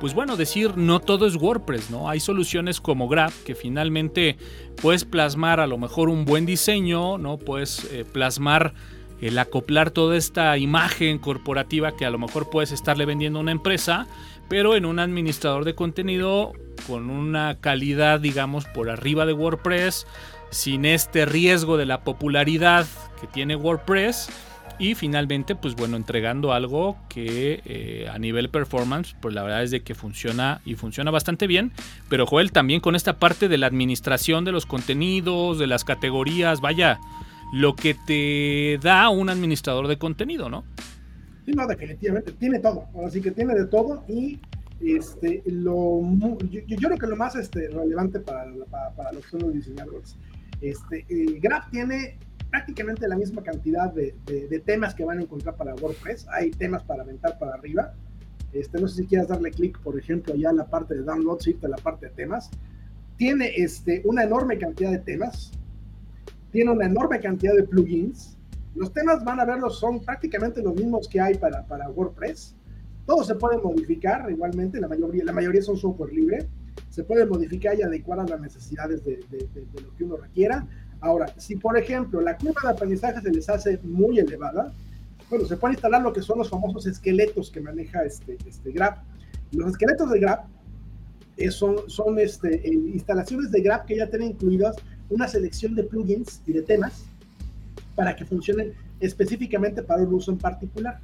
pues 0.00 0.14
bueno, 0.14 0.36
decir 0.36 0.76
no 0.76 1.00
todo 1.00 1.26
es 1.26 1.36
WordPress, 1.36 1.90
¿no? 1.90 2.10
Hay 2.10 2.20
soluciones 2.20 2.80
como 2.80 3.08
Graph 3.08 3.44
que 3.44 3.54
finalmente 3.54 4.36
puedes 4.82 5.04
plasmar 5.04 5.60
a 5.60 5.66
lo 5.66 5.78
mejor 5.78 6.08
un 6.08 6.24
buen 6.24 6.44
diseño, 6.44 7.18
¿no? 7.18 7.38
Puedes 7.38 7.84
eh, 7.92 8.04
plasmar 8.04 8.74
el 9.20 9.38
acoplar 9.38 9.90
toda 9.90 10.16
esta 10.16 10.56
imagen 10.58 11.18
corporativa 11.18 11.96
que 11.96 12.04
a 12.04 12.10
lo 12.10 12.18
mejor 12.18 12.50
puedes 12.50 12.72
estarle 12.72 13.06
vendiendo 13.06 13.38
a 13.38 13.42
una 13.42 13.52
empresa, 13.52 14.06
pero 14.48 14.76
en 14.76 14.84
un 14.84 14.98
administrador 14.98 15.64
de 15.64 15.74
contenido 15.74 16.52
con 16.86 17.10
una 17.10 17.58
calidad, 17.60 18.20
digamos, 18.20 18.64
por 18.66 18.90
arriba 18.90 19.26
de 19.26 19.32
WordPress, 19.32 20.06
sin 20.50 20.84
este 20.84 21.26
riesgo 21.26 21.76
de 21.76 21.86
la 21.86 22.04
popularidad 22.04 22.86
que 23.20 23.26
tiene 23.26 23.56
WordPress. 23.56 24.28
Y 24.78 24.94
finalmente, 24.94 25.54
pues 25.54 25.74
bueno, 25.74 25.96
entregando 25.96 26.52
algo 26.52 26.98
que 27.08 27.62
eh, 27.64 28.10
a 28.12 28.18
nivel 28.18 28.50
performance, 28.50 29.16
pues 29.22 29.34
la 29.34 29.42
verdad 29.42 29.62
es 29.62 29.70
de 29.70 29.80
que 29.80 29.94
funciona 29.94 30.60
y 30.66 30.74
funciona 30.74 31.10
bastante 31.10 31.46
bien. 31.46 31.72
Pero 32.10 32.26
Joel, 32.26 32.52
también 32.52 32.80
con 32.80 32.94
esta 32.94 33.18
parte 33.18 33.48
de 33.48 33.56
la 33.56 33.68
administración 33.68 34.44
de 34.44 34.52
los 34.52 34.66
contenidos, 34.66 35.58
de 35.58 35.66
las 35.66 35.84
categorías, 35.84 36.60
vaya, 36.60 37.00
lo 37.52 37.74
que 37.74 37.94
te 38.06 38.78
da 38.82 39.08
un 39.08 39.28
administrador 39.28 39.88
de 39.88 39.98
contenido, 39.98 40.48
¿no? 40.48 40.64
Sí, 41.44 41.52
no, 41.52 41.66
definitivamente, 41.66 42.32
tiene 42.32 42.58
todo, 42.58 42.88
así 43.06 43.20
que 43.20 43.30
tiene 43.30 43.54
de 43.54 43.66
todo 43.66 44.04
y 44.08 44.40
este, 44.80 45.42
lo, 45.46 46.00
yo, 46.50 46.76
creo 46.76 46.98
que 46.98 47.06
lo 47.06 47.16
más 47.16 47.36
este, 47.36 47.68
relevante 47.68 48.20
para, 48.20 48.44
para, 48.96 49.12
los 49.12 49.24
que 49.24 49.30
son 49.30 49.40
los 49.42 49.54
diseñadores, 49.54 50.16
este, 50.60 51.06
Graph 51.40 51.70
tiene 51.70 52.18
prácticamente 52.50 53.06
la 53.08 53.16
misma 53.16 53.42
cantidad 53.42 53.92
de, 53.92 54.14
de, 54.26 54.60
temas 54.60 54.94
que 54.94 55.04
van 55.04 55.18
a 55.18 55.22
encontrar 55.22 55.56
para 55.56 55.74
WordPress, 55.74 56.26
hay 56.30 56.50
temas 56.50 56.82
para 56.82 57.02
aventar 57.02 57.38
para 57.38 57.54
arriba, 57.54 57.94
este, 58.52 58.80
no 58.80 58.88
sé 58.88 59.02
si 59.02 59.06
quieras 59.06 59.28
darle 59.28 59.50
clic, 59.50 59.78
por 59.80 59.98
ejemplo, 59.98 60.34
allá 60.34 60.50
a 60.50 60.52
la 60.52 60.66
parte 60.66 60.94
de 60.94 61.02
downloads, 61.02 61.46
irte 61.46 61.66
a 61.66 61.70
la 61.70 61.76
parte 61.76 62.06
de 62.06 62.12
temas, 62.12 62.50
tiene 63.16 63.52
este, 63.56 64.02
una 64.04 64.24
enorme 64.24 64.58
cantidad 64.58 64.90
de 64.90 64.98
temas, 64.98 65.52
tiene 66.50 66.70
una 66.70 66.86
enorme 66.86 67.20
cantidad 67.20 67.54
de 67.54 67.62
plugins. 67.64 68.36
Los 68.74 68.92
temas 68.92 69.24
van 69.24 69.40
a 69.40 69.44
verlos, 69.44 69.78
son 69.78 70.00
prácticamente 70.00 70.62
los 70.62 70.74
mismos 70.74 71.08
que 71.08 71.20
hay 71.20 71.34
para, 71.34 71.66
para 71.66 71.88
WordPress. 71.88 72.54
Todos 73.06 73.26
se 73.26 73.34
pueden 73.36 73.62
modificar 73.62 74.30
igualmente, 74.30 74.80
la 74.80 74.88
mayoría, 74.88 75.24
la 75.24 75.32
mayoría 75.32 75.62
son 75.62 75.76
software 75.76 76.12
libre. 76.12 76.46
Se 76.90 77.04
pueden 77.04 77.28
modificar 77.28 77.78
y 77.78 77.82
adecuar 77.82 78.20
a 78.20 78.24
las 78.24 78.40
necesidades 78.40 79.04
de, 79.04 79.20
de, 79.30 79.82
lo 79.82 79.94
que 79.96 80.04
uno 80.04 80.16
requiera. 80.16 80.66
Ahora, 81.00 81.26
si 81.36 81.56
por 81.56 81.78
ejemplo 81.78 82.20
la 82.20 82.36
curva 82.36 82.60
de 82.64 82.68
aprendizaje 82.70 83.20
se 83.20 83.30
les 83.30 83.48
hace 83.48 83.78
muy 83.82 84.18
elevada, 84.18 84.72
bueno, 85.28 85.44
se 85.44 85.56
puede 85.56 85.74
instalar 85.74 86.02
lo 86.02 86.12
que 86.12 86.22
son 86.22 86.38
los 86.38 86.48
famosos 86.48 86.86
esqueletos 86.86 87.50
que 87.50 87.60
maneja 87.60 88.04
este, 88.04 88.36
este 88.46 88.72
Graph. 88.72 88.98
Los 89.52 89.70
esqueletos 89.70 90.10
de 90.10 90.20
Graph 90.20 90.46
eh, 91.36 91.50
son, 91.50 91.88
son 91.88 92.18
este, 92.18 92.66
instalaciones 92.68 93.50
de 93.50 93.60
Graph 93.60 93.86
que 93.86 93.96
ya 93.96 94.08
tienen 94.08 94.30
incluidas 94.30 94.76
una 95.10 95.28
selección 95.28 95.74
de 95.74 95.84
plugins 95.84 96.42
y 96.46 96.52
de 96.52 96.62
temas 96.62 97.04
para 97.94 98.14
que 98.14 98.24
funcionen 98.24 98.74
específicamente 99.00 99.82
para 99.82 100.02
un 100.02 100.14
uso 100.14 100.30
en 100.30 100.38
particular. 100.38 101.00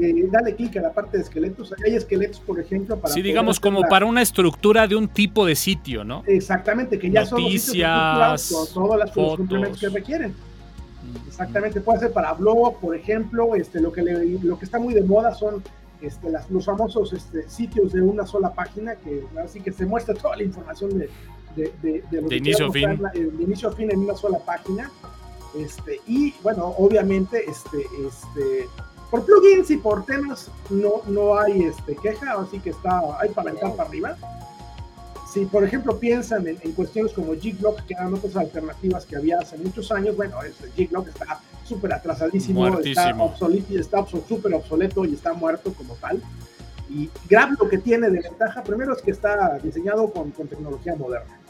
Eh, 0.00 0.28
dale 0.30 0.56
clic 0.56 0.76
a 0.76 0.82
la 0.82 0.92
parte 0.92 1.18
de 1.18 1.22
esqueletos. 1.22 1.72
Hay 1.84 1.94
esqueletos, 1.94 2.40
por 2.40 2.58
ejemplo, 2.58 2.98
para. 2.98 3.14
Sí, 3.14 3.22
digamos, 3.22 3.60
como 3.60 3.82
para 3.82 4.06
una 4.06 4.22
estructura 4.22 4.88
de 4.88 4.96
un 4.96 5.06
tipo 5.08 5.46
de 5.46 5.54
sitio, 5.54 6.02
¿no? 6.02 6.24
Exactamente, 6.26 6.98
que 6.98 7.10
ya 7.10 7.24
son 7.24 7.40
Noticias, 7.40 8.52
con 8.52 8.66
todas 8.74 8.98
las 8.98 9.10
complementos 9.12 9.78
que 9.78 9.88
requieren. 9.88 10.30
Mm, 10.30 11.28
Exactamente, 11.28 11.80
puede 11.80 12.00
ser 12.00 12.12
para 12.12 12.32
blog, 12.32 12.80
por 12.80 12.96
ejemplo, 12.96 13.54
este, 13.54 13.80
lo, 13.80 13.92
que 13.92 14.02
lo 14.02 14.58
que 14.58 14.64
está 14.64 14.80
muy 14.80 14.94
de 14.94 15.02
moda 15.02 15.32
son 15.32 15.62
este, 16.00 16.28
las, 16.28 16.50
los 16.50 16.64
famosos 16.64 17.12
este, 17.12 17.48
sitios 17.48 17.92
de 17.92 18.02
una 18.02 18.26
sola 18.26 18.52
página, 18.52 18.96
que 18.96 19.24
así 19.42 19.60
que 19.60 19.70
se 19.70 19.86
muestra 19.86 20.14
toda 20.14 20.36
la 20.36 20.42
información 20.42 20.98
de, 20.98 21.08
de, 21.56 21.72
de, 22.10 22.36
inicio 22.36 22.66
a 22.68 22.72
fin. 22.72 23.00
de 23.12 23.42
inicio 23.42 23.68
a 23.68 23.72
fin 23.72 23.90
en 23.90 24.00
una 24.00 24.14
sola 24.14 24.38
página. 24.38 24.90
Este, 25.56 26.00
y 26.06 26.34
bueno, 26.42 26.74
obviamente, 26.78 27.44
este, 27.48 27.86
este, 28.06 28.68
por 29.10 29.24
plugins 29.24 29.70
y 29.70 29.76
por 29.76 30.04
temas 30.04 30.50
no, 30.70 31.02
no 31.06 31.38
hay 31.38 31.62
este, 31.62 31.94
queja, 31.96 32.34
así 32.34 32.58
que 32.58 32.70
está, 32.70 33.00
hay 33.20 33.30
para 33.30 33.50
aventar 33.50 33.76
para 33.76 33.88
arriba. 33.88 34.16
Si, 35.32 35.44
por 35.46 35.64
ejemplo, 35.64 35.98
piensan 35.98 36.46
en, 36.46 36.72
cuestiones 36.72 37.12
como 37.12 37.34
Giglock, 37.34 37.82
que 37.86 37.94
eran 37.94 38.14
otras 38.14 38.36
alternativas 38.36 39.04
que 39.04 39.16
había 39.16 39.38
hace 39.38 39.56
muchos 39.58 39.90
años, 39.90 40.16
bueno, 40.16 40.42
este, 40.42 40.70
Giglock 40.72 41.08
está 41.08 41.40
súper 41.64 41.92
atrasadísimo, 41.92 42.78
está 42.80 43.14
obsoleto, 43.16 43.78
está 43.78 44.06
súper 44.06 44.54
obsoleto 44.54 45.04
y 45.04 45.14
está 45.14 45.32
muerto 45.32 45.72
como 45.72 45.94
tal. 45.94 46.22
Y 46.88 47.10
Grab 47.28 47.56
lo 47.58 47.68
que 47.68 47.78
tiene 47.78 48.10
de 48.10 48.20
ventaja, 48.20 48.62
primero 48.62 48.94
es 48.94 49.02
que 49.02 49.10
está 49.10 49.58
diseñado 49.58 50.12
con, 50.12 50.30
con 50.32 50.46
tecnología 50.46 50.94
moderna. 50.94 51.40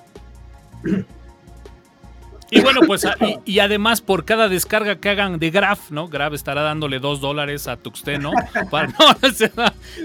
Y 2.55 2.61
bueno, 2.61 2.83
pues, 2.87 3.05
y, 3.47 3.59
además 3.59 4.01
por 4.01 4.25
cada 4.25 4.49
descarga 4.49 4.97
que 4.97 5.09
hagan 5.09 5.41
de 5.41 5.51
Graph, 5.51 5.91
¿no? 5.91 6.07
Graph 6.07 6.35
estará 6.35 6.63
dándole 6.63 7.01
dos 7.01 7.21
dólares 7.21 7.67
a 7.67 7.77
Tuxteno. 7.77 8.31
¿no? 8.73 9.17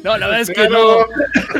no, 0.04 0.18
la 0.18 0.28
verdad 0.28 0.42
es 0.42 0.50
que 0.50 0.68
no, 0.68 1.06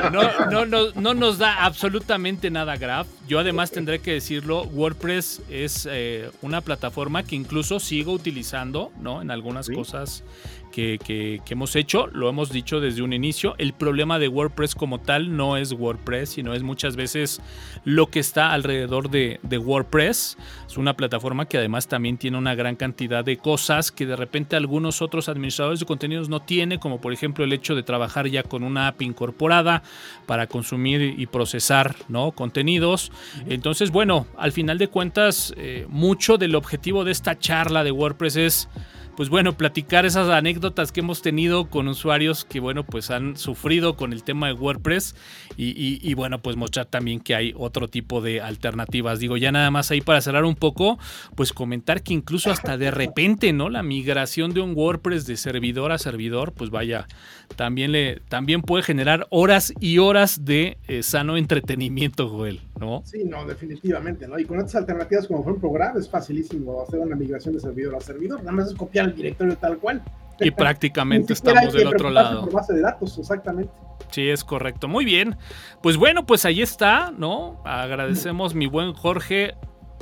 no, 0.10 0.66
no, 0.66 0.92
no, 0.96 1.14
nos 1.14 1.38
da 1.38 1.64
absolutamente 1.64 2.50
nada 2.50 2.76
Graph. 2.78 3.08
Yo 3.28 3.38
además 3.38 3.70
tendré 3.70 4.00
que 4.00 4.14
decirlo, 4.14 4.64
WordPress 4.64 5.44
es 5.50 5.88
eh, 5.92 6.32
una 6.42 6.62
plataforma 6.62 7.22
que 7.22 7.36
incluso 7.36 7.80
sigo 7.80 8.14
utilizando, 8.14 8.92
¿no? 9.00 9.22
En 9.22 9.30
algunas 9.30 9.70
cosas 9.70 10.24
que, 10.72 11.42
hemos 11.50 11.76
hecho, 11.76 12.08
lo 12.08 12.30
hemos 12.30 12.52
dicho 12.52 12.80
desde 12.80 13.02
un 13.02 13.14
inicio, 13.14 13.56
el 13.58 13.74
problema 13.74 14.20
de 14.20 14.28
WordPress 14.28 14.76
como 14.76 15.00
tal 15.00 15.36
no 15.36 15.58
es 15.58 15.74
WordPress, 15.74 16.30
sino 16.32 16.54
es 16.54 16.64
muchas 16.64 16.96
veces 16.96 17.42
lo 17.84 18.08
que 18.08 18.20
está 18.20 18.54
alrededor 18.54 19.10
de, 19.10 19.40
WordPress. 19.44 20.38
Es 20.68 20.78
una 20.78 20.96
plataforma 20.96 21.46
que 21.46 21.58
además 21.58 21.88
también 21.88 22.18
tiene 22.18 22.38
una 22.38 22.56
gran 22.56 22.76
cantidad 22.76 23.26
de 23.26 23.38
cosas 23.38 23.92
que 23.92 24.06
de 24.06 24.16
repente 24.16 24.56
algunos 24.56 25.02
otros 25.02 25.28
administradores 25.28 25.80
de 25.80 25.86
contenidos 25.86 26.30
no 26.30 26.42
tienen, 26.42 26.80
como 26.80 27.02
por 27.02 27.14
ejemplo 27.14 27.44
el 27.44 27.54
hecho 27.54 27.76
de 27.76 27.84
trabajar 27.84 28.28
ya 28.28 28.44
con 28.44 28.64
una 28.64 28.88
app 28.88 29.02
incorporada 29.02 29.84
para 30.26 30.48
consumir 30.48 31.16
y 31.18 31.26
procesar 31.28 31.96
¿no? 32.08 32.32
contenidos. 32.32 33.12
Entonces, 33.48 33.92
bueno, 33.92 34.28
al 34.38 34.52
final 34.52 34.78
de 34.78 34.88
cuentas, 34.88 35.54
eh, 35.58 35.86
mucho 35.90 36.38
del 36.38 36.56
objetivo 36.56 37.04
de 37.04 37.12
esta 37.12 37.38
charla 37.38 37.84
de 37.84 37.92
WordPress 37.92 38.36
es 38.36 38.70
pues 39.20 39.28
bueno, 39.28 39.58
platicar 39.58 40.06
esas 40.06 40.30
anécdotas 40.30 40.94
que 40.94 41.02
hemos 41.02 41.22
tenido 41.22 41.70
con 41.70 41.90
usuarios 41.90 42.46
que, 42.46 42.62
bueno, 42.62 42.86
pues 42.86 43.12
han 43.12 43.36
sufrido 43.36 43.98
con 43.98 44.14
el 44.14 44.24
tema 44.24 44.48
de 44.48 44.54
WordPress 44.54 45.14
y, 45.58 46.14
bueno, 46.14 46.42
pues 46.42 46.56
mostrar 46.56 46.86
también 46.86 47.20
que 47.20 47.36
hay 47.36 47.54
otro 47.58 47.90
tipo 47.90 48.22
de 48.22 48.40
alternativas. 48.40 49.20
Digo, 49.20 49.36
ya 49.36 49.52
nada 49.52 49.72
más 49.72 49.92
ahí 49.92 50.00
para 50.00 50.22
cerrar 50.22 50.46
un 50.46 50.56
poco, 50.56 51.00
pues 51.36 51.52
comentar 51.52 52.02
que 52.02 52.14
incluso 52.14 52.50
hasta 52.50 52.78
de 52.78 52.92
repente, 52.92 53.52
¿no? 53.52 53.68
La 53.68 53.84
migración 53.84 54.54
de 54.54 54.62
un 54.62 54.74
WordPress 54.74 55.26
de 55.26 55.36
servidor 55.36 55.92
a 55.92 55.98
servidor, 55.98 56.54
pues 56.54 56.70
vaya, 56.70 57.06
también, 57.58 57.92
le, 57.92 58.22
también 58.30 58.62
puede 58.62 58.84
generar 58.84 59.28
horas 59.32 59.74
y 59.82 59.98
horas 59.98 60.46
de 60.46 60.78
eh, 60.88 61.04
sano 61.04 61.36
entretenimiento, 61.36 62.30
Joel, 62.30 62.62
¿no? 62.80 63.02
Sí, 63.06 63.24
no, 63.26 63.46
definitivamente, 63.46 64.28
¿no? 64.28 64.40
Y 64.40 64.46
con 64.46 64.58
otras 64.58 64.76
alternativas 64.76 65.28
como 65.28 65.44
fue 65.44 65.54
un 65.54 65.60
programa, 65.60 66.00
es 66.00 66.10
facilísimo 66.10 66.82
hacer 66.82 67.00
una 67.00 67.16
migración 67.16 67.54
de 67.54 67.60
servidor 67.60 67.96
a 67.96 68.00
servidor, 68.00 68.40
nada 68.40 68.54
más 68.54 68.68
es 68.68 68.76
copiar 68.76 69.14
directorio 69.14 69.58
tal 69.58 69.78
cual. 69.78 70.02
Y 70.40 70.52
prácticamente 70.52 71.34
estamos 71.34 71.74
del 71.74 71.88
otro 71.88 72.10
lado. 72.10 72.46
Por 72.46 72.54
base 72.54 72.74
de 72.74 72.82
datos, 72.82 73.18
exactamente. 73.18 73.72
Sí, 74.12 74.30
es 74.30 74.44
correcto. 74.44 74.88
Muy 74.88 75.06
bien. 75.06 75.38
Pues 75.82 75.98
bueno, 75.98 76.26
pues 76.26 76.46
ahí 76.46 76.62
está, 76.62 77.12
¿no? 77.16 77.62
Agradecemos, 77.66 78.56
mi 78.56 78.68
buen 78.68 78.94
Jorge. 78.94 79.56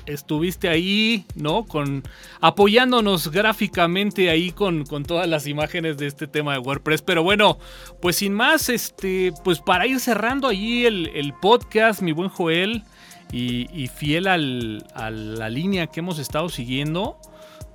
Estuviste 0.06 0.70
ahí, 0.70 1.26
¿no? 1.36 1.66
Con 1.66 2.04
apoyándonos 2.40 3.32
gráficamente 3.32 4.30
ahí 4.30 4.52
con, 4.52 4.86
con 4.86 5.04
todas 5.04 5.28
las 5.28 5.48
imágenes 5.48 5.98
de 5.98 6.08
este 6.08 6.28
tema 6.28 6.54
de 6.54 6.60
WordPress. 6.60 7.02
Pero 7.02 7.24
bueno, 7.24 7.58
pues 8.02 8.18
sin 8.18 8.34
más, 8.34 8.70
este, 8.70 9.34
pues 9.44 9.60
para 9.60 9.86
ir 9.88 10.00
cerrando 10.00 10.48
ahí 10.48 10.86
el, 10.86 11.34
podcast, 11.42 12.02
mi 12.02 12.12
buen 12.12 12.30
Joel, 12.30 12.84
y, 13.32 13.88
fiel 13.88 14.28
al, 14.28 14.86
a 14.94 15.10
la 15.10 15.50
línea 15.50 15.88
que 15.88 16.00
hemos 16.00 16.18
estado 16.20 16.48
siguiendo 16.48 17.20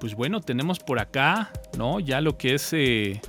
pues 0.02 0.16
bueno, 0.16 0.40
tenemos 0.40 0.80
por 0.80 0.98
acá, 0.98 1.52
¿no? 1.78 2.00
Ya 2.00 2.20
lo 2.20 2.36
que 2.36 2.54
es, 2.54 2.72
eh, 2.72 3.20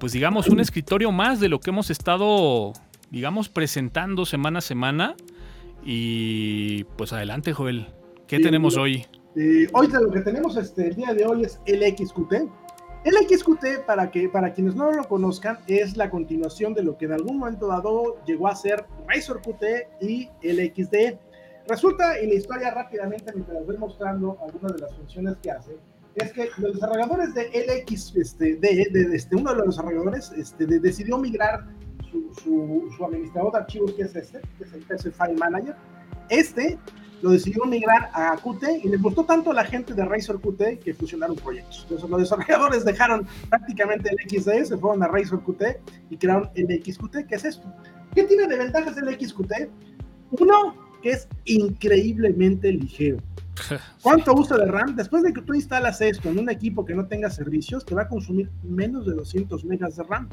pues 0.00 0.14
digamos, 0.14 0.48
un 0.48 0.60
escritorio 0.60 1.12
más 1.12 1.40
de 1.40 1.50
lo 1.50 1.60
que 1.60 1.68
hemos 1.68 1.90
estado, 1.90 2.72
digamos, 3.10 3.50
presentando 3.50 4.24
semana 4.24 4.60
a 4.60 4.62
semana. 4.62 5.14
Y 5.84 6.84
pues 6.96 7.12
adelante, 7.12 7.52
Joel. 7.52 7.88
¿Qué 8.26 8.40
tenemos 8.40 8.76
hoy? 8.76 9.06
hoy 9.72 9.88
lo 9.88 10.10
que 10.10 10.20
tenemos 10.20 10.56
este, 10.56 10.88
el 10.88 10.96
día 10.96 11.14
de 11.14 11.26
hoy 11.26 11.44
es 11.44 11.60
el 11.64 11.82
XQT. 11.82 12.32
El 13.04 13.14
XQT, 13.14 13.86
para, 13.86 14.10
que, 14.10 14.28
para 14.28 14.52
quienes 14.52 14.74
no 14.74 14.90
lo 14.90 15.04
conozcan, 15.04 15.58
es 15.68 15.96
la 15.96 16.10
continuación 16.10 16.74
de 16.74 16.82
lo 16.82 16.98
que 16.98 17.04
en 17.04 17.12
algún 17.12 17.38
momento 17.38 17.68
dado 17.68 18.16
llegó 18.24 18.48
a 18.48 18.56
ser 18.56 18.84
Razor 19.06 19.42
QT 19.42 20.02
y 20.02 20.28
el 20.42 20.58
XD. 20.74 21.16
Resulta, 21.68 22.20
y 22.20 22.26
la 22.26 22.34
historia 22.34 22.72
rápidamente, 22.72 23.32
mientras 23.32 23.64
voy 23.64 23.76
mostrando 23.76 24.36
algunas 24.42 24.72
de 24.72 24.80
las 24.80 24.94
funciones 24.96 25.36
que 25.40 25.52
hace, 25.52 25.76
es 26.16 26.32
que 26.32 26.48
los 26.58 26.74
desarrolladores 26.74 27.32
de 27.34 27.44
LX, 27.44 28.16
este, 28.16 28.56
de, 28.56 28.88
este, 29.12 29.36
uno 29.36 29.50
de 29.50 29.58
los 29.58 29.66
desarrolladores 29.66 30.32
este, 30.32 30.66
decidió 30.66 31.16
migrar 31.18 31.64
su, 32.10 32.32
su, 32.96 33.04
administrador 33.04 33.52
de 33.52 33.58
archivos, 33.58 33.92
que 33.92 34.02
es 34.02 34.16
este, 34.16 34.40
que 34.58 34.64
es 34.64 34.72
el 34.72 34.82
PC 34.82 35.12
File 35.12 35.34
Manager. 35.34 35.76
Este 36.28 36.76
lo 37.22 37.30
decidió 37.30 37.64
migrar 37.64 38.10
a 38.12 38.36
Qt 38.36 38.84
y 38.84 38.88
les 38.88 39.00
gustó 39.00 39.24
tanto 39.24 39.50
a 39.50 39.54
la 39.54 39.64
gente 39.64 39.94
de 39.94 40.04
Razor 40.04 40.40
Qt 40.40 40.78
que 40.80 40.94
fusionaron 40.94 41.36
proyectos. 41.36 41.82
Entonces 41.82 42.08
los 42.08 42.20
desarrolladores 42.20 42.84
dejaron 42.84 43.26
prácticamente 43.48 44.10
el 44.10 44.18
XD, 44.28 44.64
se 44.64 44.76
fueron 44.76 45.02
a 45.02 45.08
Razor 45.08 45.42
Qt 45.42 45.80
y 46.10 46.16
crearon 46.16 46.50
el 46.54 46.66
XQT, 46.82 47.26
que 47.26 47.34
es 47.34 47.44
esto. 47.44 47.72
¿Qué 48.14 48.24
tiene 48.24 48.46
de 48.46 48.56
ventajas 48.56 48.96
el 48.98 49.08
XQT? 49.08 49.52
Uno, 50.40 50.74
que 51.02 51.10
es 51.10 51.28
increíblemente 51.44 52.72
ligero. 52.72 53.18
¿Cuánto 54.02 54.34
uso 54.34 54.56
de 54.56 54.66
RAM? 54.66 54.96
Después 54.96 55.22
de 55.22 55.32
que 55.32 55.42
tú 55.42 55.54
instalas 55.54 56.00
esto 56.00 56.28
en 56.28 56.38
un 56.38 56.50
equipo 56.50 56.84
que 56.84 56.94
no 56.94 57.06
tenga 57.06 57.30
servicios, 57.30 57.84
te 57.84 57.94
va 57.94 58.02
a 58.02 58.08
consumir 58.08 58.50
menos 58.62 59.06
de 59.06 59.14
200 59.14 59.64
megas 59.64 59.96
de 59.96 60.02
RAM. 60.02 60.28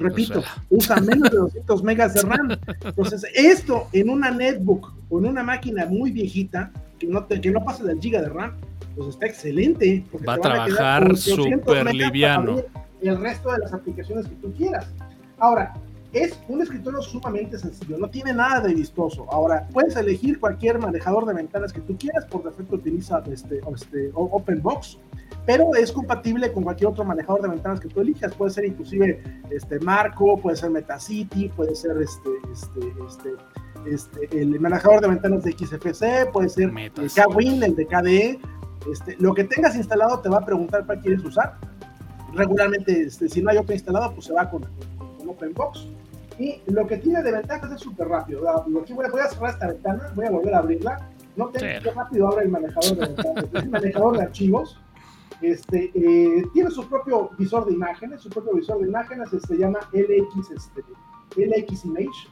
Repito, 0.00 0.42
usa 0.70 0.96
menos 0.96 1.30
de 1.30 1.36
200 1.36 1.82
megas 1.82 2.14
de 2.14 2.22
RAM. 2.22 2.48
Entonces, 2.84 3.24
esto 3.34 3.88
en 3.92 4.10
una 4.10 4.30
netbook 4.30 4.92
o 5.10 5.18
en 5.18 5.26
una 5.26 5.42
máquina 5.42 5.86
muy 5.86 6.10
viejita, 6.10 6.72
que 6.98 7.06
no, 7.06 7.26
que 7.26 7.50
no 7.50 7.64
pase 7.64 7.84
del 7.84 8.00
giga 8.00 8.20
de 8.22 8.30
RAM, 8.30 8.56
pues 8.96 9.10
está 9.10 9.26
excelente. 9.26 10.04
Va 10.26 10.34
a 10.34 10.38
trabajar 10.38 11.16
súper 11.16 11.94
liviano. 11.94 12.62
El 13.00 13.18
resto 13.20 13.52
de 13.52 13.58
las 13.58 13.72
aplicaciones 13.72 14.26
que 14.26 14.34
tú 14.36 14.52
quieras. 14.52 14.92
Ahora, 15.38 15.72
es 16.12 16.38
un 16.48 16.60
escritorio 16.60 17.00
sumamente 17.02 17.58
sencillo, 17.58 17.96
no 17.96 18.08
tiene 18.10 18.32
nada 18.32 18.60
de 18.60 18.74
vistoso. 18.74 19.26
Ahora, 19.30 19.68
puedes 19.72 19.94
elegir 19.96 20.40
cualquier 20.40 20.78
manejador 20.78 21.24
de 21.24 21.34
ventanas 21.34 21.72
que 21.72 21.80
tú 21.80 21.96
quieras, 21.96 22.24
por 22.26 22.42
defecto 22.42 22.76
utiliza 22.76 23.22
este, 23.30 23.60
este 23.72 24.10
OpenBox, 24.14 24.98
pero 25.46 25.74
es 25.74 25.92
compatible 25.92 26.52
con 26.52 26.64
cualquier 26.64 26.90
otro 26.90 27.04
manejador 27.04 27.42
de 27.42 27.48
ventanas 27.48 27.80
que 27.80 27.88
tú 27.88 28.00
elijas. 28.00 28.34
Puede 28.34 28.50
ser 28.50 28.64
inclusive 28.64 29.22
este 29.50 29.78
Marco, 29.80 30.36
puede 30.36 30.56
ser 30.56 30.70
Metacity, 30.70 31.48
puede 31.50 31.74
ser 31.74 31.96
este, 32.02 32.30
este, 32.52 32.92
este, 33.06 34.24
este 34.26 34.42
el 34.42 34.58
manejador 34.58 35.00
de 35.00 35.08
ventanas 35.08 35.44
de 35.44 35.52
XFC, 35.52 36.30
puede 36.32 36.48
ser 36.48 36.72
el 36.76 37.10
KWin, 37.10 37.62
el 37.62 37.76
de 37.76 37.86
KDE. 37.86 38.40
Este, 38.90 39.16
lo 39.18 39.34
que 39.34 39.44
tengas 39.44 39.76
instalado 39.76 40.20
te 40.20 40.28
va 40.28 40.38
a 40.38 40.44
preguntar 40.44 40.84
cuál 40.86 41.00
quieres 41.00 41.24
usar. 41.24 41.58
Regularmente, 42.34 43.02
este, 43.02 43.28
si 43.28 43.42
no 43.42 43.50
hay 43.50 43.58
otro 43.58 43.74
instalado, 43.74 44.12
pues 44.14 44.26
se 44.26 44.32
va 44.32 44.48
con, 44.48 44.64
con 45.36 45.48
OpenBox. 45.48 45.86
Y 46.38 46.60
lo 46.66 46.86
que 46.86 46.96
tiene 46.96 47.22
de 47.22 47.32
ventajas 47.32 47.70
es 47.72 47.80
súper 47.80 48.08
rápido. 48.08 48.40
Que 48.86 48.94
voy, 48.94 49.04
a, 49.04 49.28
cerrar 49.28 49.50
esta 49.50 49.66
ventana, 49.68 50.12
voy 50.14 50.26
a 50.26 50.30
volver 50.30 50.54
a 50.54 50.58
abrirla. 50.58 51.08
No 51.36 51.48
tengo 51.48 51.82
qué 51.82 51.90
rápido 51.90 52.28
abre 52.28 52.44
el 52.44 52.50
manejador 52.50 52.96
de 52.96 53.06
ventanas. 53.06 53.44
Es 53.52 53.62
un 53.62 53.70
manejador 53.70 54.16
de 54.16 54.22
archivos. 54.22 54.80
Este, 55.42 55.90
eh, 55.94 56.44
tiene 56.52 56.70
su 56.70 56.86
propio 56.88 57.30
visor 57.38 57.66
de 57.66 57.72
imágenes, 57.72 58.22
su 58.22 58.28
propio 58.28 58.54
visor 58.54 58.78
de 58.80 58.88
imágenes, 58.88 59.30
se 59.30 59.36
este, 59.38 59.56
llama 59.56 59.78
LX, 59.92 60.50
este, 60.50 60.82
LX 61.36 61.84
Image. 61.84 62.28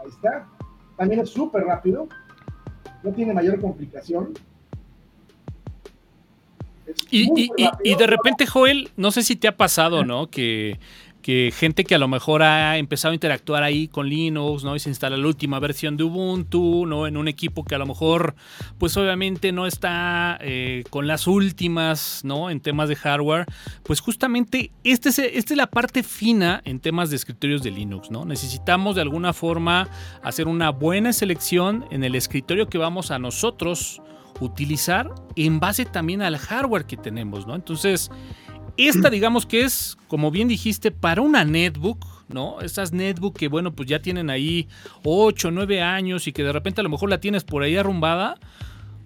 Ahí 0.00 0.08
está. 0.08 0.46
También 0.96 1.20
es 1.20 1.30
súper 1.30 1.64
rápido. 1.64 2.08
No 3.02 3.12
tiene 3.12 3.34
mayor 3.34 3.60
complicación. 3.60 4.32
Y, 7.10 7.30
y, 7.34 7.50
y, 7.82 7.94
de 7.94 8.06
repente, 8.06 8.46
Joel, 8.46 8.90
no 8.96 9.10
sé 9.10 9.22
si 9.22 9.36
te 9.36 9.48
ha 9.48 9.56
pasado, 9.56 10.04
¿no? 10.04 10.28
Que 10.28 10.78
que 11.24 11.54
gente 11.56 11.84
que 11.84 11.94
a 11.94 11.98
lo 11.98 12.06
mejor 12.06 12.42
ha 12.42 12.76
empezado 12.76 13.12
a 13.12 13.14
interactuar 13.14 13.62
ahí 13.62 13.88
con 13.88 14.10
Linux, 14.10 14.62
¿no? 14.62 14.76
Y 14.76 14.78
se 14.78 14.90
instala 14.90 15.16
la 15.16 15.26
última 15.26 15.58
versión 15.58 15.96
de 15.96 16.04
Ubuntu, 16.04 16.84
¿no? 16.84 17.06
En 17.06 17.16
un 17.16 17.28
equipo 17.28 17.64
que 17.64 17.74
a 17.74 17.78
lo 17.78 17.86
mejor, 17.86 18.34
pues 18.76 18.94
obviamente 18.98 19.50
no 19.50 19.66
está 19.66 20.36
eh, 20.42 20.84
con 20.90 21.06
las 21.06 21.26
últimas, 21.26 22.20
¿no? 22.24 22.50
En 22.50 22.60
temas 22.60 22.90
de 22.90 22.96
hardware. 22.96 23.46
Pues 23.84 24.00
justamente 24.00 24.70
este 24.84 25.08
es, 25.08 25.18
esta 25.18 25.54
es 25.54 25.56
la 25.56 25.68
parte 25.68 26.02
fina 26.02 26.60
en 26.66 26.78
temas 26.78 27.08
de 27.08 27.16
escritorios 27.16 27.62
de 27.62 27.70
Linux, 27.70 28.10
¿no? 28.10 28.26
Necesitamos 28.26 28.94
de 28.94 29.00
alguna 29.00 29.32
forma 29.32 29.88
hacer 30.22 30.46
una 30.46 30.68
buena 30.68 31.14
selección 31.14 31.86
en 31.90 32.04
el 32.04 32.16
escritorio 32.16 32.68
que 32.68 32.76
vamos 32.76 33.10
a 33.10 33.18
nosotros 33.18 34.02
utilizar 34.40 35.10
en 35.36 35.58
base 35.58 35.86
también 35.86 36.20
al 36.20 36.36
hardware 36.36 36.84
que 36.84 36.98
tenemos, 36.98 37.46
¿no? 37.46 37.54
Entonces, 37.54 38.10
esta 38.76 39.10
digamos 39.10 39.46
que 39.46 39.62
es, 39.62 39.96
como 40.08 40.30
bien 40.30 40.48
dijiste, 40.48 40.90
para 40.90 41.22
una 41.22 41.44
netbook, 41.44 42.04
¿no? 42.28 42.60
Estas 42.60 42.92
netbook 42.92 43.36
que, 43.36 43.48
bueno, 43.48 43.72
pues 43.72 43.88
ya 43.88 44.00
tienen 44.00 44.30
ahí 44.30 44.68
8, 45.04 45.50
9 45.50 45.82
años 45.82 46.26
y 46.26 46.32
que 46.32 46.42
de 46.42 46.52
repente 46.52 46.80
a 46.80 46.84
lo 46.84 46.90
mejor 46.90 47.10
la 47.10 47.20
tienes 47.20 47.44
por 47.44 47.62
ahí 47.62 47.76
arrumbada. 47.76 48.36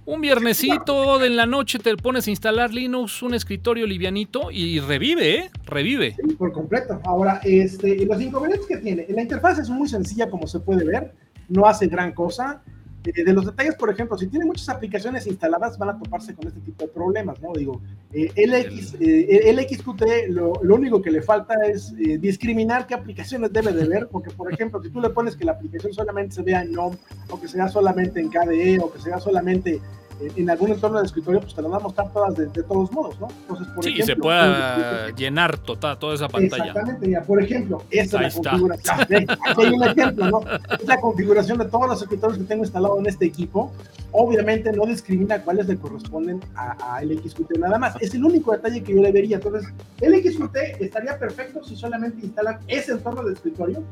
Un 0.07 0.23
viernesito 0.23 1.23
en 1.23 1.37
la 1.37 1.45
noche 1.45 1.79
te 1.79 1.95
pones 1.99 2.27
a 2.27 2.31
instalar 2.31 2.73
Linux, 2.73 3.23
un 3.23 3.35
escritorio 3.35 3.87
livianito 3.87 4.51
y 4.51 4.81
revive, 4.81 5.35
¿eh? 5.35 5.51
Revive. 5.67 6.17
por 6.39 6.51
completo. 6.51 6.99
Ahora, 7.05 7.41
este, 7.45 8.07
los 8.07 8.19
inconvenientes 8.19 8.67
que 8.67 8.79
tiene, 8.79 9.05
la 9.11 9.21
interfaz 9.21 9.59
es 9.59 9.69
muy 9.69 9.87
sencilla 9.87 10.31
como 10.31 10.47
se 10.47 10.61
puede 10.61 10.87
ver, 10.87 11.13
no 11.51 11.67
hace 11.67 11.89
gran 11.89 12.13
cosa. 12.13 12.63
Eh, 13.05 13.25
de 13.25 13.33
los 13.33 13.47
detalles, 13.47 13.77
por 13.77 13.91
ejemplo, 13.91 14.19
si 14.19 14.27
tienen 14.27 14.49
muchas 14.49 14.69
aplicaciones 14.69 15.27
instaladas, 15.27 15.79
van 15.79 15.91
a 15.91 15.99
toparse 15.99 16.35
con 16.35 16.49
este 16.49 16.61
tipo 16.61 16.85
de 16.85 16.91
problemas, 16.91 17.41
¿no? 17.41 17.53
Digo, 17.53 17.81
eh, 18.13 18.33
LX, 18.37 18.97
eh, 19.01 19.53
LXQT, 19.53 20.31
lo, 20.31 20.53
lo, 20.63 20.75
único 20.75 21.01
que 21.01 21.11
le 21.11 21.23
falta 21.23 21.55
es 21.67 21.95
eh, 21.99 22.19
discriminar 22.19 22.87
qué 22.87 22.95
aplicaciones 22.95 23.53
debe 23.53 23.73
de 23.73 23.87
ver, 23.87 24.09
porque, 24.09 24.31
por 24.31 24.53
ejemplo, 24.53 24.83
si 24.83 24.91
tú 24.91 25.01
le 25.01 25.11
pones 25.11 25.37
que 25.37 25.45
la 25.45 25.53
aplicación 25.53 25.93
solamente 25.93 26.35
se 26.35 26.43
vea 26.43 26.63
en 26.63 26.73
NOM, 26.73 26.97
o 27.31 27.41
que 27.41 27.47
sea 27.47 27.69
solamente 27.69 28.21
en 28.21 28.31
KDE, 28.31 28.81
o 28.81 28.93
que 28.93 29.01
sea 29.01 29.21
solamente 29.21 29.81
en 30.21 30.51
algún 30.51 30.71
entorno 30.71 30.99
de 30.99 31.07
escritorio, 31.07 31.41
pues 31.41 31.55
te 31.55 31.63
las 31.63 31.71
va 31.71 31.77
a 31.77 31.81
mostrar 31.81 32.13
todas 32.13 32.35
de, 32.37 32.47
de 32.47 32.63
todos 32.63 32.91
modos, 32.93 33.19
¿no? 33.21 33.29
Entonces, 33.43 33.69
por 33.69 33.85
sí, 33.85 33.91
ejemplo, 33.91 34.15
se 34.15 34.17
pueda 34.17 35.11
llenar 35.11 35.59
toda, 35.59 35.99
toda 35.99 36.15
esa 36.15 36.29
pantalla. 36.29 36.67
Exactamente, 36.67 37.07
mira, 37.07 37.23
por 37.23 37.43
ejemplo, 37.43 37.83
esta 37.91 38.27
es 38.27 38.37
la 38.37 38.43
configuración. 38.43 39.01
Aquí 39.31 39.63
hay 39.65 39.73
un 39.73 39.85
ejemplo, 39.85 40.31
¿no? 40.31 40.41
Es 40.79 40.87
la 40.87 41.01
configuración 41.01 41.59
de 41.59 41.65
todos 41.67 41.89
los 41.89 42.03
escritorios 42.03 42.39
que 42.39 42.45
tengo 42.45 42.65
instalado 42.65 42.99
en 42.99 43.07
este 43.07 43.27
equipo. 43.27 43.73
Obviamente 44.11 44.73
no 44.73 44.87
discrimina 44.87 45.43
cuáles 45.43 45.67
le 45.69 45.77
corresponden 45.77 46.41
a, 46.55 46.97
a 46.97 47.05
LXQT 47.05 47.59
nada 47.59 47.79
más. 47.79 47.95
Es 48.01 48.15
el 48.15 48.25
único 48.25 48.53
detalle 48.53 48.83
que 48.83 48.95
yo 48.95 49.03
le 49.03 49.13
vería. 49.13 49.37
Entonces, 49.37 49.69
LXQT 50.01 50.57
estaría 50.81 51.19
perfecto 51.19 51.63
si 51.63 51.77
solamente 51.77 52.25
instalan 52.25 52.59
ese 52.67 52.93
entorno 52.93 53.23
de 53.23 53.35
escritorio 53.35 53.83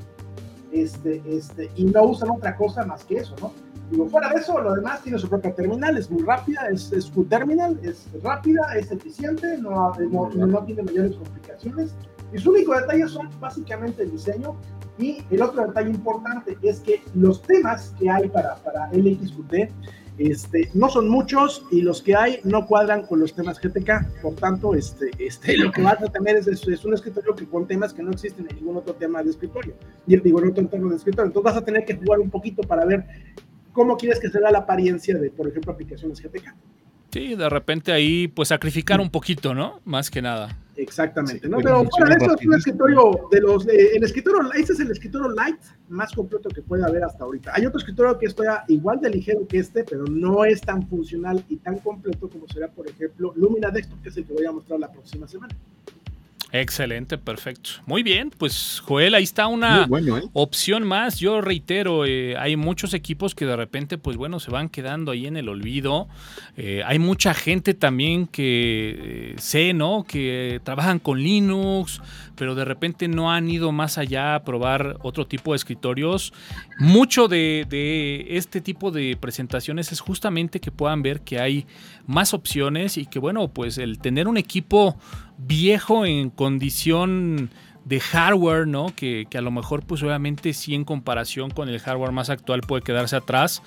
este, 0.73 1.23
este, 1.29 1.71
y 1.77 1.85
no 1.85 2.03
usan 2.05 2.31
otra 2.31 2.57
cosa 2.57 2.85
más 2.85 3.05
que 3.05 3.19
eso, 3.19 3.35
¿no? 3.41 3.53
Digo, 3.91 4.09
fuera 4.09 4.31
de 4.31 4.41
eso, 4.41 4.61
lo 4.61 4.75
demás 4.75 5.03
tiene 5.03 5.19
su 5.19 5.29
propia 5.29 5.55
terminal, 5.55 5.97
es 5.97 6.11
muy 6.11 6.23
rápida, 6.23 6.69
es, 6.73 6.93
es 6.93 7.11
terminal, 7.29 7.79
es 7.83 8.09
rápida, 8.23 8.63
es 8.77 8.91
eficiente, 8.91 9.59
no, 9.59 9.93
no, 10.11 10.29
no, 10.29 10.65
tiene 10.65 10.83
mayores 10.83 11.17
complicaciones. 11.17 11.95
Y 12.33 12.39
su 12.39 12.51
único 12.51 12.75
detalle 12.75 13.07
son 13.07 13.29
básicamente 13.39 14.03
el 14.03 14.11
diseño. 14.11 14.57
Y 14.99 15.23
el 15.31 15.43
otro 15.43 15.67
detalle 15.67 15.91
importante 15.91 16.57
es 16.63 16.81
que 16.81 17.03
los 17.15 17.43
temas 17.43 17.95
que 17.99 18.11
hay 18.11 18.29
para, 18.29 18.57
para 18.57 18.91
LXQT 18.93 19.55
este, 20.19 20.71
no 20.73 20.89
son 20.89 21.11
muchos 21.11 21.63
y 21.71 21.83
los 21.83 22.01
que 22.01 22.17
hay 22.17 22.41
no 22.43 22.67
cuadran 22.67 23.03
con 23.03 23.21
los 23.21 23.35
temas 23.35 23.61
GTK. 23.61 24.23
Por 24.23 24.35
tanto, 24.35 24.75
este, 24.75 25.11
este, 25.19 25.59
lo 25.59 25.71
que 25.71 25.83
vas 25.83 26.03
a 26.03 26.07
tener 26.07 26.37
es, 26.37 26.47
es, 26.47 26.85
un 26.85 26.95
escritorio 26.95 27.35
que 27.35 27.47
con 27.47 27.67
temas 27.67 27.93
que 27.93 28.03
no 28.03 28.11
existen 28.11 28.47
en 28.49 28.57
ningún 28.57 28.79
otro 28.79 28.95
tema 28.95 29.23
de 29.23 29.31
escritorio. 29.31 29.75
Y 30.07 30.17
digo, 30.19 30.41
en 30.41 30.51
otro 30.51 30.63
entorno 30.63 30.89
de 30.89 30.97
escritorio. 30.97 31.27
Entonces 31.27 31.53
vas 31.53 31.63
a 31.63 31.65
tener 31.65 31.85
que 31.85 31.97
jugar 31.97 32.21
un 32.21 32.31
poquito 32.31 32.63
para 32.63 32.87
ver 32.87 33.05
cómo 33.77 33.99
quieres 33.99 34.19
que 34.19 34.31
sea 34.31 34.51
la 34.51 34.61
apariencia 34.61 35.19
de, 35.19 35.31
por 35.31 35.47
ejemplo, 35.47 35.71
aplicaciones 35.71 36.19
GTK. 36.23 36.55
Sí, 37.13 37.35
de 37.35 37.49
repente 37.51 37.93
ahí, 37.93 38.27
pues 38.27 38.49
sacrificar 38.49 39.01
un 39.01 39.11
poquito, 39.11 39.55
¿no? 39.55 39.81
Más 39.85 40.11
que 40.11 40.23
nada. 40.23 40.59
Exactamente, 40.77 41.43
sí, 41.43 41.49
¿no? 41.51 41.59
Pero 41.59 41.85
fuera 41.85 42.17
de 42.17 42.25
eso 42.25 42.35
es 42.35 42.47
un 42.47 42.55
escritorio 42.55 43.29
de 43.31 43.41
los, 43.41 43.69
eh, 43.69 43.97
el 43.97 44.03
escritorio, 44.03 44.51
este 44.55 44.73
es 44.73 44.81
el 44.81 44.91
escritorio 44.91 45.29
light 45.29 45.61
más 45.91 46.13
completo 46.13 46.49
que 46.49 46.63
puede 46.63 46.85
haber 46.85 47.05
hasta 47.05 47.25
ahorita. 47.25 47.53
Hay 47.55 47.67
otro 47.67 47.79
escritorio 47.79 48.19
que 48.19 48.27
está 48.27 48.65
igual 48.69 48.99
de 49.01 49.11
ligero 49.11 49.47
que 49.47 49.59
este, 49.59 49.85
pero 49.85 50.05
no 50.05 50.45
es 50.47 50.63
tan 50.63 50.87
funcional 50.89 51.45
y 51.49 51.57
tan 51.57 51.79
completo 51.79 52.31
como 52.31 52.49
será, 52.49 52.69
por 52.69 52.89
ejemplo, 52.89 53.35
Lumina 53.37 53.71
Desktop, 53.71 54.01
que 54.03 54.09
es 54.09 54.17
el 54.17 54.25
que 54.25 54.33
voy 54.33 54.47
a 54.47 54.53
mostrar 54.53 54.81
la 54.81 54.91
próxima 54.91 55.29
semana. 55.29 55.55
Excelente, 56.53 57.19
perfecto. 57.19 57.71
Muy 57.87 58.03
bien, 58.03 58.31
pues 58.31 58.81
Joel, 58.85 59.15
ahí 59.15 59.25
está 59.25 59.49
una 59.49 59.87
bueno, 59.87 60.17
¿eh? 60.17 60.23
opción 60.33 60.85
más. 60.85 61.19
Yo 61.19 61.41
reitero, 61.41 62.07
eh, 62.07 62.37
hay 62.39 62.57
muchos 62.57 62.95
equipos 62.95 63.35
que 63.35 63.47
de 63.47 63.57
repente, 63.57 63.99
pues 63.99 64.17
bueno, 64.17 64.39
se 64.39 64.51
van 64.51 64.69
quedando 64.69 65.11
ahí 65.11 65.27
en 65.27 65.37
el 65.37 65.49
olvido. 65.49 66.09
Eh, 66.57 66.83
hay 66.87 66.99
mucha 66.99 67.35
gente 67.35 67.75
también 67.75 68.27
que 68.27 69.35
sé, 69.39 69.75
¿no? 69.75 70.05
Que 70.07 70.61
trabajan 70.63 71.01
con 71.01 71.21
Linux, 71.21 72.01
pero 72.37 72.55
de 72.55 72.65
repente 72.65 73.09
no 73.09 73.33
han 73.33 73.49
ido 73.49 73.73
más 73.73 73.99
allá 73.99 74.35
a 74.35 74.45
probar 74.45 74.99
otro 75.03 75.27
tipo 75.27 75.53
de 75.53 75.57
escritorios. 75.57 76.33
Mucho 76.79 77.29
de, 77.29 78.27
este 78.31 78.61
tipo 78.61 78.91
de 78.91 79.17
presentaciones 79.19 79.93
es 79.93 80.01
justamente 80.01 80.61
que 80.61 80.71
puedan 80.71 81.03
ver 81.03 81.23
que 81.23 81.41
hay 81.41 81.67
más 82.07 82.35
opciones 82.35 82.97
y 82.99 83.07
que, 83.07 83.19
bueno, 83.19 83.49
pues 83.49 83.79
el 83.79 83.99
tener 83.99 84.29
un 84.29 84.37
equipo 84.37 84.97
viejo 85.39 86.07
en 86.07 86.31
condición 86.31 87.51
de 87.85 88.01
hardware, 88.01 88.67
¿no? 88.67 88.93
Que, 88.97 89.27
que, 89.31 89.39
a 89.39 89.41
lo 89.41 89.53
mejor, 89.53 89.87
pues 89.87 90.03
obviamente 90.03 90.53
sí 90.53 90.75
en 90.75 90.85
comparación 90.85 91.51
con 91.51 91.69
el 91.69 91.79
hardware 91.79 92.11
más 92.11 92.31
actual 92.31 92.61
puede 92.63 92.83
quedarse 92.83 93.15
atrás, 93.15 93.63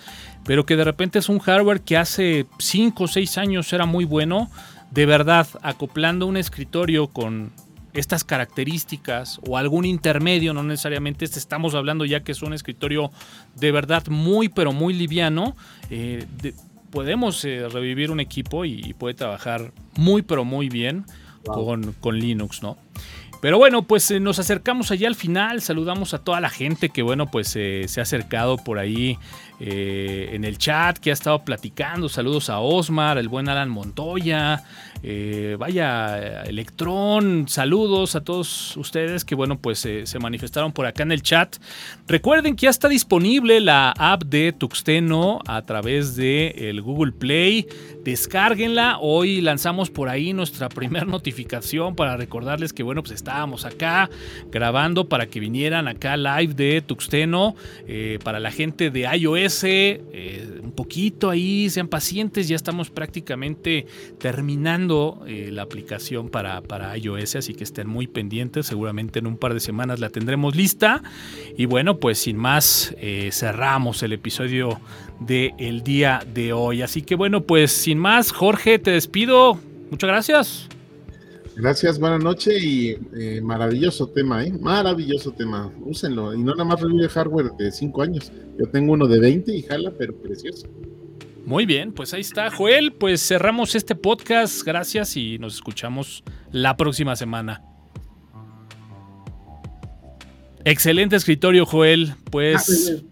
pero 0.46 0.66
que 0.66 0.76
de 0.76 0.84
repente 0.84 1.20
es 1.20 1.30
un 1.30 1.40
hardware 1.40 1.82
que 1.82 1.96
hace 1.96 2.46
5 2.58 3.04
o 3.04 3.08
6 3.08 3.38
años 3.38 3.72
era 3.72 3.86
muy 3.86 4.04
bueno, 4.04 4.52
de 4.92 5.06
verdad, 5.06 5.48
acoplando 5.62 6.26
un 6.26 6.36
escritorio 6.36 7.08
con 7.08 7.52
estas 7.94 8.24
características 8.24 9.40
o 9.48 9.58
algún 9.58 9.86
intermedio, 9.86 10.54
no 10.54 10.64
necesariamente 10.64 11.26
este, 11.26 11.40
estamos 11.40 11.76
hablando 11.76 12.06
ya 12.06 12.22
que 12.22 12.32
es 12.32 12.42
un 12.42 12.54
escritorio 12.54 13.12
de 13.56 13.72
verdad 13.72 14.08
muy, 14.08 14.50
pero 14.50 14.72
muy 14.72 14.94
liviano, 14.94 15.56
eh, 15.90 16.26
de, 16.42 16.54
podemos 16.92 17.44
eh, 17.46 17.68
revivir 17.70 18.12
un 18.12 18.20
equipo 18.20 18.66
y, 18.66 18.82
y 18.84 18.94
puede 18.94 19.14
trabajar 19.14 19.72
muy, 19.96 20.22
pero 20.22 20.44
muy 20.44 20.70
bien 20.70 21.06
wow. 21.46 21.66
con, 21.66 21.94
con, 21.94 22.20
Linux, 22.20 22.62
¿no? 22.62 22.78
Pero 23.42 23.58
bueno, 23.58 23.84
pues 23.84 24.12
eh, 24.12 24.20
nos 24.20 24.40
acercamos 24.40 24.92
allá 24.92 25.08
al 25.08 25.16
final, 25.16 25.62
saludamos 25.62 26.14
a 26.14 26.20
toda 26.20 26.42
la 26.42 26.50
gente 26.50 26.90
que 26.90 27.02
bueno, 27.02 27.32
pues 27.32 27.48
se 27.48 27.86
ha 27.98 28.02
acercado 28.02 28.58
por 28.58 28.80
ahí 28.80 29.18
eh, 29.60 30.30
en 30.34 30.46
el 30.46 30.58
chat, 30.58 30.98
que 30.98 31.10
ha 31.10 31.14
estado 31.14 31.44
platicando, 31.44 32.10
saludos 32.10 32.50
a 32.50 32.60
Osmar, 32.60 33.18
el 33.18 33.28
buen 33.28 33.50
Alan 33.50 33.70
Montoya, 33.70 34.64
eh, 35.02 35.56
vaya 35.58 36.44
Electrón, 36.44 37.48
saludos 37.48 38.16
a 38.16 38.22
todos 38.22 38.76
ustedes 38.76 39.24
que 39.24 39.34
bueno 39.34 39.58
pues 39.58 39.86
eh, 39.86 40.06
se 40.06 40.20
manifestaron 40.20 40.74
por 40.74 40.86
acá 40.86 41.04
en 41.04 41.14
el 41.14 41.22
chat. 41.22 41.56
Recuerden 42.08 42.56
que 42.56 42.64
ya 42.64 42.70
está 42.70 42.90
disponible 42.90 43.62
la 43.62 43.92
app 43.98 44.24
de 44.24 44.52
Tuxteno 44.52 45.40
a 45.48 45.62
través 45.62 46.18
de 46.18 46.70
el 46.70 46.82
Google 46.82 47.14
Play. 47.14 47.68
Descárguenla. 48.04 48.98
Hoy 49.00 49.40
lanzamos 49.40 49.90
por 49.90 50.10
ahí 50.10 50.34
nuestra 50.34 50.68
primera 50.80 51.06
notificación 51.06 51.96
para 51.96 52.18
recordarles 52.18 52.74
que 52.74 52.84
bueno 52.84 53.02
pues 53.02 53.14
estábamos 53.14 53.64
acá 53.64 54.10
grabando 54.52 55.08
para 55.08 55.28
que 55.28 55.40
vinieran 55.40 55.88
acá 55.88 56.18
live 56.18 56.54
de 56.56 56.82
Tuxteno 56.82 57.56
eh, 57.88 58.20
para 58.22 58.42
la 58.42 58.52
gente 58.52 58.90
de 58.90 59.08
iOS. 59.16 59.49
Eh, 59.64 60.60
un 60.64 60.72
poquito 60.72 61.30
ahí, 61.30 61.70
sean 61.70 61.88
pacientes, 61.88 62.48
ya 62.48 62.56
estamos 62.56 62.90
prácticamente 62.90 63.86
terminando 64.18 65.24
eh, 65.28 65.50
la 65.52 65.64
aplicación 65.64 66.30
para, 66.30 66.62
para 66.62 66.96
iOS, 66.98 67.38
así 67.38 67.54
que 67.54 67.64
estén 67.64 67.88
muy 67.88 68.08
pendientes, 68.08 68.68
seguramente 68.68 69.20
en 69.20 69.28
un 69.28 69.38
par 69.38 69.54
de 69.54 69.60
semanas 69.60 70.00
la 70.00 70.10
tendremos 70.10 70.56
lista. 70.56 71.02
Y 71.58 71.66
bueno, 71.66 71.98
pues 71.98 72.20
sin 72.20 72.38
más, 72.38 72.96
eh, 73.00 73.30
cerramos 73.32 74.04
el 74.04 74.14
episodio 74.14 74.80
del 75.20 75.54
el 75.58 75.84
día 75.84 76.24
de 76.34 76.54
hoy. 76.54 76.82
Así 76.82 77.02
que 77.02 77.16
bueno, 77.16 77.42
pues 77.42 77.72
sin 77.72 77.98
más, 77.98 78.32
Jorge, 78.32 78.80
te 78.80 78.92
despido. 78.92 79.60
Muchas 79.90 80.08
gracias. 80.08 80.79
Gracias, 81.62 82.00
buenas 82.00 82.24
noches 82.24 82.64
y 82.64 82.98
eh, 83.18 83.42
maravilloso 83.44 84.08
tema, 84.08 84.46
¿eh? 84.46 84.54
Maravilloso 84.62 85.34
tema. 85.34 85.70
Úsenlo. 85.82 86.34
Y 86.34 86.38
no 86.38 86.52
nada 86.54 86.64
más 86.64 86.80
revive 86.80 87.10
hardware 87.10 87.52
de 87.58 87.70
5 87.70 88.02
años. 88.02 88.32
Yo 88.58 88.66
tengo 88.70 88.94
uno 88.94 89.08
de 89.08 89.20
20 89.20 89.54
y 89.54 89.64
jala, 89.64 89.92
pero 89.98 90.16
precioso. 90.16 90.68
Muy 91.46 91.66
bien, 91.66 91.92
pues 91.92 92.14
ahí 92.14 92.22
está, 92.22 92.50
Joel. 92.50 92.94
Pues 92.94 93.28
cerramos 93.28 93.76
este 93.76 93.94
podcast. 93.94 94.64
Gracias 94.64 95.18
y 95.18 95.38
nos 95.38 95.56
escuchamos 95.56 96.24
la 96.54 96.78
próxima 96.78 97.18
semana. 97.18 97.62
Excelente 100.64 101.18
escritorio, 101.18 101.66
Joel. 101.66 102.14
Pues 102.32 103.04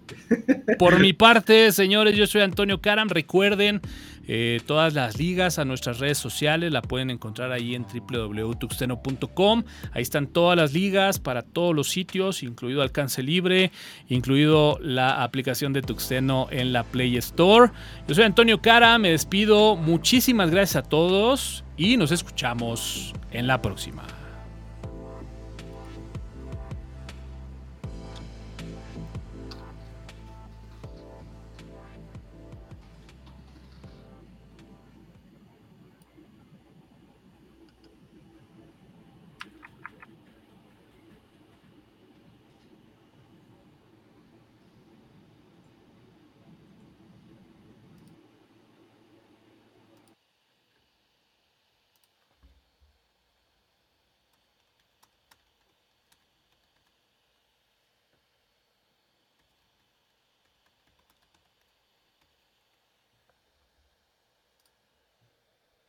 por 0.80 1.02
mi 1.02 1.12
parte, 1.12 1.74
señores, 1.74 2.16
yo 2.16 2.28
soy 2.28 2.44
Antonio 2.44 2.80
Karam. 2.80 3.10
Recuerden 3.10 3.82
eh, 4.28 4.60
todas 4.66 4.94
las 4.94 5.18
ligas 5.18 5.58
a 5.58 5.66
nuestras 5.66 6.00
redes 6.00 6.18
sociales, 6.18 6.72
la 6.72 6.82
pueden 6.82 7.10
encontrar 7.10 7.52
ahí 7.52 7.76
en 7.76 7.86
www.tuxteno.com. 7.86 9.64
Ahí 9.94 10.02
están 10.02 10.28
todas 10.28 10.58
las 10.58 10.74
ligas 10.74 11.20
para 11.20 11.42
todos 11.42 11.74
los 11.74 11.90
sitios, 11.90 12.44
incluido 12.44 12.82
alcance 12.82 13.24
libre, 13.24 13.72
incluido 14.10 14.78
la 14.82 15.24
aplicación 15.24 15.74
de 15.74 15.82
Tuxteno 15.82 16.48
en 16.52 16.74
la 16.74 16.84
Play 16.84 17.18
Store. 17.18 17.72
Yo 18.08 18.16
soy 18.16 18.26
Antonio 18.26 18.62
Cara, 18.62 18.98
me 18.98 19.12
despido. 19.12 19.76
Muchísimas 19.76 20.52
gracias 20.52 20.86
a 20.86 20.90
todos 20.90 21.64
y 21.78 21.98
nos 21.98 22.12
escuchamos 22.12 23.14
en 23.32 23.48
la 23.48 23.62
próxima. 23.62 24.17